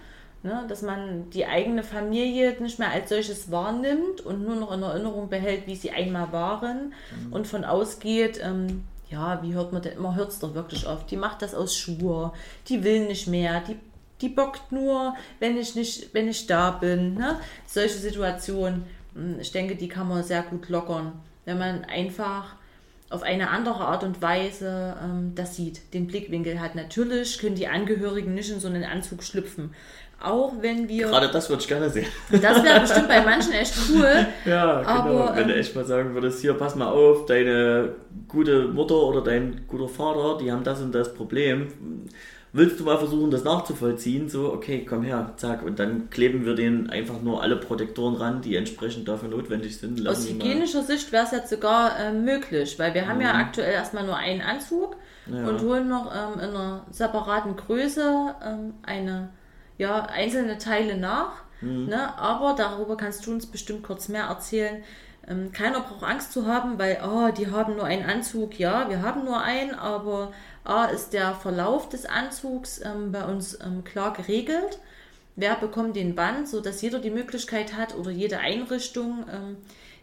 ne? 0.45 0.65
dass 0.69 0.83
man 0.83 1.29
die 1.31 1.47
eigene 1.47 1.83
Familie 1.83 2.57
nicht 2.61 2.79
mehr 2.79 2.93
als 2.93 3.09
solches 3.09 3.51
wahrnimmt 3.51 4.21
und 4.21 4.45
nur 4.45 4.55
noch 4.55 4.71
in 4.71 4.83
Erinnerung 4.83 5.29
behält, 5.29 5.67
wie 5.67 5.75
sie 5.75 5.91
einmal 5.91 6.31
waren 6.33 6.95
mhm. 7.27 7.33
und 7.33 7.49
von 7.49 7.65
ausgeht, 7.65 8.41
ähm, 8.43 8.85
ja, 9.11 9.43
wie 9.43 9.55
hört 9.55 9.73
man 9.73 9.83
denn 9.83 9.97
immer, 9.97 10.15
hört 10.15 10.31
es 10.31 10.39
doch 10.39 10.55
wirklich 10.55 10.87
auf. 10.87 11.07
Die 11.07 11.17
macht 11.17 11.43
das 11.43 11.55
aus 11.55 11.77
Schuhe, 11.77 12.33
die 12.69 12.85
will 12.85 13.07
nicht 13.07 13.27
mehr, 13.27 13.61
die, 13.61 13.77
die 14.21 14.29
bockt 14.29 14.71
nur, 14.71 15.15
wenn 15.41 15.57
ich 15.57 15.75
nicht, 15.75 16.15
wenn 16.15 16.29
ich 16.29 16.47
da 16.47 16.71
bin. 16.71 17.15
Ne? 17.15 17.41
Solche 17.67 17.99
Situationen, 17.99 18.85
hm, 19.15 19.41
ich 19.41 19.51
denke, 19.51 19.75
die 19.75 19.89
kann 19.89 20.09
man 20.09 20.23
sehr 20.23 20.43
gut 20.43 20.69
lockern, 20.69 21.13
wenn 21.45 21.59
man 21.59 21.85
einfach 21.85 22.55
auf 23.11 23.23
eine 23.23 23.51
andere 23.51 23.85
Art 23.85 24.03
und 24.03 24.23
Weise 24.23 24.97
ähm, 25.03 25.33
das 25.35 25.57
sieht, 25.57 25.95
den 25.95 26.07
Blickwinkel 26.07 26.61
hat. 26.61 26.75
Natürlich 26.75 27.39
können 27.39 27.55
die 27.55 27.69
Angehörigen 27.69 28.35
nicht 28.35 28.51
in 28.51 28.61
so 28.61 28.69
einen 28.69 28.85
Anzug 28.85 29.23
schlüpfen. 29.23 29.75
Auch 30.21 30.55
wenn 30.61 30.89
wir. 30.89 31.09
Gerade 31.09 31.29
das 31.29 31.51
würde 31.51 31.61
ich 31.63 31.69
gerne 31.69 31.91
sehen. 31.91 32.07
Das 32.31 32.63
wäre 32.65 32.81
bestimmt 32.81 33.09
bei 33.09 33.21
manchen 33.21 33.53
echt 33.53 33.75
cool. 33.91 34.27
ja, 34.47 34.81
genau. 34.81 34.89
Aber, 34.89 35.37
wenn 35.37 35.43
ähm, 35.43 35.49
du 35.49 35.55
echt 35.57 35.75
mal 35.75 35.85
sagen 35.85 36.15
würdest, 36.15 36.41
hier, 36.41 36.55
pass 36.55 36.77
mal 36.77 36.89
auf, 36.89 37.27
deine 37.27 37.91
gute 38.27 38.69
Mutter 38.69 38.95
oder 38.95 39.23
dein 39.23 39.67
guter 39.69 39.89
Vater, 39.89 40.39
die 40.43 40.51
haben 40.51 40.65
das 40.65 40.81
und 40.81 40.95
das 40.95 41.13
Problem. 41.13 41.69
Willst 42.57 42.79
du 42.79 42.85
mal 42.85 42.99
versuchen, 42.99 43.33
das 43.33 43.43
nachzuvollziehen? 43.43 44.29
So, 44.29 44.53
okay, 44.53 44.87
komm 44.89 45.03
her, 45.03 45.33
zack. 45.39 45.65
Und 45.65 45.81
dann 45.81 46.09
kleben 46.09 46.47
wir 46.47 46.55
denen 46.55 46.89
einfach 46.89 47.21
nur 47.21 47.43
alle 47.43 47.57
Protektoren 47.57 48.15
ran, 48.15 48.43
die 48.43 48.55
entsprechend 48.55 49.09
dafür 49.09 49.29
notwendig 49.29 49.77
sind. 49.77 49.99
Lassen 49.99 50.23
Aus 50.23 50.29
hygienischer. 50.29 50.85
Sicht 50.85 51.11
wäre 51.11 51.25
es 51.25 51.33
jetzt 51.33 51.51
sogar 51.51 51.99
äh, 51.99 52.13
möglich, 52.13 52.79
weil 52.79 52.95
wir 52.95 53.09
haben 53.09 53.17
mhm. 53.17 53.23
ja 53.23 53.35
aktuell 53.35 53.73
erstmal 53.73 54.07
nur 54.07 54.17
einen 54.17 54.41
Anzug 54.41 54.95
ja. 55.27 55.49
und 55.49 55.63
holen 55.63 55.89
noch 55.89 56.15
ähm, 56.15 56.39
in 56.39 56.51
einer 56.51 56.87
separaten 56.93 57.57
Größe 57.57 58.37
ähm, 58.45 58.75
eine 58.85 59.31
ja, 59.77 60.03
einzelne 60.05 60.57
Teile 60.57 60.97
nach. 60.97 61.33
Mhm. 61.61 61.87
Ne? 61.87 62.17
Aber 62.17 62.55
darüber 62.57 62.97
kannst 62.97 63.27
du 63.27 63.33
uns 63.33 63.47
bestimmt 63.47 63.83
kurz 63.83 64.09
mehr 64.09 64.27
erzählen. 64.27 64.85
Ähm, 65.27 65.51
keiner 65.53 65.81
braucht 65.81 66.05
Angst 66.05 66.33
zu 66.33 66.47
haben, 66.47 66.79
weil 66.79 66.99
oh, 67.05 67.33
die 67.33 67.51
haben 67.51 67.75
nur 67.77 67.85
einen 67.85 68.09
Anzug. 68.09 68.59
Ja, 68.59 68.89
wir 68.89 69.03
haben 69.03 69.25
nur 69.25 69.41
einen, 69.41 69.75
aber 69.75 70.33
A 70.65 70.87
ist 70.87 71.13
der 71.13 71.35
Verlauf 71.35 71.89
des 71.89 72.07
Anzugs 72.07 72.81
ähm, 72.83 73.13
bei 73.13 73.25
uns 73.25 73.59
ähm, 73.61 73.85
klar 73.85 74.15
geregelt. 74.15 74.79
Wer 75.37 75.57
bekommt 75.57 75.97
den 75.97 76.15
Band, 76.15 76.49
sodass 76.49 76.81
jeder 76.81 77.01
die 77.01 77.11
Möglichkeit 77.11 77.77
hat 77.77 77.97
oder 77.97 78.11
jede 78.11 78.39
Einrichtung, 78.39 79.27
ähm, 79.31 79.57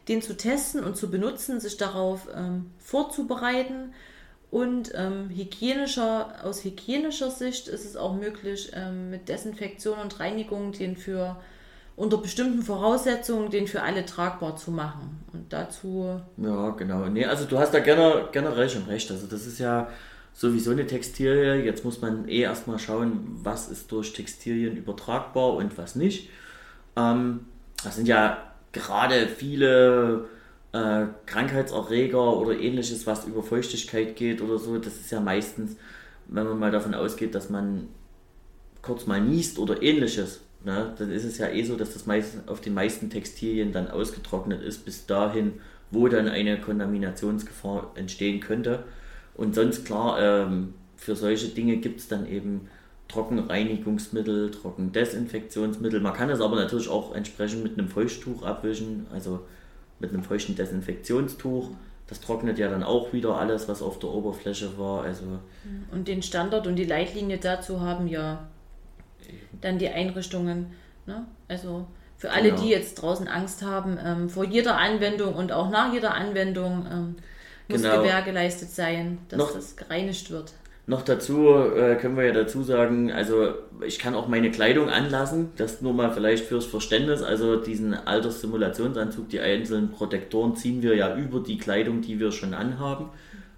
den 0.07 0.21
zu 0.21 0.35
testen 0.35 0.83
und 0.83 0.97
zu 0.97 1.09
benutzen, 1.09 1.59
sich 1.59 1.77
darauf 1.77 2.27
ähm, 2.35 2.71
vorzubereiten 2.79 3.93
und 4.51 4.91
ähm, 4.95 5.29
hygienischer, 5.29 6.43
aus 6.43 6.63
hygienischer 6.63 7.31
Sicht 7.31 7.67
ist 7.67 7.85
es 7.85 7.95
auch 7.95 8.13
möglich, 8.13 8.71
ähm, 8.75 9.09
mit 9.09 9.29
Desinfektion 9.29 9.97
und 9.97 10.19
Reinigung 10.19 10.73
den 10.73 10.97
für 10.97 11.37
unter 11.95 12.17
bestimmten 12.17 12.61
Voraussetzungen 12.61 13.49
den 13.49 13.67
für 13.67 13.81
alle 13.81 14.05
tragbar 14.05 14.57
zu 14.57 14.71
machen. 14.71 15.23
Und 15.31 15.53
dazu. 15.53 16.19
Ja, 16.37 16.69
genau. 16.71 17.05
Nee, 17.05 17.25
also 17.25 17.45
du 17.45 17.57
hast 17.57 17.73
da 17.73 17.79
generell, 17.79 18.27
generell 18.31 18.69
schon 18.69 18.83
recht. 18.83 19.09
Also 19.09 19.27
das 19.27 19.45
ist 19.45 19.59
ja 19.59 19.87
sowieso 20.33 20.71
eine 20.71 20.87
Textilie. 20.87 21.63
Jetzt 21.63 21.85
muss 21.85 22.01
man 22.01 22.27
eh 22.27 22.41
erstmal 22.41 22.79
schauen, 22.79 23.39
was 23.43 23.69
ist 23.69 23.91
durch 23.91 24.13
Textilien 24.13 24.77
übertragbar 24.77 25.53
und 25.53 25.77
was 25.77 25.95
nicht. 25.95 26.29
Ähm, 26.95 27.41
das 27.83 27.95
sind 27.95 28.07
ja 28.07 28.51
gerade 28.71 29.27
viele 29.27 30.27
äh, 30.73 31.05
Krankheitserreger 31.25 32.37
oder 32.37 32.57
ähnliches, 32.57 33.05
was 33.05 33.25
über 33.25 33.43
Feuchtigkeit 33.43 34.15
geht 34.15 34.41
oder 34.41 34.57
so, 34.57 34.77
das 34.77 34.95
ist 34.95 35.11
ja 35.11 35.19
meistens, 35.19 35.75
wenn 36.27 36.45
man 36.45 36.59
mal 36.59 36.71
davon 36.71 36.93
ausgeht, 36.93 37.35
dass 37.35 37.49
man 37.49 37.89
kurz 38.81 39.05
mal 39.05 39.21
niest 39.21 39.59
oder 39.59 39.81
ähnliches, 39.81 40.41
ne, 40.63 40.93
dann 40.97 41.11
ist 41.11 41.25
es 41.25 41.37
ja 41.37 41.49
eh 41.49 41.63
so, 41.63 41.75
dass 41.75 41.93
das 41.93 42.05
meist, 42.05 42.47
auf 42.47 42.61
den 42.61 42.73
meisten 42.73 43.09
Textilien 43.09 43.73
dann 43.73 43.89
ausgetrocknet 43.89 44.61
ist, 44.61 44.85
bis 44.85 45.05
dahin, 45.05 45.53
wo 45.91 46.07
dann 46.07 46.29
eine 46.29 46.59
Kontaminationsgefahr 46.59 47.91
entstehen 47.95 48.39
könnte. 48.39 48.85
Und 49.41 49.55
sonst 49.55 49.85
klar, 49.85 50.19
ähm, 50.21 50.75
für 50.97 51.15
solche 51.15 51.47
Dinge 51.47 51.77
gibt 51.77 51.99
es 51.99 52.07
dann 52.07 52.27
eben 52.27 52.69
Trockenreinigungsmittel, 53.07 54.51
Trockendesinfektionsmittel. 54.51 55.99
Man 55.99 56.13
kann 56.13 56.29
es 56.29 56.41
aber 56.41 56.57
natürlich 56.57 56.87
auch 56.87 57.15
entsprechend 57.15 57.63
mit 57.63 57.75
einem 57.75 57.89
Feuchttuch 57.89 58.43
abwischen, 58.43 59.07
also 59.11 59.39
mit 59.97 60.13
einem 60.13 60.23
feuchten 60.23 60.55
Desinfektionstuch. 60.55 61.71
Das 62.05 62.21
trocknet 62.21 62.59
ja 62.59 62.69
dann 62.69 62.83
auch 62.83 63.13
wieder 63.13 63.35
alles, 63.39 63.67
was 63.67 63.81
auf 63.81 63.97
der 63.97 64.11
Oberfläche 64.11 64.77
war. 64.77 65.05
Also 65.05 65.23
und 65.91 66.07
den 66.07 66.21
Standard 66.21 66.67
und 66.67 66.75
die 66.75 66.85
Leitlinie 66.85 67.39
dazu 67.39 67.81
haben 67.81 68.07
ja 68.07 68.47
dann 69.59 69.79
die 69.79 69.89
Einrichtungen. 69.89 70.67
Ne? 71.07 71.25
Also 71.47 71.87
für 72.15 72.29
alle, 72.29 72.51
genau. 72.51 72.61
die 72.61 72.69
jetzt 72.69 73.01
draußen 73.01 73.27
Angst 73.27 73.63
haben, 73.63 73.97
ähm, 74.05 74.29
vor 74.29 74.45
jeder 74.45 74.77
Anwendung 74.77 75.33
und 75.33 75.51
auch 75.51 75.71
nach 75.71 75.91
jeder 75.91 76.13
Anwendung 76.13 76.85
ähm, 76.91 77.15
muss 77.71 77.81
genau. 77.81 78.01
Gewähr 78.01 78.21
geleistet 78.21 78.69
sein, 78.71 79.19
dass 79.29 79.39
Noch 79.39 79.53
das 79.53 79.75
gereinigt 79.75 80.31
wird. 80.31 80.53
Noch 80.87 81.03
dazu 81.03 81.47
äh, 81.47 81.95
können 81.95 82.17
wir 82.17 82.25
ja 82.25 82.33
dazu 82.33 82.63
sagen, 82.63 83.11
also 83.11 83.53
ich 83.85 83.99
kann 83.99 84.15
auch 84.15 84.27
meine 84.27 84.49
Kleidung 84.49 84.89
anlassen, 84.89 85.51
das 85.55 85.81
nur 85.81 85.93
mal 85.93 86.11
vielleicht 86.11 86.45
fürs 86.45 86.65
Verständnis, 86.65 87.21
also 87.21 87.55
diesen 87.55 87.93
Alterssimulationsanzug, 87.93 89.29
die 89.29 89.39
einzelnen 89.39 89.91
Protektoren 89.91 90.55
ziehen 90.55 90.81
wir 90.81 90.95
ja 90.95 91.15
über 91.15 91.39
die 91.39 91.57
Kleidung, 91.57 92.01
die 92.01 92.19
wir 92.19 92.31
schon 92.31 92.53
anhaben. 92.53 93.09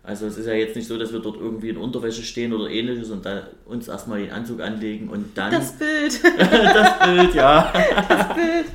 Also 0.05 0.28
es 0.28 0.38
ist 0.38 0.47
ja 0.47 0.53
jetzt 0.53 0.76
nicht 0.76 0.88
so, 0.88 0.97
dass 0.97 1.14
wir 1.14 1.22
dort 1.22 1.38
irgendwie 1.38 1.70
in 1.70 1.78
Unterwäsche 1.78 2.24
stehen 2.24 2.51
oder 2.51 2.70
ähnliches 2.70 3.09
und 3.09 3.26
dann 3.26 3.43
uns 3.66 3.88
erstmal 3.88 4.20
den 4.20 4.32
Anzug 4.32 4.59
anlegen 4.59 5.07
und 5.07 5.38
dann... 5.38 5.51
Das 5.51 5.72
Bild! 5.72 6.22
das 6.39 6.99
Bild, 7.07 7.34
ja. 7.34 7.72
Das 8.09 8.36
Bild. 8.36 8.66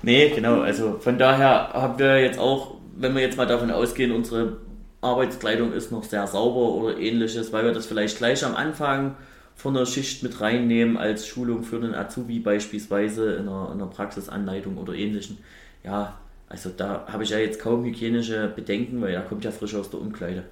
nee, 0.00 0.30
genau, 0.30 0.62
also 0.62 0.96
von 0.98 1.18
daher 1.18 1.74
haben 1.74 1.98
wir 1.98 2.22
jetzt 2.22 2.38
auch, 2.38 2.79
wenn 3.00 3.14
wir 3.14 3.22
jetzt 3.22 3.36
mal 3.36 3.46
davon 3.46 3.70
ausgehen, 3.70 4.12
unsere 4.12 4.58
Arbeitskleidung 5.00 5.72
ist 5.72 5.90
noch 5.90 6.04
sehr 6.04 6.26
sauber 6.26 6.74
oder 6.74 6.98
ähnliches, 6.98 7.52
weil 7.52 7.64
wir 7.64 7.72
das 7.72 7.86
vielleicht 7.86 8.18
gleich 8.18 8.44
am 8.44 8.54
Anfang 8.54 9.16
von 9.54 9.74
der 9.74 9.86
Schicht 9.86 10.22
mit 10.22 10.40
reinnehmen 10.40 10.96
als 10.96 11.26
Schulung 11.26 11.64
für 11.64 11.80
den 11.80 11.94
Azubi 11.94 12.38
beispielsweise 12.38 13.34
in 13.34 13.48
einer, 13.48 13.66
in 13.72 13.80
einer 13.80 13.86
Praxisanleitung 13.86 14.76
oder 14.76 14.94
ähnlichen. 14.94 15.38
Ja, 15.82 16.18
also 16.48 16.70
da 16.70 17.06
habe 17.08 17.24
ich 17.24 17.30
ja 17.30 17.38
jetzt 17.38 17.60
kaum 17.60 17.84
hygienische 17.84 18.52
Bedenken, 18.54 19.00
weil 19.00 19.14
er 19.14 19.22
kommt 19.22 19.44
ja 19.44 19.50
frisch 19.50 19.74
aus 19.74 19.90
der 19.90 20.00
Umkleide. 20.00 20.44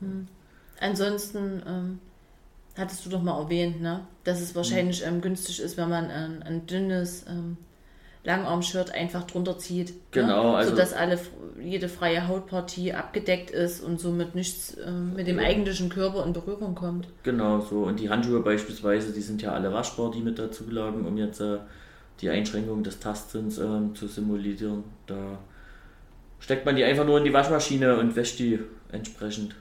Hm. 0.00 0.26
Ansonsten 0.80 1.62
ähm, 1.66 1.98
hattest 2.76 3.06
du 3.06 3.10
doch 3.10 3.22
mal 3.22 3.40
erwähnt, 3.40 3.80
ne? 3.80 4.00
dass 4.24 4.40
es 4.40 4.54
wahrscheinlich 4.54 5.04
ähm, 5.04 5.20
günstig 5.20 5.60
ist, 5.60 5.76
wenn 5.76 5.88
man 5.88 6.10
ein, 6.10 6.42
ein 6.42 6.66
dünnes 6.66 7.24
ähm, 7.28 7.56
Langarm-Shirt 8.24 8.92
einfach 8.92 9.24
drunter 9.24 9.58
zieht. 9.58 9.90
Ne? 9.90 9.94
Genau, 10.12 10.52
ne? 10.52 10.56
also. 10.58 10.70
Sodass 10.70 10.92
alle, 10.92 11.18
jede 11.60 11.88
freie 11.88 12.28
Hautpartie 12.28 12.92
abgedeckt 12.92 13.50
ist 13.50 13.82
und 13.82 13.98
somit 13.98 14.34
nichts 14.34 14.74
äh, 14.74 14.90
mit 14.90 15.26
dem 15.26 15.38
ja. 15.38 15.46
eigentlichen 15.46 15.88
Körper 15.88 16.24
in 16.24 16.32
Berührung 16.32 16.74
kommt. 16.74 17.08
Genau, 17.24 17.60
so. 17.60 17.82
Und 17.82 17.98
die 17.98 18.10
Handschuhe 18.10 18.40
beispielsweise, 18.40 19.12
die 19.12 19.20
sind 19.20 19.42
ja 19.42 19.52
alle 19.52 19.72
waschbar, 19.72 20.12
die 20.12 20.20
mit 20.20 20.38
dazu 20.38 20.64
lagen, 20.70 21.04
um 21.04 21.16
jetzt 21.16 21.40
äh, 21.40 21.58
die 22.20 22.30
Einschränkung 22.30 22.84
des 22.84 23.00
Tastsinns 23.00 23.58
äh, 23.58 23.92
zu 23.94 24.06
simulieren. 24.06 24.84
Da 25.06 25.38
steckt 26.38 26.64
man 26.64 26.76
die 26.76 26.84
einfach 26.84 27.04
nur 27.04 27.18
in 27.18 27.24
die 27.24 27.32
Waschmaschine 27.32 27.96
und 27.96 28.14
wäscht 28.14 28.38
die 28.38 28.60
entsprechend. 28.92 29.56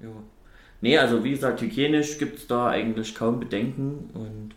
Ja. 0.00 0.10
Nee, 0.80 0.98
also 0.98 1.24
wie 1.24 1.30
gesagt, 1.30 1.60
hygienisch 1.60 2.18
gibt 2.18 2.38
es 2.38 2.46
da 2.46 2.68
eigentlich 2.68 3.14
kaum 3.14 3.40
Bedenken 3.40 4.10
und 4.12 4.54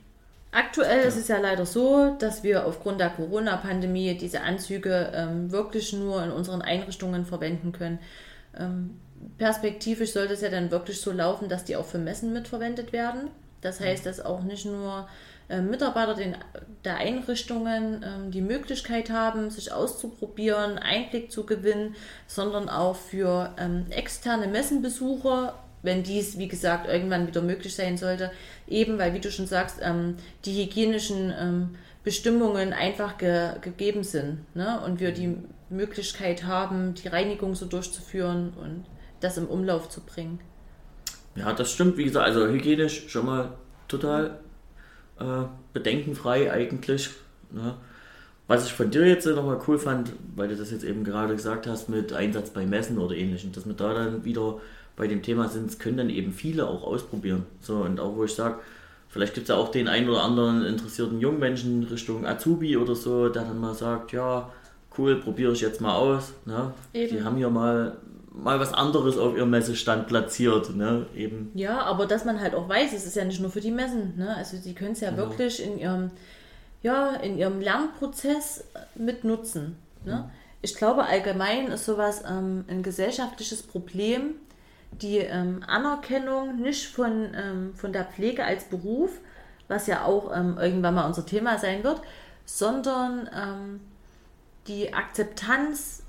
Aktuell 0.57 1.01
ja. 1.01 1.07
ist 1.07 1.17
es 1.17 1.27
ja 1.27 1.37
leider 1.37 1.67
so, 1.67 2.15
dass 2.17 2.41
wir 2.41 2.65
aufgrund 2.65 2.99
der 2.99 3.11
Corona-Pandemie 3.11 4.17
diese 4.17 4.41
Anzüge 4.41 5.11
ähm, 5.13 5.51
wirklich 5.51 5.93
nur 5.93 6.23
in 6.23 6.31
unseren 6.31 6.63
Einrichtungen 6.63 7.25
verwenden 7.25 7.73
können. 7.73 7.99
Ähm, 8.57 8.99
perspektivisch 9.37 10.13
sollte 10.13 10.33
es 10.33 10.41
ja 10.41 10.49
dann 10.49 10.71
wirklich 10.71 10.99
so 10.99 11.11
laufen, 11.11 11.47
dass 11.47 11.63
die 11.63 11.75
auch 11.75 11.85
für 11.85 11.99
Messen 11.99 12.33
mitverwendet 12.33 12.91
werden. 12.91 13.29
Das 13.61 13.79
heißt, 13.79 14.07
dass 14.07 14.19
auch 14.19 14.41
nicht 14.41 14.65
nur 14.65 15.07
äh, 15.47 15.61
Mitarbeiter 15.61 16.15
den, 16.15 16.35
der 16.83 16.97
Einrichtungen 16.97 18.01
äh, 18.01 18.31
die 18.31 18.41
Möglichkeit 18.41 19.11
haben, 19.11 19.51
sich 19.51 19.71
auszuprobieren, 19.71 20.79
Einblick 20.79 21.31
zu 21.31 21.45
gewinnen, 21.45 21.95
sondern 22.25 22.67
auch 22.67 22.95
für 22.95 23.53
ähm, 23.59 23.85
externe 23.91 24.47
Messenbesucher, 24.47 25.53
wenn 25.87 26.03
dies, 26.03 26.37
wie 26.37 26.47
gesagt, 26.47 26.87
irgendwann 26.87 27.25
wieder 27.25 27.41
möglich 27.41 27.73
sein 27.73 27.97
sollte, 27.97 28.29
eben 28.67 28.99
weil, 28.99 29.15
wie 29.15 29.19
du 29.19 29.31
schon 29.31 29.47
sagst, 29.47 29.79
ähm, 29.81 30.17
die 30.45 30.63
hygienischen 30.63 31.33
ähm, 31.39 31.69
Bestimmungen 32.03 32.73
einfach 32.73 33.17
ge 33.17 33.53
gegeben 33.61 34.03
sind 34.03 34.45
ne? 34.53 34.79
und 34.85 34.99
wir 34.99 35.11
die 35.11 35.37
Möglichkeit 35.69 36.43
haben, 36.43 36.93
die 36.93 37.07
Reinigung 37.07 37.55
so 37.55 37.65
durchzuführen 37.65 38.53
und 38.61 38.85
das 39.21 39.37
im 39.37 39.47
Umlauf 39.47 39.89
zu 39.89 40.01
bringen. 40.01 40.39
Ja, 41.35 41.53
das 41.53 41.71
stimmt. 41.71 41.97
Wie 41.97 42.03
gesagt, 42.03 42.25
also 42.25 42.47
hygienisch 42.47 43.09
schon 43.09 43.25
mal 43.25 43.53
total 43.87 44.39
äh, 45.19 45.43
bedenkenfrei 45.73 46.51
eigentlich. 46.51 47.09
Ne? 47.51 47.75
Was 48.47 48.65
ich 48.65 48.73
von 48.73 48.91
dir 48.91 49.05
jetzt 49.05 49.25
nochmal 49.25 49.59
cool 49.67 49.77
fand, 49.77 50.13
weil 50.35 50.47
du 50.47 50.55
das 50.55 50.71
jetzt 50.71 50.83
eben 50.83 51.03
gerade 51.03 51.35
gesagt 51.35 51.67
hast 51.67 51.89
mit 51.89 52.13
Einsatz 52.13 52.49
bei 52.49 52.65
Messen 52.65 52.97
oder 52.97 53.15
ähnlichem, 53.15 53.51
dass 53.51 53.65
wir 53.65 53.73
da 53.73 53.93
dann 53.93 54.25
wieder 54.25 54.59
bei 54.97 55.07
dem 55.07 55.21
Thema 55.21 55.47
sind, 55.47 55.79
können 55.79 55.97
dann 55.97 56.09
eben 56.09 56.33
viele 56.33 56.67
auch 56.67 56.83
ausprobieren. 56.83 57.45
So, 57.61 57.77
und 57.77 57.99
auch 58.01 58.17
wo 58.17 58.25
ich 58.25 58.33
sage, 58.33 58.59
vielleicht 59.07 59.35
gibt 59.35 59.45
es 59.45 59.49
ja 59.49 59.55
auch 59.55 59.69
den 59.69 59.87
einen 59.87 60.09
oder 60.09 60.23
anderen 60.23 60.65
interessierten 60.65 61.21
Jungmenschen 61.21 61.83
Richtung 61.83 62.25
Azubi 62.25 62.75
oder 62.75 62.95
so, 62.95 63.29
der 63.29 63.43
dann 63.43 63.61
mal 63.61 63.75
sagt, 63.75 64.11
ja, 64.11 64.51
cool, 64.97 65.21
probiere 65.21 65.53
ich 65.53 65.61
jetzt 65.61 65.79
mal 65.79 65.95
aus. 65.95 66.33
Ne? 66.45 66.73
Die 66.93 67.23
haben 67.23 67.37
hier 67.37 67.49
mal 67.49 67.95
mal 68.37 68.59
was 68.59 68.73
anderes 68.73 69.17
auf 69.17 69.35
ihrem 69.35 69.49
Messestand 69.49 70.07
platziert, 70.07 70.75
ne? 70.75 71.07
Eben. 71.15 71.51
Ja, 71.55 71.81
aber 71.81 72.05
dass 72.05 72.23
man 72.23 72.39
halt 72.39 72.53
auch 72.53 72.69
weiß, 72.69 72.93
es 72.93 73.05
ist 73.05 73.15
ja 73.15 73.25
nicht 73.25 73.41
nur 73.41 73.49
für 73.49 73.61
die 73.61 73.71
Messen, 73.71 74.15
ne? 74.17 74.35
Also 74.35 74.57
sie 74.57 74.73
können 74.73 74.91
es 74.91 74.99
ja, 74.99 75.09
genau. 75.09 75.23
wirklich 75.23 75.63
in 75.63 75.79
ihrem, 75.79 76.11
ja, 76.83 77.15
in 77.15 77.37
ihrem 77.37 77.59
Lernprozess 77.59 78.63
mit 78.95 79.23
nutzen. 79.23 79.75
Ne? 80.05 80.15
Mhm. 80.15 80.31
Ich 80.61 80.75
glaube, 80.75 81.05
allgemein 81.05 81.67
ist 81.67 81.85
sowas 81.85 82.23
ähm, 82.29 82.65
ein 82.67 82.83
gesellschaftliches 82.83 83.63
Problem, 83.63 84.35
die 84.91 85.17
ähm, 85.17 85.63
Anerkennung 85.67 86.61
nicht 86.61 86.87
von, 86.87 87.33
ähm, 87.35 87.73
von 87.75 87.93
der 87.93 88.05
Pflege 88.05 88.43
als 88.43 88.65
Beruf, 88.65 89.11
was 89.67 89.87
ja 89.87 90.05
auch 90.05 90.35
ähm, 90.35 90.57
irgendwann 90.59 90.95
mal 90.95 91.05
unser 91.05 91.25
Thema 91.25 91.57
sein 91.59 91.83
wird, 91.83 92.01
sondern 92.45 93.29
ähm, 93.35 93.81
die 94.67 94.93
Akzeptanz 94.93 96.03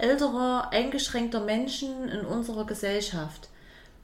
älterer, 0.00 0.70
eingeschränkter 0.70 1.40
Menschen 1.40 2.08
in 2.08 2.24
unserer 2.24 2.66
Gesellschaft, 2.66 3.48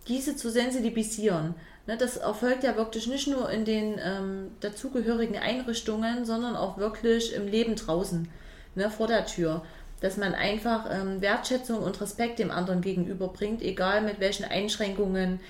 diese 0.09 0.37
zu 0.37 0.51
sensibilisieren. 0.51 1.55
Ne, 1.87 1.97
das 1.99 2.17
erfolgt 2.17 2.65
ja 2.65 2.77
wirklich 2.77 3.07
nicht 3.07 3.29
nur 3.29 3.51
in 3.51 3.65
den 3.65 4.01
ähm, 4.03 4.51
dazugehörigen 4.61 5.37
Einrichtungen, 5.37 6.25
sondern 6.25 6.57
auch 6.57 6.79
wirklich 6.79 7.35
im 7.35 7.47
Leben 7.47 7.77
draußen, 7.77 8.29
ne, 8.75 8.91
vor 8.91 9.07
der 9.07 9.27
Tür. 9.27 9.62
Dass 10.05 10.19
man 10.19 10.35
einfach 10.35 10.85
ähm, 10.91 11.23
Wertschätzung 11.23 11.79
und 11.79 11.99
Respekt 11.99 12.39
dem 12.39 12.51
anderen 12.51 12.83
gegenüberbringt, 12.83 13.63
egal 13.63 14.03
mit 14.03 14.21
welchen 14.21 14.45
Einschränkungen 14.45 15.41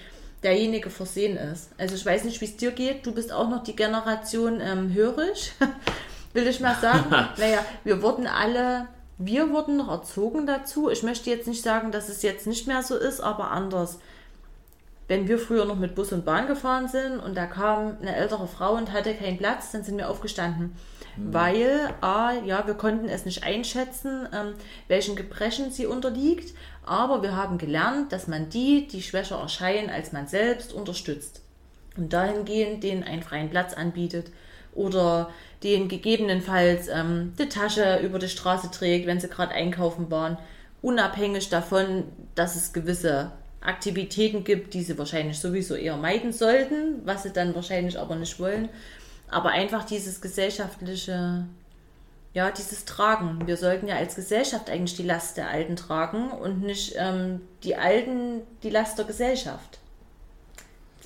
derjenige 0.44 0.90
versehen 0.90 1.36
ist. 1.36 1.70
Also 1.76 1.96
ich 1.96 2.06
weiß 2.06 2.22
nicht, 2.22 2.40
wie 2.40 2.44
es 2.44 2.56
dir 2.56 2.70
geht. 2.70 3.04
Du 3.04 3.10
bist 3.10 3.32
auch 3.32 3.48
noch 3.48 3.64
die 3.64 3.74
Generation 3.74 4.60
ähm, 4.60 4.94
hörig, 4.94 5.52
will 6.34 6.46
ich 6.46 6.60
mal 6.60 6.76
sagen. 6.76 7.10
naja, 7.36 7.64
wir 7.82 8.00
wurden 8.00 8.28
alle 8.28 8.86
wir 9.18 9.50
wurden 9.50 9.76
noch 9.76 9.88
erzogen 9.88 10.46
dazu. 10.46 10.90
Ich 10.90 11.02
möchte 11.02 11.30
jetzt 11.30 11.46
nicht 11.46 11.62
sagen, 11.62 11.92
dass 11.92 12.08
es 12.08 12.22
jetzt 12.22 12.46
nicht 12.46 12.66
mehr 12.66 12.82
so 12.82 12.96
ist, 12.96 13.20
aber 13.20 13.50
anders. 13.50 13.98
Wenn 15.06 15.28
wir 15.28 15.38
früher 15.38 15.66
noch 15.66 15.76
mit 15.76 15.94
Bus 15.94 16.12
und 16.12 16.24
Bahn 16.24 16.46
gefahren 16.46 16.88
sind 16.88 17.18
und 17.18 17.36
da 17.36 17.46
kam 17.46 17.98
eine 18.00 18.16
ältere 18.16 18.48
Frau 18.48 18.74
und 18.74 18.92
hatte 18.92 19.14
keinen 19.14 19.36
Platz, 19.36 19.70
dann 19.70 19.84
sind 19.84 19.98
wir 19.98 20.08
aufgestanden. 20.08 20.74
Mhm. 21.16 21.34
Weil, 21.34 21.94
A, 22.00 22.32
ja, 22.44 22.66
wir 22.66 22.74
konnten 22.74 23.08
es 23.08 23.26
nicht 23.26 23.44
einschätzen, 23.44 24.26
ähm, 24.34 24.54
welchen 24.88 25.14
Gebrechen 25.14 25.70
sie 25.70 25.86
unterliegt, 25.86 26.54
aber 26.86 27.22
wir 27.22 27.36
haben 27.36 27.58
gelernt, 27.58 28.12
dass 28.12 28.28
man 28.28 28.48
die, 28.48 28.86
die 28.86 29.02
schwächer 29.02 29.38
erscheinen 29.38 29.90
als 29.90 30.12
man 30.12 30.26
selbst, 30.26 30.72
unterstützt. 30.72 31.42
Und 31.96 32.12
dahingehend 32.12 32.82
denen 32.82 33.04
einen 33.04 33.22
freien 33.22 33.50
Platz 33.50 33.74
anbietet 33.74 34.32
oder 34.74 35.30
den 35.62 35.88
gegebenenfalls 35.88 36.88
ähm, 36.88 37.34
die 37.38 37.48
Tasche 37.48 38.00
über 38.02 38.18
die 38.18 38.28
Straße 38.28 38.70
trägt, 38.70 39.06
wenn 39.06 39.20
sie 39.20 39.28
gerade 39.28 39.52
einkaufen 39.52 40.10
waren, 40.10 40.38
unabhängig 40.82 41.48
davon, 41.50 42.04
dass 42.34 42.56
es 42.56 42.72
gewisse 42.72 43.32
Aktivitäten 43.64 44.44
gibt, 44.44 44.74
die 44.74 44.82
sie 44.82 44.96
wahrscheinlich 44.98 45.38
sowieso 45.38 45.74
eher 45.74 45.96
meiden 45.96 46.32
sollten, 46.32 47.00
was 47.04 47.22
sie 47.22 47.32
dann 47.32 47.54
wahrscheinlich 47.54 47.98
aber 47.98 48.14
nicht 48.14 48.38
wollen. 48.38 48.68
Aber 49.28 49.50
einfach 49.50 49.84
dieses 49.84 50.20
gesellschaftliche, 50.20 51.46
ja, 52.34 52.50
dieses 52.50 52.84
Tragen. 52.84 53.46
Wir 53.46 53.56
sollten 53.56 53.88
ja 53.88 53.96
als 53.96 54.14
Gesellschaft 54.14 54.70
eigentlich 54.70 54.96
die 54.96 55.02
Last 55.02 55.36
der 55.36 55.48
Alten 55.48 55.76
tragen 55.76 56.30
und 56.30 56.62
nicht 56.62 56.94
ähm, 56.96 57.40
die 57.62 57.74
Alten 57.76 58.42
die 58.62 58.70
Last 58.70 58.98
der 58.98 59.06
Gesellschaft 59.06 59.78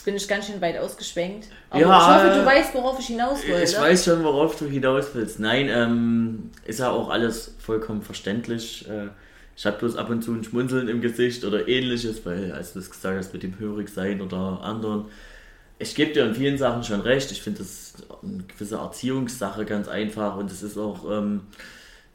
bin 0.09 0.17
ich 0.17 0.27
ganz 0.27 0.47
schön 0.47 0.59
weit 0.63 0.79
ausgeschwenkt. 0.79 1.49
Aber 1.69 1.81
ja, 1.83 1.99
ich 1.99 2.25
hoffe, 2.25 2.41
du 2.41 2.47
weißt, 2.47 2.75
worauf 2.75 2.99
ich 2.99 3.09
hinaus 3.09 3.47
will. 3.47 3.63
Ich 3.63 3.79
weiß 3.79 4.07
schon, 4.07 4.25
worauf 4.25 4.57
du 4.57 4.65
hinaus 4.65 5.09
willst. 5.13 5.39
Nein, 5.39 5.69
ähm, 5.69 6.51
ist 6.65 6.81
ja 6.81 6.91
auch 6.91 7.11
alles 7.11 7.55
vollkommen 7.59 8.01
verständlich. 8.01 8.89
Äh, 8.89 9.09
ich 9.59 9.67
habe 9.67 9.79
bloß 9.79 9.97
ab 9.97 10.09
und 10.09 10.23
zu 10.23 10.33
ein 10.33 10.45
Schmunzeln 10.45 10.87
im 10.87 11.01
Gesicht 11.01 11.45
oder 11.45 11.67
ähnliches, 11.67 12.25
weil, 12.25 12.53
als 12.53 12.75
du 12.75 12.79
es 12.79 12.93
gesagt 12.93 13.19
hast, 13.19 13.33
mit 13.33 13.43
dem 13.43 13.59
hörig 13.59 13.89
sein 13.89 14.21
oder 14.21 14.61
anderen, 14.63 15.07
ich 15.81 15.97
gebe 15.97 16.13
dir 16.13 16.27
in 16.27 16.37
vielen 16.37 16.57
Sachen 16.57 16.85
schon 16.85 17.01
recht. 17.01 17.33
Ich 17.33 17.43
finde 17.43 17.59
das 17.59 17.95
eine 18.23 18.45
gewisse 18.45 18.77
Erziehungssache 18.77 19.65
ganz 19.65 19.89
einfach 19.89 20.37
und 20.37 20.53
es 20.53 20.63
ist 20.63 20.79
auch 20.79 21.11
ähm, 21.11 21.41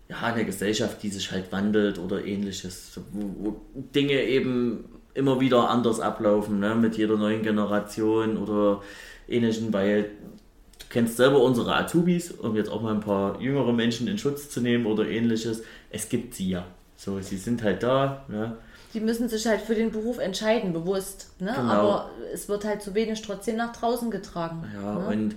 ja, 0.08 0.22
eine 0.22 0.46
Gesellschaft, 0.46 1.04
die 1.04 1.10
sich 1.10 1.34
halt 1.34 1.52
wandelt 1.52 2.00
oder 2.00 2.24
ähnliches, 2.24 2.98
wo, 3.12 3.36
wo 3.38 3.62
Dinge 3.74 4.24
eben 4.24 4.86
immer 5.14 5.41
wieder 5.41 5.70
anders 5.70 6.00
ablaufen, 6.00 6.62
ne? 6.62 6.76
mit 6.76 6.96
jeder 6.96 7.18
neuen 7.18 7.44
Generation 7.44 8.38
oder 8.38 8.82
ähnlichen, 9.28 9.74
weil 9.74 10.04
du 10.04 10.86
kennst 10.89 11.18
selber 11.18 11.41
unsere 11.44 11.76
Azubis, 11.76 12.32
um 12.32 12.56
jetzt 12.56 12.70
auch 12.70 12.82
mal 12.82 12.94
ein 12.94 13.02
paar 13.02 13.41
jüngere 13.41 13.74
Menschen 13.74 14.08
in 14.08 14.18
Schutz 14.18 14.50
zu 14.50 14.62
nehmen 14.62 14.86
oder 14.86 15.10
ähnliches. 15.10 15.64
Es 15.89 16.08
gibt 16.08 16.36
sie 16.36 16.50
ja. 16.50 16.66
So, 17.04 17.20
sie 17.20 17.36
sind 17.36 17.62
halt 17.64 17.84
da. 17.84 18.24
Ne? 18.30 18.56
Die 18.93 19.01
müssen 19.01 19.28
sich 19.28 19.45
halt 19.45 19.60
für 19.60 19.76
den 19.76 19.91
Beruf 19.91 20.20
entscheiden, 20.20 20.72
bewusst. 20.72 21.34
Ne? 21.39 21.51
Genau. 21.54 21.70
Aber 21.70 22.10
es 22.34 22.47
wird 22.47 22.64
halt 22.64 22.82
zu 22.82 22.95
wenig 22.95 23.22
trotzdem 23.22 23.58
nach 23.58 23.76
draußen 23.76 24.10
getragen. 24.10 24.64
Ja, 24.74 24.99
ne? 24.99 25.08
und 25.08 25.36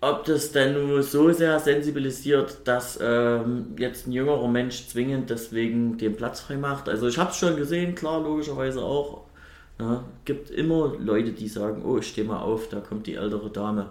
ob 0.00 0.24
das 0.24 0.50
denn 0.50 0.72
nur 0.72 1.04
so 1.04 1.32
sehr 1.32 1.60
sensibilisiert, 1.60 2.58
dass 2.64 2.98
ähm, 3.00 3.76
jetzt 3.78 4.08
ein 4.08 4.12
jüngerer 4.12 4.48
Mensch 4.48 4.88
zwingend 4.88 5.30
deswegen 5.30 5.98
den 5.98 6.16
Platz 6.16 6.40
frei 6.40 6.56
macht. 6.56 6.88
Also 6.88 7.06
ich 7.06 7.16
habe 7.16 7.30
es 7.30 7.36
schon 7.36 7.56
gesehen, 7.56 7.94
klar, 7.94 8.20
logischerweise 8.20 8.82
auch. 8.82 9.22
Ne? 9.78 10.02
Gibt 10.24 10.50
immer 10.50 10.94
Leute, 10.98 11.30
die 11.30 11.48
sagen, 11.48 11.84
oh, 11.84 11.98
ich 11.98 12.08
stehe 12.08 12.26
mal 12.26 12.40
auf, 12.40 12.68
da 12.70 12.80
kommt 12.80 13.06
die 13.06 13.14
ältere 13.14 13.50
Dame. 13.50 13.90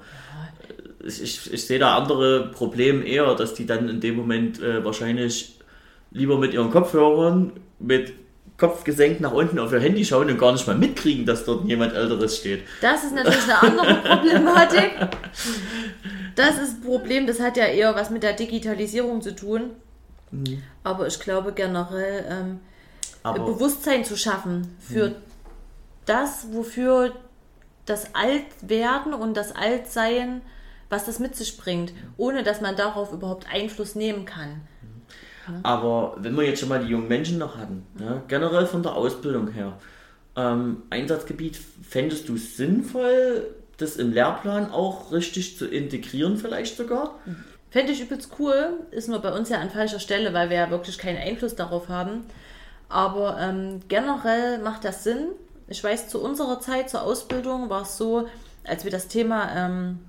Ich, 1.06 1.22
ich, 1.22 1.54
ich 1.54 1.66
sehe 1.66 1.80
da 1.80 1.98
andere 1.98 2.52
Probleme 2.52 3.06
eher, 3.06 3.34
dass 3.36 3.54
die 3.54 3.66
dann 3.66 3.88
in 3.88 4.02
dem 4.02 4.16
Moment 4.16 4.62
äh, 4.62 4.84
wahrscheinlich 4.84 5.55
lieber 6.16 6.38
mit 6.38 6.54
ihren 6.54 6.72
Kopfhörern 6.72 7.52
mit 7.80 8.14
Kopf 8.58 8.86
gesenkt 8.86 9.20
nach 9.20 9.34
unten 9.34 9.60
auf 9.60 9.74
ihr 9.74 9.82
Handy 9.82 10.06
schauen 10.06 10.30
und 10.30 10.38
gar 10.38 10.54
nicht 10.54 10.66
mal 10.66 10.78
mitkriegen, 10.78 11.26
dass 11.26 11.44
dort 11.44 11.66
jemand 11.66 11.94
Älteres 11.94 12.38
steht. 12.38 12.64
Das 12.82 13.04
ist 13.04 13.14
natürlich 13.14 13.44
eine 13.44 13.62
andere 13.62 13.96
Problematik. 14.16 14.92
Das 16.36 16.58
ist 16.58 16.78
ein 16.78 16.82
Problem, 16.82 17.28
das 17.28 17.42
hat 17.42 17.58
ja 17.58 17.66
eher 17.66 17.96
was 17.96 18.10
mit 18.10 18.24
der 18.24 18.34
Digitalisierung 18.34 19.22
zu 19.22 19.36
tun. 19.36 19.72
Mhm. 20.32 20.64
Aber 20.84 21.06
ich 21.06 21.20
glaube 21.20 21.52
generell 21.52 22.26
ähm, 22.30 22.60
Bewusstsein 23.34 24.06
zu 24.06 24.16
schaffen 24.16 24.78
für 24.80 25.10
mhm. 25.10 25.16
das, 26.06 26.48
wofür 26.52 27.12
das 27.86 28.16
Altwerden 28.16 29.14
und 29.14 29.36
das 29.36 29.54
Altsein, 29.54 30.42
was 30.90 31.06
das 31.06 31.20
mit 31.20 31.36
sich 31.36 31.58
bringt, 31.58 31.94
ohne 32.16 32.44
dass 32.44 32.62
man 32.62 32.78
darauf 32.78 33.12
überhaupt 33.12 33.48
Einfluss 33.52 33.96
nehmen 33.96 34.26
kann. 34.26 34.62
Aber 35.64 36.16
wenn 36.18 36.36
wir 36.36 36.44
jetzt 36.44 36.60
schon 36.60 36.70
mal 36.70 36.84
die 36.84 36.90
jungen 36.90 37.08
Menschen 37.08 37.38
noch 37.38 37.58
hatten, 37.58 37.86
ne, 37.98 38.22
generell 38.28 38.66
von 38.66 38.84
der 38.84 38.96
Ausbildung 38.96 39.48
her, 39.50 39.78
ähm, 40.36 40.84
Einsatzgebiet, 40.90 41.60
fändest 41.88 42.28
du 42.30 42.36
es 42.36 42.58
sinnvoll, 42.58 43.48
das 43.78 43.98
im 43.98 44.14
Lehrplan 44.14 44.72
auch 44.72 45.12
richtig 45.12 45.58
zu 45.58 45.66
integrieren, 45.66 46.38
vielleicht 46.38 46.78
sogar? 46.78 47.20
Fände 47.70 47.92
ich 47.92 48.02
übelst 48.02 48.32
cool, 48.40 48.80
ist 48.92 49.10
nur 49.10 49.20
bei 49.20 49.34
uns 49.34 49.50
ja 49.50 49.60
an 49.60 49.70
falscher 49.70 50.00
Stelle, 50.00 50.34
weil 50.34 50.50
wir 50.50 50.58
ja 50.58 50.70
wirklich 50.70 50.98
keinen 50.98 51.18
Einfluss 51.18 51.56
darauf 51.56 51.90
haben. 51.90 52.26
Aber 52.88 53.38
ähm, 53.40 53.82
generell 53.88 54.60
macht 54.60 54.86
das 54.86 55.04
Sinn. 55.04 55.30
Ich 55.68 55.84
weiß, 55.84 56.08
zu 56.08 56.22
unserer 56.22 56.60
Zeit, 56.60 56.90
zur 56.90 57.02
Ausbildung, 57.02 57.70
war 57.70 57.82
es 57.82 57.98
so, 57.98 58.28
als 58.64 58.84
wir 58.84 58.92
das 58.92 59.08
Thema 59.08 59.52
ähm, 59.56 60.00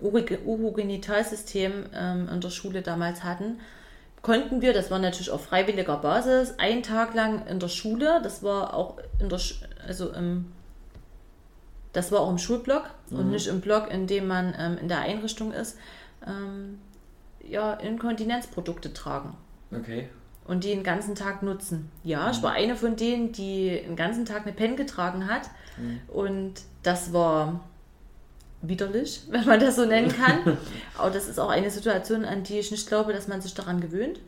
Urogenitalsystem 0.00 1.86
ähm, 1.94 2.28
in 2.32 2.40
der 2.40 2.50
Schule 2.50 2.82
damals 2.82 3.24
hatten, 3.24 3.58
konnten 4.28 4.60
wir, 4.60 4.74
das 4.74 4.90
war 4.90 4.98
natürlich 4.98 5.30
auf 5.30 5.46
freiwilliger 5.46 5.96
Basis, 5.96 6.58
einen 6.58 6.82
Tag 6.82 7.14
lang 7.14 7.46
in 7.46 7.60
der 7.60 7.68
Schule, 7.68 8.20
das 8.22 8.42
war 8.42 8.74
auch 8.74 8.98
in 9.18 9.30
der, 9.30 9.40
also 9.86 10.12
im, 10.12 10.52
das 11.94 12.12
war 12.12 12.20
auch 12.20 12.28
im 12.28 12.36
Schulblock 12.36 12.90
mhm. 13.08 13.18
und 13.18 13.30
nicht 13.30 13.46
im 13.46 13.62
Block, 13.62 13.90
in 13.90 14.06
dem 14.06 14.26
man 14.26 14.54
ähm, 14.58 14.76
in 14.76 14.88
der 14.88 14.98
Einrichtung 14.98 15.52
ist, 15.52 15.78
ähm, 16.26 16.78
ja, 17.42 17.72
Inkontinenzprodukte 17.72 18.92
tragen. 18.92 19.34
Okay. 19.74 20.10
Und 20.46 20.62
die 20.64 20.68
den 20.68 20.82
ganzen 20.82 21.14
Tag 21.14 21.42
nutzen. 21.42 21.90
Ja, 22.04 22.26
mhm. 22.26 22.32
ich 22.32 22.42
war 22.42 22.52
eine 22.52 22.76
von 22.76 22.96
denen, 22.96 23.32
die 23.32 23.80
den 23.82 23.96
ganzen 23.96 24.26
Tag 24.26 24.42
eine 24.42 24.52
Pen 24.52 24.76
getragen 24.76 25.26
hat. 25.26 25.48
Mhm. 25.78 26.00
Und 26.06 26.52
das 26.82 27.14
war 27.14 27.60
widerlich, 28.62 29.22
wenn 29.30 29.44
man 29.44 29.60
das 29.60 29.76
so 29.76 29.84
nennen 29.84 30.08
kann. 30.08 30.58
Aber 30.96 31.10
das 31.10 31.28
ist 31.28 31.38
auch 31.38 31.50
eine 31.50 31.70
Situation, 31.70 32.24
an 32.24 32.42
die 32.42 32.58
ich 32.58 32.70
nicht 32.70 32.88
glaube, 32.88 33.12
dass 33.12 33.28
man 33.28 33.40
sich 33.40 33.54
daran 33.54 33.80
gewöhnt. 33.80 34.20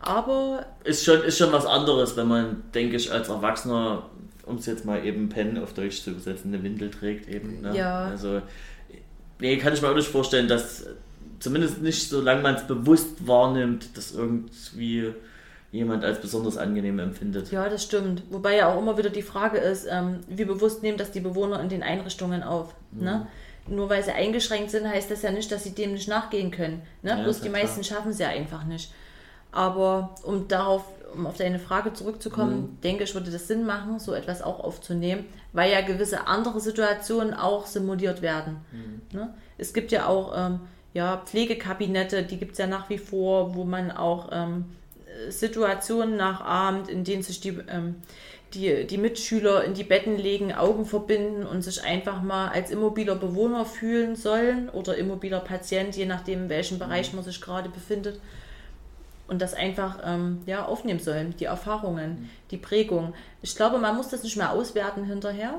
Aber. 0.00 0.64
Ist 0.84 1.04
schon, 1.04 1.22
ist 1.22 1.38
schon 1.38 1.52
was 1.52 1.66
anderes, 1.66 2.16
wenn 2.16 2.28
man, 2.28 2.62
denke 2.74 2.96
ich, 2.96 3.12
als 3.12 3.28
Erwachsener, 3.28 4.04
um 4.46 4.56
es 4.56 4.66
jetzt 4.66 4.84
mal 4.84 5.04
eben 5.04 5.28
Pen 5.28 5.58
auf 5.58 5.74
Deutsch 5.74 6.02
zu 6.02 6.10
übersetzen, 6.10 6.52
eine 6.52 6.62
Windel 6.62 6.90
trägt 6.90 7.28
eben. 7.28 7.60
Ne? 7.60 7.76
Ja. 7.76 8.06
Also, 8.06 8.40
nee, 9.40 9.58
kann 9.58 9.74
ich 9.74 9.82
mir 9.82 9.90
auch 9.90 9.94
nicht 9.94 10.08
vorstellen, 10.08 10.48
dass, 10.48 10.86
zumindest 11.38 11.82
nicht, 11.82 12.08
solange 12.08 12.42
man 12.42 12.54
es 12.54 12.66
bewusst 12.66 13.26
wahrnimmt, 13.26 13.96
dass 13.96 14.12
irgendwie 14.12 15.12
jemand 15.72 16.04
als 16.04 16.20
besonders 16.20 16.56
angenehm 16.56 16.98
empfindet. 16.98 17.50
Ja, 17.52 17.68
das 17.68 17.84
stimmt. 17.84 18.24
Wobei 18.30 18.56
ja 18.56 18.72
auch 18.72 18.78
immer 18.78 18.98
wieder 18.98 19.10
die 19.10 19.22
Frage 19.22 19.58
ist, 19.58 19.86
ähm, 19.88 20.20
wie 20.28 20.44
bewusst 20.44 20.82
nehmen 20.82 20.98
das 20.98 21.12
die 21.12 21.20
Bewohner 21.20 21.60
in 21.60 21.68
den 21.68 21.82
Einrichtungen 21.82 22.42
auf. 22.42 22.74
Mhm. 22.90 23.04
Ne? 23.04 23.26
Nur 23.68 23.88
weil 23.88 24.02
sie 24.02 24.10
eingeschränkt 24.10 24.70
sind, 24.70 24.88
heißt 24.88 25.10
das 25.10 25.22
ja 25.22 25.30
nicht, 25.30 25.52
dass 25.52 25.62
sie 25.62 25.74
dem 25.74 25.92
nicht 25.92 26.08
nachgehen 26.08 26.50
können. 26.50 26.82
Ne? 27.02 27.10
Ja, 27.10 27.22
Bloß 27.22 27.40
die 27.40 27.50
meisten 27.50 27.84
schaffen 27.84 28.10
es 28.10 28.18
ja 28.18 28.28
einfach 28.28 28.64
nicht. 28.64 28.92
Aber 29.52 30.14
um 30.24 30.48
darauf, 30.48 30.84
um 31.14 31.26
auf 31.26 31.36
deine 31.36 31.60
Frage 31.60 31.92
zurückzukommen, 31.92 32.60
mhm. 32.60 32.80
denke 32.82 33.04
ich, 33.04 33.14
würde 33.14 33.30
das 33.30 33.46
Sinn 33.46 33.64
machen, 33.64 34.00
so 34.00 34.12
etwas 34.12 34.42
auch 34.42 34.60
aufzunehmen, 34.60 35.24
weil 35.52 35.70
ja 35.70 35.82
gewisse 35.82 36.26
andere 36.26 36.60
Situationen 36.60 37.32
auch 37.32 37.66
simuliert 37.66 38.22
werden. 38.22 38.56
Mhm. 38.72 39.18
Ne? 39.18 39.34
Es 39.56 39.72
gibt 39.72 39.92
ja 39.92 40.06
auch 40.06 40.32
ähm, 40.36 40.60
ja, 40.94 41.18
Pflegekabinette, 41.24 42.24
die 42.24 42.38
gibt 42.38 42.52
es 42.52 42.58
ja 42.58 42.66
nach 42.66 42.90
wie 42.90 42.98
vor, 42.98 43.54
wo 43.54 43.62
man 43.62 43.92
auch 43.92 44.30
ähm, 44.32 44.64
Situationen 45.28 46.16
nachahmt, 46.16 46.88
in 46.88 47.04
denen 47.04 47.22
sich 47.22 47.40
die, 47.40 47.58
ähm, 47.68 47.96
die, 48.54 48.86
die 48.86 48.98
Mitschüler 48.98 49.64
in 49.64 49.74
die 49.74 49.84
Betten 49.84 50.16
legen, 50.16 50.52
Augen 50.52 50.84
verbinden 50.84 51.46
und 51.46 51.62
sich 51.62 51.82
einfach 51.84 52.22
mal 52.22 52.48
als 52.48 52.70
immobiler 52.70 53.14
Bewohner 53.14 53.64
fühlen 53.64 54.16
sollen 54.16 54.68
oder 54.68 54.96
immobiler 54.96 55.40
Patient, 55.40 55.96
je 55.96 56.06
nachdem, 56.06 56.44
in 56.44 56.48
welchem 56.48 56.76
mhm. 56.76 56.80
Bereich 56.80 57.12
man 57.12 57.24
sich 57.24 57.40
gerade 57.40 57.68
befindet. 57.68 58.20
Und 59.28 59.40
das 59.40 59.54
einfach 59.54 59.98
ähm, 60.04 60.42
ja, 60.46 60.64
aufnehmen 60.64 60.98
sollen, 60.98 61.36
die 61.38 61.44
Erfahrungen, 61.44 62.10
mhm. 62.10 62.30
die 62.50 62.56
Prägung. 62.56 63.14
Ich 63.42 63.54
glaube, 63.54 63.78
man 63.78 63.96
muss 63.96 64.08
das 64.08 64.24
nicht 64.24 64.36
mehr 64.36 64.50
auswerten 64.50 65.04
hinterher. 65.04 65.54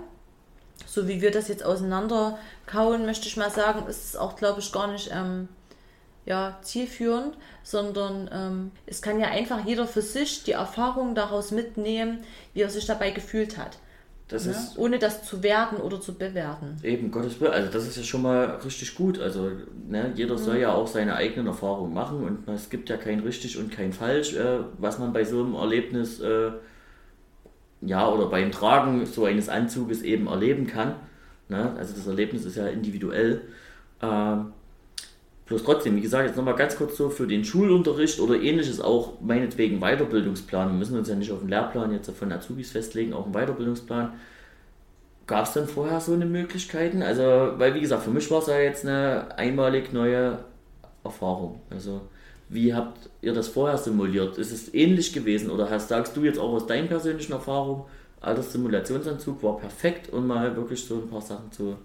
So 0.85 1.07
wie 1.07 1.21
wir 1.21 1.31
das 1.31 1.47
jetzt 1.47 1.63
auseinanderkauen, 1.63 3.05
möchte 3.05 3.27
ich 3.27 3.37
mal 3.37 3.51
sagen, 3.51 3.87
ist 3.87 4.03
es 4.03 4.15
auch, 4.17 4.35
glaube 4.35 4.59
ich, 4.59 4.71
gar 4.73 4.87
nicht 4.91 5.09
ähm, 5.13 5.47
ja, 6.25 6.59
zielführend, 6.61 7.35
sondern 7.63 8.29
ähm, 8.31 8.71
es 8.85 9.01
kann 9.01 9.19
ja 9.19 9.27
einfach 9.27 9.65
jeder 9.65 9.87
für 9.87 10.01
sich 10.01 10.43
die 10.43 10.51
Erfahrung 10.51 11.15
daraus 11.15 11.51
mitnehmen, 11.51 12.19
wie 12.53 12.61
er 12.61 12.69
sich 12.69 12.85
dabei 12.85 13.11
gefühlt 13.11 13.57
hat. 13.57 13.77
Das 14.27 14.45
ne? 14.45 14.51
ist, 14.51 14.77
ohne 14.77 14.97
das 14.97 15.23
zu 15.23 15.43
werten 15.43 15.75
oder 15.77 15.99
zu 15.99 16.13
bewerten. 16.13 16.77
Eben, 16.83 17.11
Gottes 17.11 17.41
Willen, 17.41 17.51
also 17.51 17.69
das 17.69 17.85
ist 17.85 17.97
ja 17.97 18.03
schon 18.03 18.21
mal 18.21 18.59
richtig 18.63 18.95
gut. 18.95 19.19
Also 19.19 19.51
ne, 19.89 20.13
jeder 20.15 20.37
soll 20.37 20.55
mhm. 20.55 20.61
ja 20.61 20.73
auch 20.73 20.87
seine 20.87 21.15
eigenen 21.15 21.47
Erfahrungen 21.47 21.93
machen 21.93 22.23
und 22.23 22.47
es 22.47 22.69
gibt 22.69 22.89
ja 22.89 22.95
kein 22.95 23.19
richtig 23.19 23.57
und 23.57 23.71
kein 23.71 23.91
falsch, 23.91 24.33
äh, 24.35 24.59
was 24.77 24.99
man 24.99 25.11
bei 25.11 25.25
so 25.25 25.41
einem 25.41 25.55
Erlebnis, 25.55 26.21
äh, 26.21 26.51
ja, 27.81 28.07
oder 28.07 28.27
beim 28.27 28.51
Tragen 28.51 29.05
so 29.05 29.25
eines 29.25 29.49
Anzuges 29.49 30.01
eben 30.01 30.27
erleben 30.27 30.67
kann. 30.67 30.95
Ne? 31.49 31.75
Also 31.77 31.93
das 31.93 32.07
Erlebnis 32.07 32.45
ist 32.45 32.55
ja 32.55 32.67
individuell. 32.67 33.41
Ähm, 34.01 34.53
Bloß 35.51 35.63
trotzdem, 35.63 35.97
wie 35.97 36.01
gesagt, 36.01 36.25
jetzt 36.25 36.37
nochmal 36.37 36.55
ganz 36.55 36.77
kurz 36.77 36.95
so 36.95 37.09
für 37.09 37.27
den 37.27 37.43
Schulunterricht 37.43 38.21
oder 38.21 38.35
ähnliches 38.35 38.79
auch 38.79 39.19
meinetwegen 39.19 39.81
Weiterbildungsplan. 39.81 40.69
Wir 40.69 40.77
müssen 40.77 40.97
uns 40.97 41.09
ja 41.09 41.15
nicht 41.15 41.29
auf 41.29 41.39
den 41.39 41.49
Lehrplan 41.49 41.91
jetzt 41.91 42.09
von 42.11 42.31
Azubis 42.31 42.71
festlegen, 42.71 43.11
auch 43.11 43.25
einen 43.25 43.33
Weiterbildungsplan. 43.33 44.13
Gab 45.27 45.45
es 45.45 45.51
denn 45.51 45.67
vorher 45.67 45.99
so 45.99 46.13
eine 46.13 46.25
Möglichkeiten? 46.25 47.03
Also, 47.03 47.21
weil 47.57 47.75
wie 47.75 47.81
gesagt, 47.81 48.03
für 48.03 48.11
mich 48.11 48.31
war 48.31 48.39
es 48.39 48.47
ja 48.47 48.59
jetzt 48.59 48.85
eine 48.85 49.37
einmalig 49.37 49.91
neue 49.91 50.39
Erfahrung. 51.03 51.59
Also, 51.69 51.99
wie 52.47 52.73
habt 52.73 53.09
ihr 53.21 53.33
das 53.33 53.49
vorher 53.49 53.77
simuliert? 53.77 54.37
Ist 54.37 54.53
es 54.53 54.73
ähnlich 54.73 55.11
gewesen 55.11 55.51
oder 55.51 55.69
hast, 55.69 55.89
sagst 55.89 56.15
du 56.15 56.23
jetzt 56.23 56.39
auch 56.39 56.53
aus 56.53 56.65
deinen 56.65 56.87
persönlichen 56.87 57.33
Erfahrungen, 57.33 57.83
alter 58.21 58.41
Simulationsanzug 58.41 59.43
war 59.43 59.57
perfekt, 59.57 60.13
um 60.13 60.27
mal 60.27 60.55
wirklich 60.55 60.81
so 60.81 60.95
ein 60.95 61.09
paar 61.09 61.21
Sachen 61.21 61.51
zu, 61.51 61.75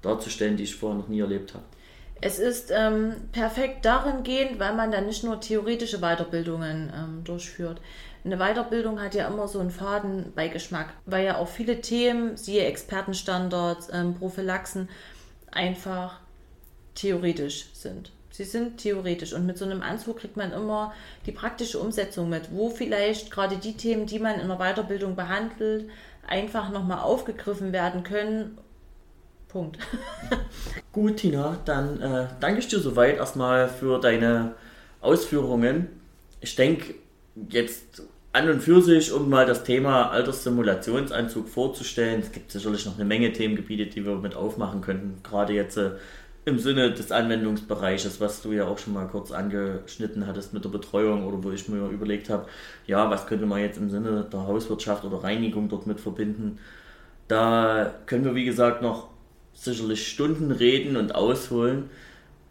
darzustellen, 0.00 0.56
die 0.56 0.62
ich 0.62 0.76
vorher 0.76 1.00
noch 1.00 1.08
nie 1.08 1.18
erlebt 1.18 1.54
habe? 1.54 1.64
Es 2.22 2.38
ist 2.38 2.70
ähm, 2.70 3.14
perfekt 3.32 3.84
darin 3.84 4.22
gehend, 4.22 4.60
weil 4.60 4.74
man 4.74 4.90
dann 4.90 5.06
nicht 5.06 5.24
nur 5.24 5.40
theoretische 5.40 6.00
Weiterbildungen 6.00 6.92
ähm, 6.94 7.24
durchführt. 7.24 7.80
Eine 8.24 8.36
Weiterbildung 8.36 9.00
hat 9.00 9.14
ja 9.14 9.26
immer 9.26 9.48
so 9.48 9.58
einen 9.58 9.70
Fadenbeigeschmack, 9.70 10.92
weil 11.06 11.24
ja 11.24 11.38
auch 11.38 11.48
viele 11.48 11.80
Themen, 11.80 12.36
siehe 12.36 12.64
Expertenstandards, 12.64 13.88
ähm, 13.92 14.14
Prophylaxen, 14.14 14.90
einfach 15.50 16.20
theoretisch 16.94 17.70
sind. 17.72 18.12
Sie 18.30 18.44
sind 18.44 18.78
theoretisch 18.78 19.32
und 19.32 19.46
mit 19.46 19.56
so 19.56 19.64
einem 19.64 19.82
Anzug 19.82 20.18
kriegt 20.18 20.36
man 20.36 20.52
immer 20.52 20.92
die 21.26 21.32
praktische 21.32 21.78
Umsetzung 21.78 22.28
mit, 22.28 22.52
wo 22.52 22.68
vielleicht 22.68 23.30
gerade 23.30 23.56
die 23.56 23.76
Themen, 23.76 24.06
die 24.06 24.18
man 24.18 24.38
in 24.38 24.48
der 24.48 24.58
Weiterbildung 24.58 25.16
behandelt, 25.16 25.88
einfach 26.26 26.70
nochmal 26.70 27.00
aufgegriffen 27.00 27.72
werden 27.72 28.02
können 28.02 28.58
Punkt. 29.50 29.78
Gut, 30.92 31.18
Tina, 31.18 31.58
dann 31.64 32.00
äh, 32.00 32.26
danke 32.40 32.60
ich 32.60 32.68
dir 32.68 32.78
soweit 32.78 33.16
erstmal 33.16 33.68
für 33.68 34.00
deine 34.00 34.54
Ausführungen. 35.00 35.88
Ich 36.40 36.56
denke, 36.56 36.94
jetzt 37.48 38.02
an 38.32 38.48
und 38.48 38.60
für 38.60 38.80
sich, 38.80 39.12
um 39.12 39.28
mal 39.28 39.46
das 39.46 39.64
Thema 39.64 40.10
Alterssimulationsanzug 40.10 41.48
vorzustellen, 41.48 42.20
es 42.20 42.30
gibt 42.30 42.52
sicherlich 42.52 42.86
noch 42.86 42.94
eine 42.94 43.04
Menge 43.04 43.32
Themengebiete, 43.32 43.86
die 43.86 44.04
wir 44.04 44.16
mit 44.16 44.36
aufmachen 44.36 44.80
könnten, 44.80 45.20
gerade 45.22 45.52
jetzt 45.52 45.76
äh, 45.76 45.90
im 46.44 46.58
Sinne 46.58 46.92
des 46.92 47.12
Anwendungsbereiches, 47.12 48.20
was 48.20 48.40
du 48.42 48.52
ja 48.52 48.66
auch 48.66 48.78
schon 48.78 48.94
mal 48.94 49.06
kurz 49.08 49.30
angeschnitten 49.30 50.26
hattest 50.26 50.54
mit 50.54 50.64
der 50.64 50.70
Betreuung 50.70 51.26
oder 51.26 51.42
wo 51.42 51.50
ich 51.50 51.68
mir 51.68 51.88
überlegt 51.88 52.30
habe, 52.30 52.46
ja, 52.86 53.10
was 53.10 53.26
könnte 53.26 53.46
man 53.46 53.60
jetzt 53.60 53.78
im 53.78 53.90
Sinne 53.90 54.26
der 54.32 54.46
Hauswirtschaft 54.46 55.04
oder 55.04 55.22
Reinigung 55.22 55.68
dort 55.68 55.86
mit 55.86 56.00
verbinden. 56.00 56.58
Da 57.28 57.94
können 58.06 58.24
wir, 58.24 58.34
wie 58.34 58.44
gesagt, 58.44 58.80
noch 58.80 59.08
sicherlich 59.54 60.08
Stunden 60.08 60.50
reden 60.50 60.96
und 60.96 61.14
ausholen. 61.14 61.90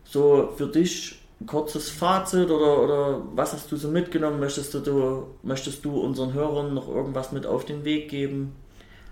So 0.03 0.53
für 0.57 0.67
dich 0.67 1.19
ein 1.41 1.45
kurzes 1.45 1.89
Fazit 1.89 2.49
oder, 2.49 2.81
oder 2.81 3.21
was 3.33 3.53
hast 3.53 3.71
du 3.71 3.77
so 3.77 3.87
mitgenommen? 3.87 4.39
Möchtest 4.39 4.73
du, 4.73 5.27
möchtest 5.41 5.85
du 5.85 5.99
unseren 5.99 6.33
Hörern 6.33 6.73
noch 6.73 6.87
irgendwas 6.87 7.31
mit 7.31 7.45
auf 7.45 7.65
den 7.65 7.85
Weg 7.85 8.09
geben? 8.09 8.55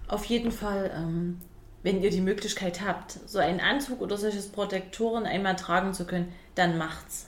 Auf 0.08 0.26
jeden 0.26 0.52
Fall, 0.52 0.92
ähm, 0.96 1.40
wenn 1.84 2.02
ihr 2.02 2.10
die 2.10 2.22
Möglichkeit 2.22 2.82
habt, 2.86 3.18
so 3.26 3.40
einen 3.40 3.60
Anzug 3.60 4.02
oder 4.02 4.18
solches 4.18 4.48
Protektoren 4.48 5.26
einmal 5.26 5.56
tragen 5.56 5.94
zu 5.94 6.06
können, 6.06 6.34
dann 6.56 6.78
macht's. 6.78 7.28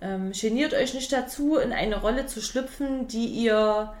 Ähm, 0.00 0.32
geniert 0.32 0.74
euch 0.74 0.94
nicht 0.94 1.12
dazu, 1.12 1.56
in 1.56 1.72
eine 1.72 2.00
Rolle 2.00 2.26
zu 2.26 2.40
schlüpfen, 2.40 3.08
die 3.08 3.26
ihr, 3.26 3.92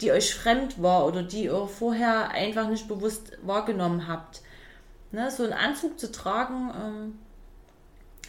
die 0.00 0.10
euch 0.12 0.34
fremd 0.34 0.82
war 0.82 1.06
oder 1.06 1.22
die 1.22 1.44
ihr 1.44 1.66
vorher 1.66 2.30
einfach 2.30 2.68
nicht 2.68 2.88
bewusst 2.88 3.32
wahrgenommen 3.42 4.08
habt. 4.08 4.42
Ne, 5.12 5.30
so 5.30 5.44
einen 5.44 5.52
Anzug 5.52 5.98
zu 5.98 6.10
tragen, 6.10 6.72
ähm, 6.74 7.18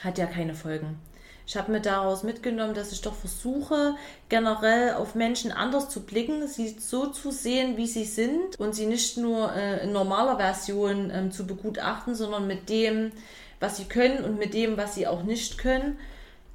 hat 0.03 0.17
ja 0.17 0.25
keine 0.25 0.53
Folgen. 0.53 0.99
Ich 1.47 1.55
habe 1.55 1.71
mir 1.71 1.79
daraus 1.79 2.23
mitgenommen, 2.23 2.73
dass 2.73 2.91
ich 2.91 3.01
doch 3.01 3.15
versuche, 3.15 3.95
generell 4.27 4.95
auf 4.95 5.15
Menschen 5.15 5.53
anders 5.53 5.87
zu 5.87 6.01
blicken, 6.01 6.45
sie 6.45 6.75
so 6.77 7.07
zu 7.07 7.31
sehen, 7.31 7.77
wie 7.77 7.87
sie 7.87 8.03
sind 8.03 8.59
und 8.59 8.75
sie 8.75 8.85
nicht 8.85 9.17
nur 9.17 9.53
äh, 9.53 9.85
in 9.85 9.93
normaler 9.93 10.35
Version 10.35 11.09
ähm, 11.09 11.31
zu 11.31 11.47
begutachten, 11.47 12.15
sondern 12.15 12.47
mit 12.47 12.67
dem, 12.67 13.13
was 13.61 13.77
sie 13.77 13.85
können 13.85 14.25
und 14.25 14.37
mit 14.37 14.53
dem, 14.53 14.75
was 14.75 14.95
sie 14.95 15.07
auch 15.07 15.23
nicht 15.23 15.57
können. 15.57 15.97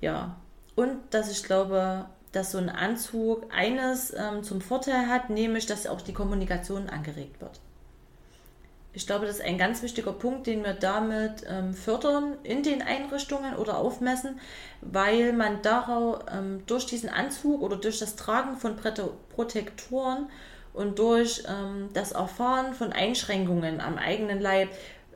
Ja, 0.02 0.36
und 0.74 0.98
dass 1.10 1.30
ich 1.30 1.42
glaube, 1.42 2.04
dass 2.32 2.52
so 2.52 2.58
ein 2.58 2.68
Anzug 2.68 3.46
eines 3.50 4.12
ähm, 4.12 4.42
zum 4.42 4.60
Vorteil 4.60 5.08
hat, 5.08 5.30
nämlich, 5.30 5.64
dass 5.64 5.86
auch 5.86 6.02
die 6.02 6.14
Kommunikation 6.14 6.90
angeregt 6.90 7.40
wird. 7.40 7.60
Ich 8.94 9.06
glaube, 9.06 9.26
das 9.26 9.36
ist 9.36 9.44
ein 9.44 9.56
ganz 9.56 9.82
wichtiger 9.82 10.12
Punkt, 10.12 10.46
den 10.46 10.64
wir 10.64 10.74
damit 10.74 11.44
ähm, 11.48 11.72
fördern 11.72 12.34
in 12.42 12.62
den 12.62 12.82
Einrichtungen 12.82 13.56
oder 13.56 13.78
aufmessen, 13.78 14.38
weil 14.82 15.32
man 15.32 15.62
darauf 15.62 16.20
ähm, 16.30 16.62
durch 16.66 16.86
diesen 16.86 17.08
Anzug 17.08 17.62
oder 17.62 17.76
durch 17.76 17.98
das 17.98 18.16
Tragen 18.16 18.56
von 18.56 18.76
Protektoren 18.76 20.26
und 20.74 20.98
durch 20.98 21.42
ähm, 21.48 21.88
das 21.94 22.12
Erfahren 22.12 22.74
von 22.74 22.92
Einschränkungen 22.92 23.80
am 23.80 23.96
eigenen 23.96 24.40
Leib 24.40 24.68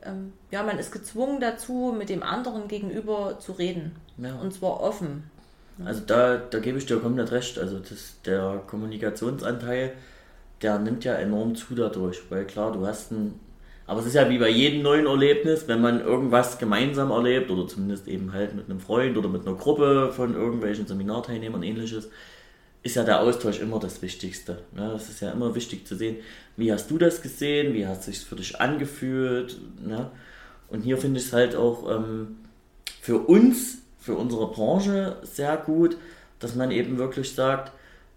ähm, 0.07 0.33
ja, 0.51 0.63
man 0.63 0.79
ist 0.79 0.91
gezwungen 0.91 1.39
dazu, 1.39 1.93
mit 1.97 2.09
dem 2.09 2.23
anderen 2.23 2.67
gegenüber 2.67 3.39
zu 3.39 3.53
reden. 3.53 3.95
Ja. 4.17 4.35
Und 4.35 4.53
zwar 4.53 4.79
offen. 4.81 5.29
Also 5.83 6.01
da, 6.01 6.37
da 6.37 6.59
gebe 6.59 6.77
ich 6.77 6.85
dir 6.85 6.97
komplett 6.99 7.31
recht. 7.31 7.59
Also 7.59 7.79
das, 7.79 8.15
der 8.25 8.63
Kommunikationsanteil, 8.65 9.93
der 10.61 10.79
nimmt 10.79 11.03
ja 11.03 11.13
enorm 11.13 11.55
zu 11.55 11.75
dadurch. 11.75 12.21
Weil 12.29 12.45
klar, 12.45 12.71
du 12.71 12.85
hast 12.85 13.11
ein. 13.11 13.39
Aber 13.87 14.01
es 14.01 14.05
ist 14.05 14.15
ja 14.15 14.29
wie 14.29 14.37
bei 14.37 14.49
jedem 14.49 14.81
neuen 14.81 15.05
Erlebnis, 15.05 15.67
wenn 15.67 15.81
man 15.81 16.01
irgendwas 16.01 16.59
gemeinsam 16.59 17.09
erlebt 17.09 17.49
oder 17.49 17.67
zumindest 17.67 18.07
eben 18.09 18.33
halt 18.33 18.53
mit 18.53 18.65
einem 18.65 18.81
Freund 18.81 19.17
oder 19.17 19.29
mit 19.29 19.47
einer 19.47 19.55
Gruppe 19.55 20.11
von 20.13 20.35
irgendwelchen 20.35 20.85
Seminarteilnehmern 20.85 21.63
ähnliches, 21.63 22.09
ist 22.83 22.95
ja 22.95 23.03
der 23.05 23.21
Austausch 23.21 23.59
immer 23.59 23.79
das 23.79 24.01
Wichtigste. 24.01 24.59
Ne? 24.75 24.91
Es 24.91 25.09
ist 25.09 25.21
ja 25.21 25.31
immer 25.31 25.55
wichtig 25.55 25.87
zu 25.87 25.95
sehen, 25.95 26.17
wie 26.57 26.71
hast 26.71 26.91
du 26.91 26.97
das 26.97 27.21
gesehen, 27.21 27.73
wie 27.73 27.87
hat 27.87 27.99
es 27.99 28.05
sich 28.05 28.19
für 28.19 28.35
dich 28.35 28.59
angefühlt. 28.59 29.57
Ne? 29.81 30.11
Und 30.69 30.81
hier 30.81 30.97
finde 30.97 31.19
ich 31.19 31.27
es 31.27 31.33
halt 31.33 31.55
auch 31.55 31.89
ähm, 31.89 32.37
für 33.01 33.19
uns, 33.19 33.79
für 33.99 34.15
unsere 34.15 34.51
Branche 34.51 35.15
sehr 35.23 35.55
gut, 35.55 35.97
dass 36.39 36.55
man 36.55 36.71
eben 36.71 36.97
wirklich 36.97 37.33
sagt, 37.33 37.71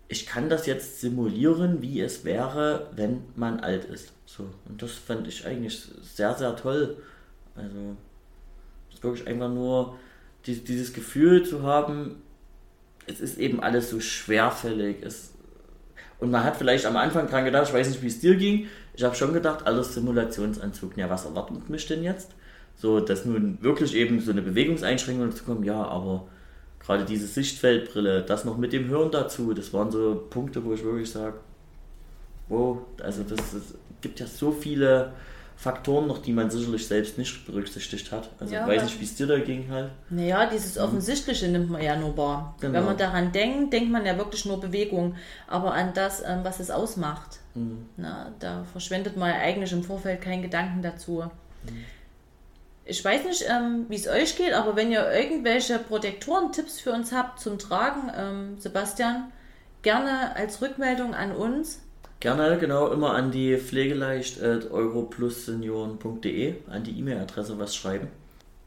ich 0.08 0.26
kann 0.26 0.48
das 0.48 0.66
jetzt 0.66 1.00
simulieren, 1.00 1.80
wie 1.80 2.00
es 2.00 2.24
wäre, 2.24 2.88
wenn 2.96 3.22
man 3.36 3.60
alt 3.60 3.84
ist. 3.84 4.12
So. 4.36 4.48
Und 4.68 4.80
das 4.80 4.92
fand 4.92 5.26
ich 5.26 5.44
eigentlich 5.44 5.82
sehr, 6.02 6.34
sehr 6.34 6.54
toll. 6.54 6.96
Also, 7.56 7.96
es 8.88 8.96
ist 8.96 9.02
wirklich 9.02 9.26
einfach 9.26 9.48
nur 9.48 9.96
dieses 10.46 10.92
Gefühl 10.92 11.44
zu 11.44 11.64
haben, 11.64 12.22
es 13.06 13.20
ist 13.20 13.38
eben 13.38 13.60
alles 13.60 13.90
so 13.90 14.00
schwerfällig. 14.00 15.02
Es, 15.02 15.32
und 16.20 16.30
man 16.30 16.44
hat 16.44 16.56
vielleicht 16.56 16.86
am 16.86 16.96
Anfang 16.96 17.28
dran 17.28 17.44
gedacht, 17.44 17.68
ich 17.68 17.74
weiß 17.74 17.88
nicht, 17.88 18.02
wie 18.02 18.06
es 18.06 18.20
dir 18.20 18.36
ging, 18.36 18.68
ich 18.94 19.02
habe 19.02 19.16
schon 19.16 19.32
gedacht, 19.32 19.66
alles 19.66 19.94
Simulationsanzug, 19.94 20.96
ja, 20.96 21.10
was 21.10 21.24
erwartet 21.24 21.68
mich 21.68 21.86
denn 21.86 22.04
jetzt? 22.04 22.30
So, 22.76 23.00
dass 23.00 23.24
nun 23.24 23.58
wirklich 23.60 23.94
eben 23.94 24.20
so 24.20 24.30
eine 24.30 24.42
Bewegungseinschränkung 24.42 25.32
zu 25.32 25.44
kommen, 25.44 25.64
ja, 25.64 25.82
aber 25.82 26.28
gerade 26.78 27.04
diese 27.04 27.26
Sichtfeldbrille, 27.26 28.22
das 28.22 28.44
noch 28.44 28.56
mit 28.58 28.72
dem 28.72 28.88
Hören 28.88 29.10
dazu, 29.10 29.52
das 29.54 29.72
waren 29.72 29.90
so 29.90 30.26
Punkte, 30.30 30.64
wo 30.64 30.72
ich 30.72 30.84
wirklich 30.84 31.10
sage, 31.10 31.40
wow, 32.50 32.78
also 33.02 33.22
das, 33.22 33.38
das 33.52 33.74
gibt 34.02 34.20
ja 34.20 34.26
so 34.26 34.52
viele 34.52 35.12
Faktoren 35.56 36.06
noch, 36.06 36.22
die 36.22 36.32
man 36.32 36.50
sicherlich 36.50 36.86
selbst 36.86 37.18
nicht 37.18 37.44
berücksichtigt 37.44 38.10
hat. 38.12 38.30
Also 38.40 38.54
ja, 38.54 38.66
weiß 38.66 38.82
nicht, 38.82 38.98
wie 38.98 39.04
es 39.04 39.14
dir 39.14 39.26
da 39.26 39.38
ging 39.38 39.70
halt. 39.70 39.90
Naja, 40.08 40.46
dieses 40.46 40.76
mhm. 40.76 40.84
Offensichtliche 40.84 41.46
mhm. 41.46 41.52
nimmt 41.52 41.70
man 41.70 41.82
ja 41.82 41.96
nur 41.96 42.16
wahr. 42.16 42.54
Genau. 42.60 42.74
Wenn 42.74 42.84
man 42.86 42.96
daran 42.96 43.30
denkt, 43.32 43.72
denkt 43.72 43.90
man 43.90 44.06
ja 44.06 44.16
wirklich 44.16 44.46
nur 44.46 44.58
Bewegung, 44.58 45.16
aber 45.46 45.74
an 45.74 45.92
das, 45.92 46.22
ähm, 46.26 46.40
was 46.44 46.60
es 46.60 46.70
ausmacht. 46.70 47.40
Mhm. 47.54 47.86
Na, 47.98 48.32
da 48.38 48.64
verschwendet 48.72 49.18
man 49.18 49.28
ja 49.28 49.36
eigentlich 49.36 49.72
im 49.72 49.84
Vorfeld 49.84 50.22
keinen 50.22 50.40
Gedanken 50.40 50.80
dazu. 50.80 51.24
Mhm. 51.64 51.84
Ich 52.86 53.04
weiß 53.04 53.24
nicht, 53.24 53.44
ähm, 53.46 53.84
wie 53.88 53.96
es 53.96 54.08
euch 54.08 54.36
geht, 54.36 54.54
aber 54.54 54.76
wenn 54.76 54.90
ihr 54.90 55.12
irgendwelche 55.12 55.78
Protektoren-Tipps 55.78 56.80
für 56.80 56.92
uns 56.92 57.12
habt 57.12 57.38
zum 57.38 57.58
Tragen, 57.58 58.10
ähm, 58.16 58.58
Sebastian, 58.58 59.30
gerne 59.82 60.34
als 60.36 60.62
Rückmeldung 60.62 61.14
an 61.14 61.32
uns. 61.32 61.82
Gerne, 62.20 62.56
genau, 62.58 62.88
immer 62.88 63.14
an 63.14 63.30
die 63.30 63.56
pflegeleicht.europlussenioren.de, 63.56 66.54
an 66.68 66.84
die 66.84 66.98
E-Mail-Adresse 66.98 67.58
was 67.58 67.74
schreiben. 67.74 68.08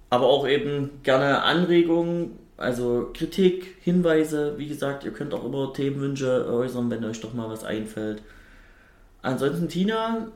Aber 0.10 0.26
auch 0.26 0.48
eben 0.48 0.90
gerne 1.04 1.44
Anregungen, 1.44 2.40
also 2.58 3.12
Kritik, 3.14 3.76
Hinweise. 3.82 4.56
Wie 4.58 4.68
gesagt, 4.68 5.06
ihr 5.06 5.12
könnt 5.12 5.36
auch 5.36 5.46
immer 5.46 5.72
Themenwünsche 5.72 6.52
äußern, 6.52 6.90
wenn 6.90 7.06
euch 7.06 7.22
doch 7.22 7.36
mal 7.36 7.48
was 7.48 7.64
einfällt. 7.64 8.24
Ansonsten, 9.22 9.70
Tina, 9.70 10.30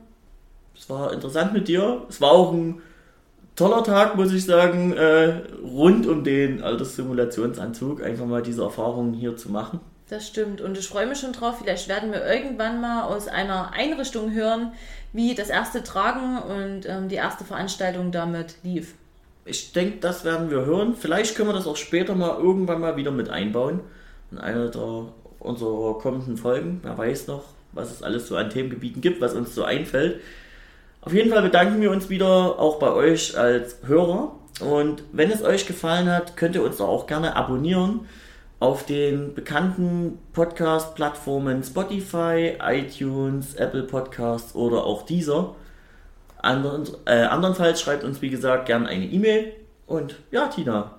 es 0.76 0.88
war 0.88 1.12
interessant 1.12 1.52
mit 1.52 1.66
dir. 1.66 2.06
Es 2.08 2.20
war 2.20 2.30
auch 2.30 2.52
ein 2.52 2.80
toller 3.56 3.82
Tag, 3.82 4.14
muss 4.14 4.32
ich 4.32 4.44
sagen, 4.44 4.92
äh, 4.92 5.42
rund 5.64 6.06
um 6.06 6.22
den 6.22 6.62
Alterssimulationsanzug. 6.62 8.00
Einfach 8.00 8.26
mal 8.26 8.42
diese 8.42 8.62
Erfahrungen 8.62 9.12
hier 9.12 9.36
zu 9.36 9.50
machen. 9.50 9.80
Das 10.08 10.26
stimmt. 10.26 10.60
Und 10.60 10.78
ich 10.78 10.88
freue 10.88 11.06
mich 11.06 11.18
schon 11.18 11.32
drauf. 11.32 11.58
Vielleicht 11.62 11.88
werden 11.88 12.12
wir 12.12 12.24
irgendwann 12.24 12.80
mal 12.80 13.04
aus 13.04 13.28
einer 13.28 13.72
Einrichtung 13.72 14.32
hören, 14.32 14.72
wie 15.12 15.34
das 15.34 15.50
erste 15.50 15.82
Tragen 15.82 16.38
und 16.38 16.86
ähm, 16.86 17.08
die 17.08 17.16
erste 17.16 17.44
Veranstaltung 17.44 18.10
damit 18.10 18.56
lief. 18.62 18.94
Ich 19.44 19.72
denke, 19.72 19.98
das 20.00 20.24
werden 20.24 20.50
wir 20.50 20.64
hören. 20.64 20.94
Vielleicht 20.98 21.34
können 21.34 21.50
wir 21.50 21.54
das 21.54 21.66
auch 21.66 21.76
später 21.76 22.14
mal 22.14 22.38
irgendwann 22.38 22.80
mal 22.80 22.96
wieder 22.96 23.10
mit 23.10 23.28
einbauen. 23.28 23.80
In 24.30 24.38
einer 24.38 24.68
der 24.68 25.06
unserer 25.38 25.98
kommenden 25.98 26.36
Folgen. 26.36 26.80
Wer 26.82 26.96
weiß 26.96 27.26
noch, 27.26 27.44
was 27.72 27.90
es 27.90 28.02
alles 28.02 28.28
so 28.28 28.36
an 28.36 28.50
Themengebieten 28.50 29.00
gibt, 29.00 29.20
was 29.20 29.34
uns 29.34 29.54
so 29.54 29.64
einfällt. 29.64 30.20
Auf 31.02 31.12
jeden 31.12 31.30
Fall 31.30 31.42
bedanken 31.42 31.80
wir 31.80 31.90
uns 31.90 32.08
wieder 32.08 32.58
auch 32.58 32.78
bei 32.78 32.92
euch 32.92 33.38
als 33.38 33.76
Hörer. 33.86 34.32
Und 34.60 35.04
wenn 35.12 35.30
es 35.30 35.42
euch 35.42 35.66
gefallen 35.66 36.10
hat, 36.10 36.36
könnt 36.36 36.54
ihr 36.54 36.62
uns 36.62 36.80
auch 36.80 37.06
gerne 37.06 37.36
abonnieren 37.36 38.00
auf 38.60 38.84
den 38.84 39.34
bekannten 39.34 40.18
Podcast-Plattformen 40.32 41.62
Spotify, 41.62 42.54
iTunes, 42.60 43.54
Apple 43.54 43.84
Podcasts 43.84 44.54
oder 44.54 44.84
auch 44.84 45.04
dieser. 45.04 45.54
Andern, 46.38 46.88
äh, 47.04 47.22
andernfalls 47.22 47.80
schreibt 47.80 48.04
uns, 48.04 48.22
wie 48.22 48.30
gesagt, 48.30 48.66
gerne 48.66 48.88
eine 48.88 49.04
E-Mail. 49.04 49.52
Und 49.86 50.16
ja, 50.30 50.48
Tina, 50.48 50.96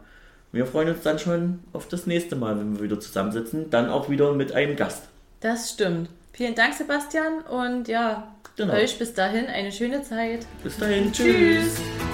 wir 0.51 0.65
freuen 0.65 0.89
uns 0.89 1.03
dann 1.03 1.19
schon 1.19 1.59
auf 1.73 1.87
das 1.87 2.07
nächste 2.07 2.35
Mal, 2.35 2.57
wenn 2.57 2.75
wir 2.75 2.83
wieder 2.83 2.99
zusammensitzen. 2.99 3.69
Dann 3.69 3.89
auch 3.89 4.09
wieder 4.09 4.33
mit 4.33 4.53
einem 4.53 4.75
Gast. 4.75 5.03
Das 5.41 5.71
stimmt. 5.71 6.09
Vielen 6.33 6.55
Dank, 6.55 6.73
Sebastian. 6.73 7.41
Und 7.41 7.87
ja, 7.87 8.31
genau. 8.55 8.73
euch 8.73 8.97
bis 8.97 9.13
dahin 9.13 9.47
eine 9.47 9.71
schöne 9.71 10.01
Zeit. 10.01 10.45
Bis 10.63 10.77
dahin. 10.77 11.11
Tschüss. 11.11 11.75
tschüss. 11.75 12.08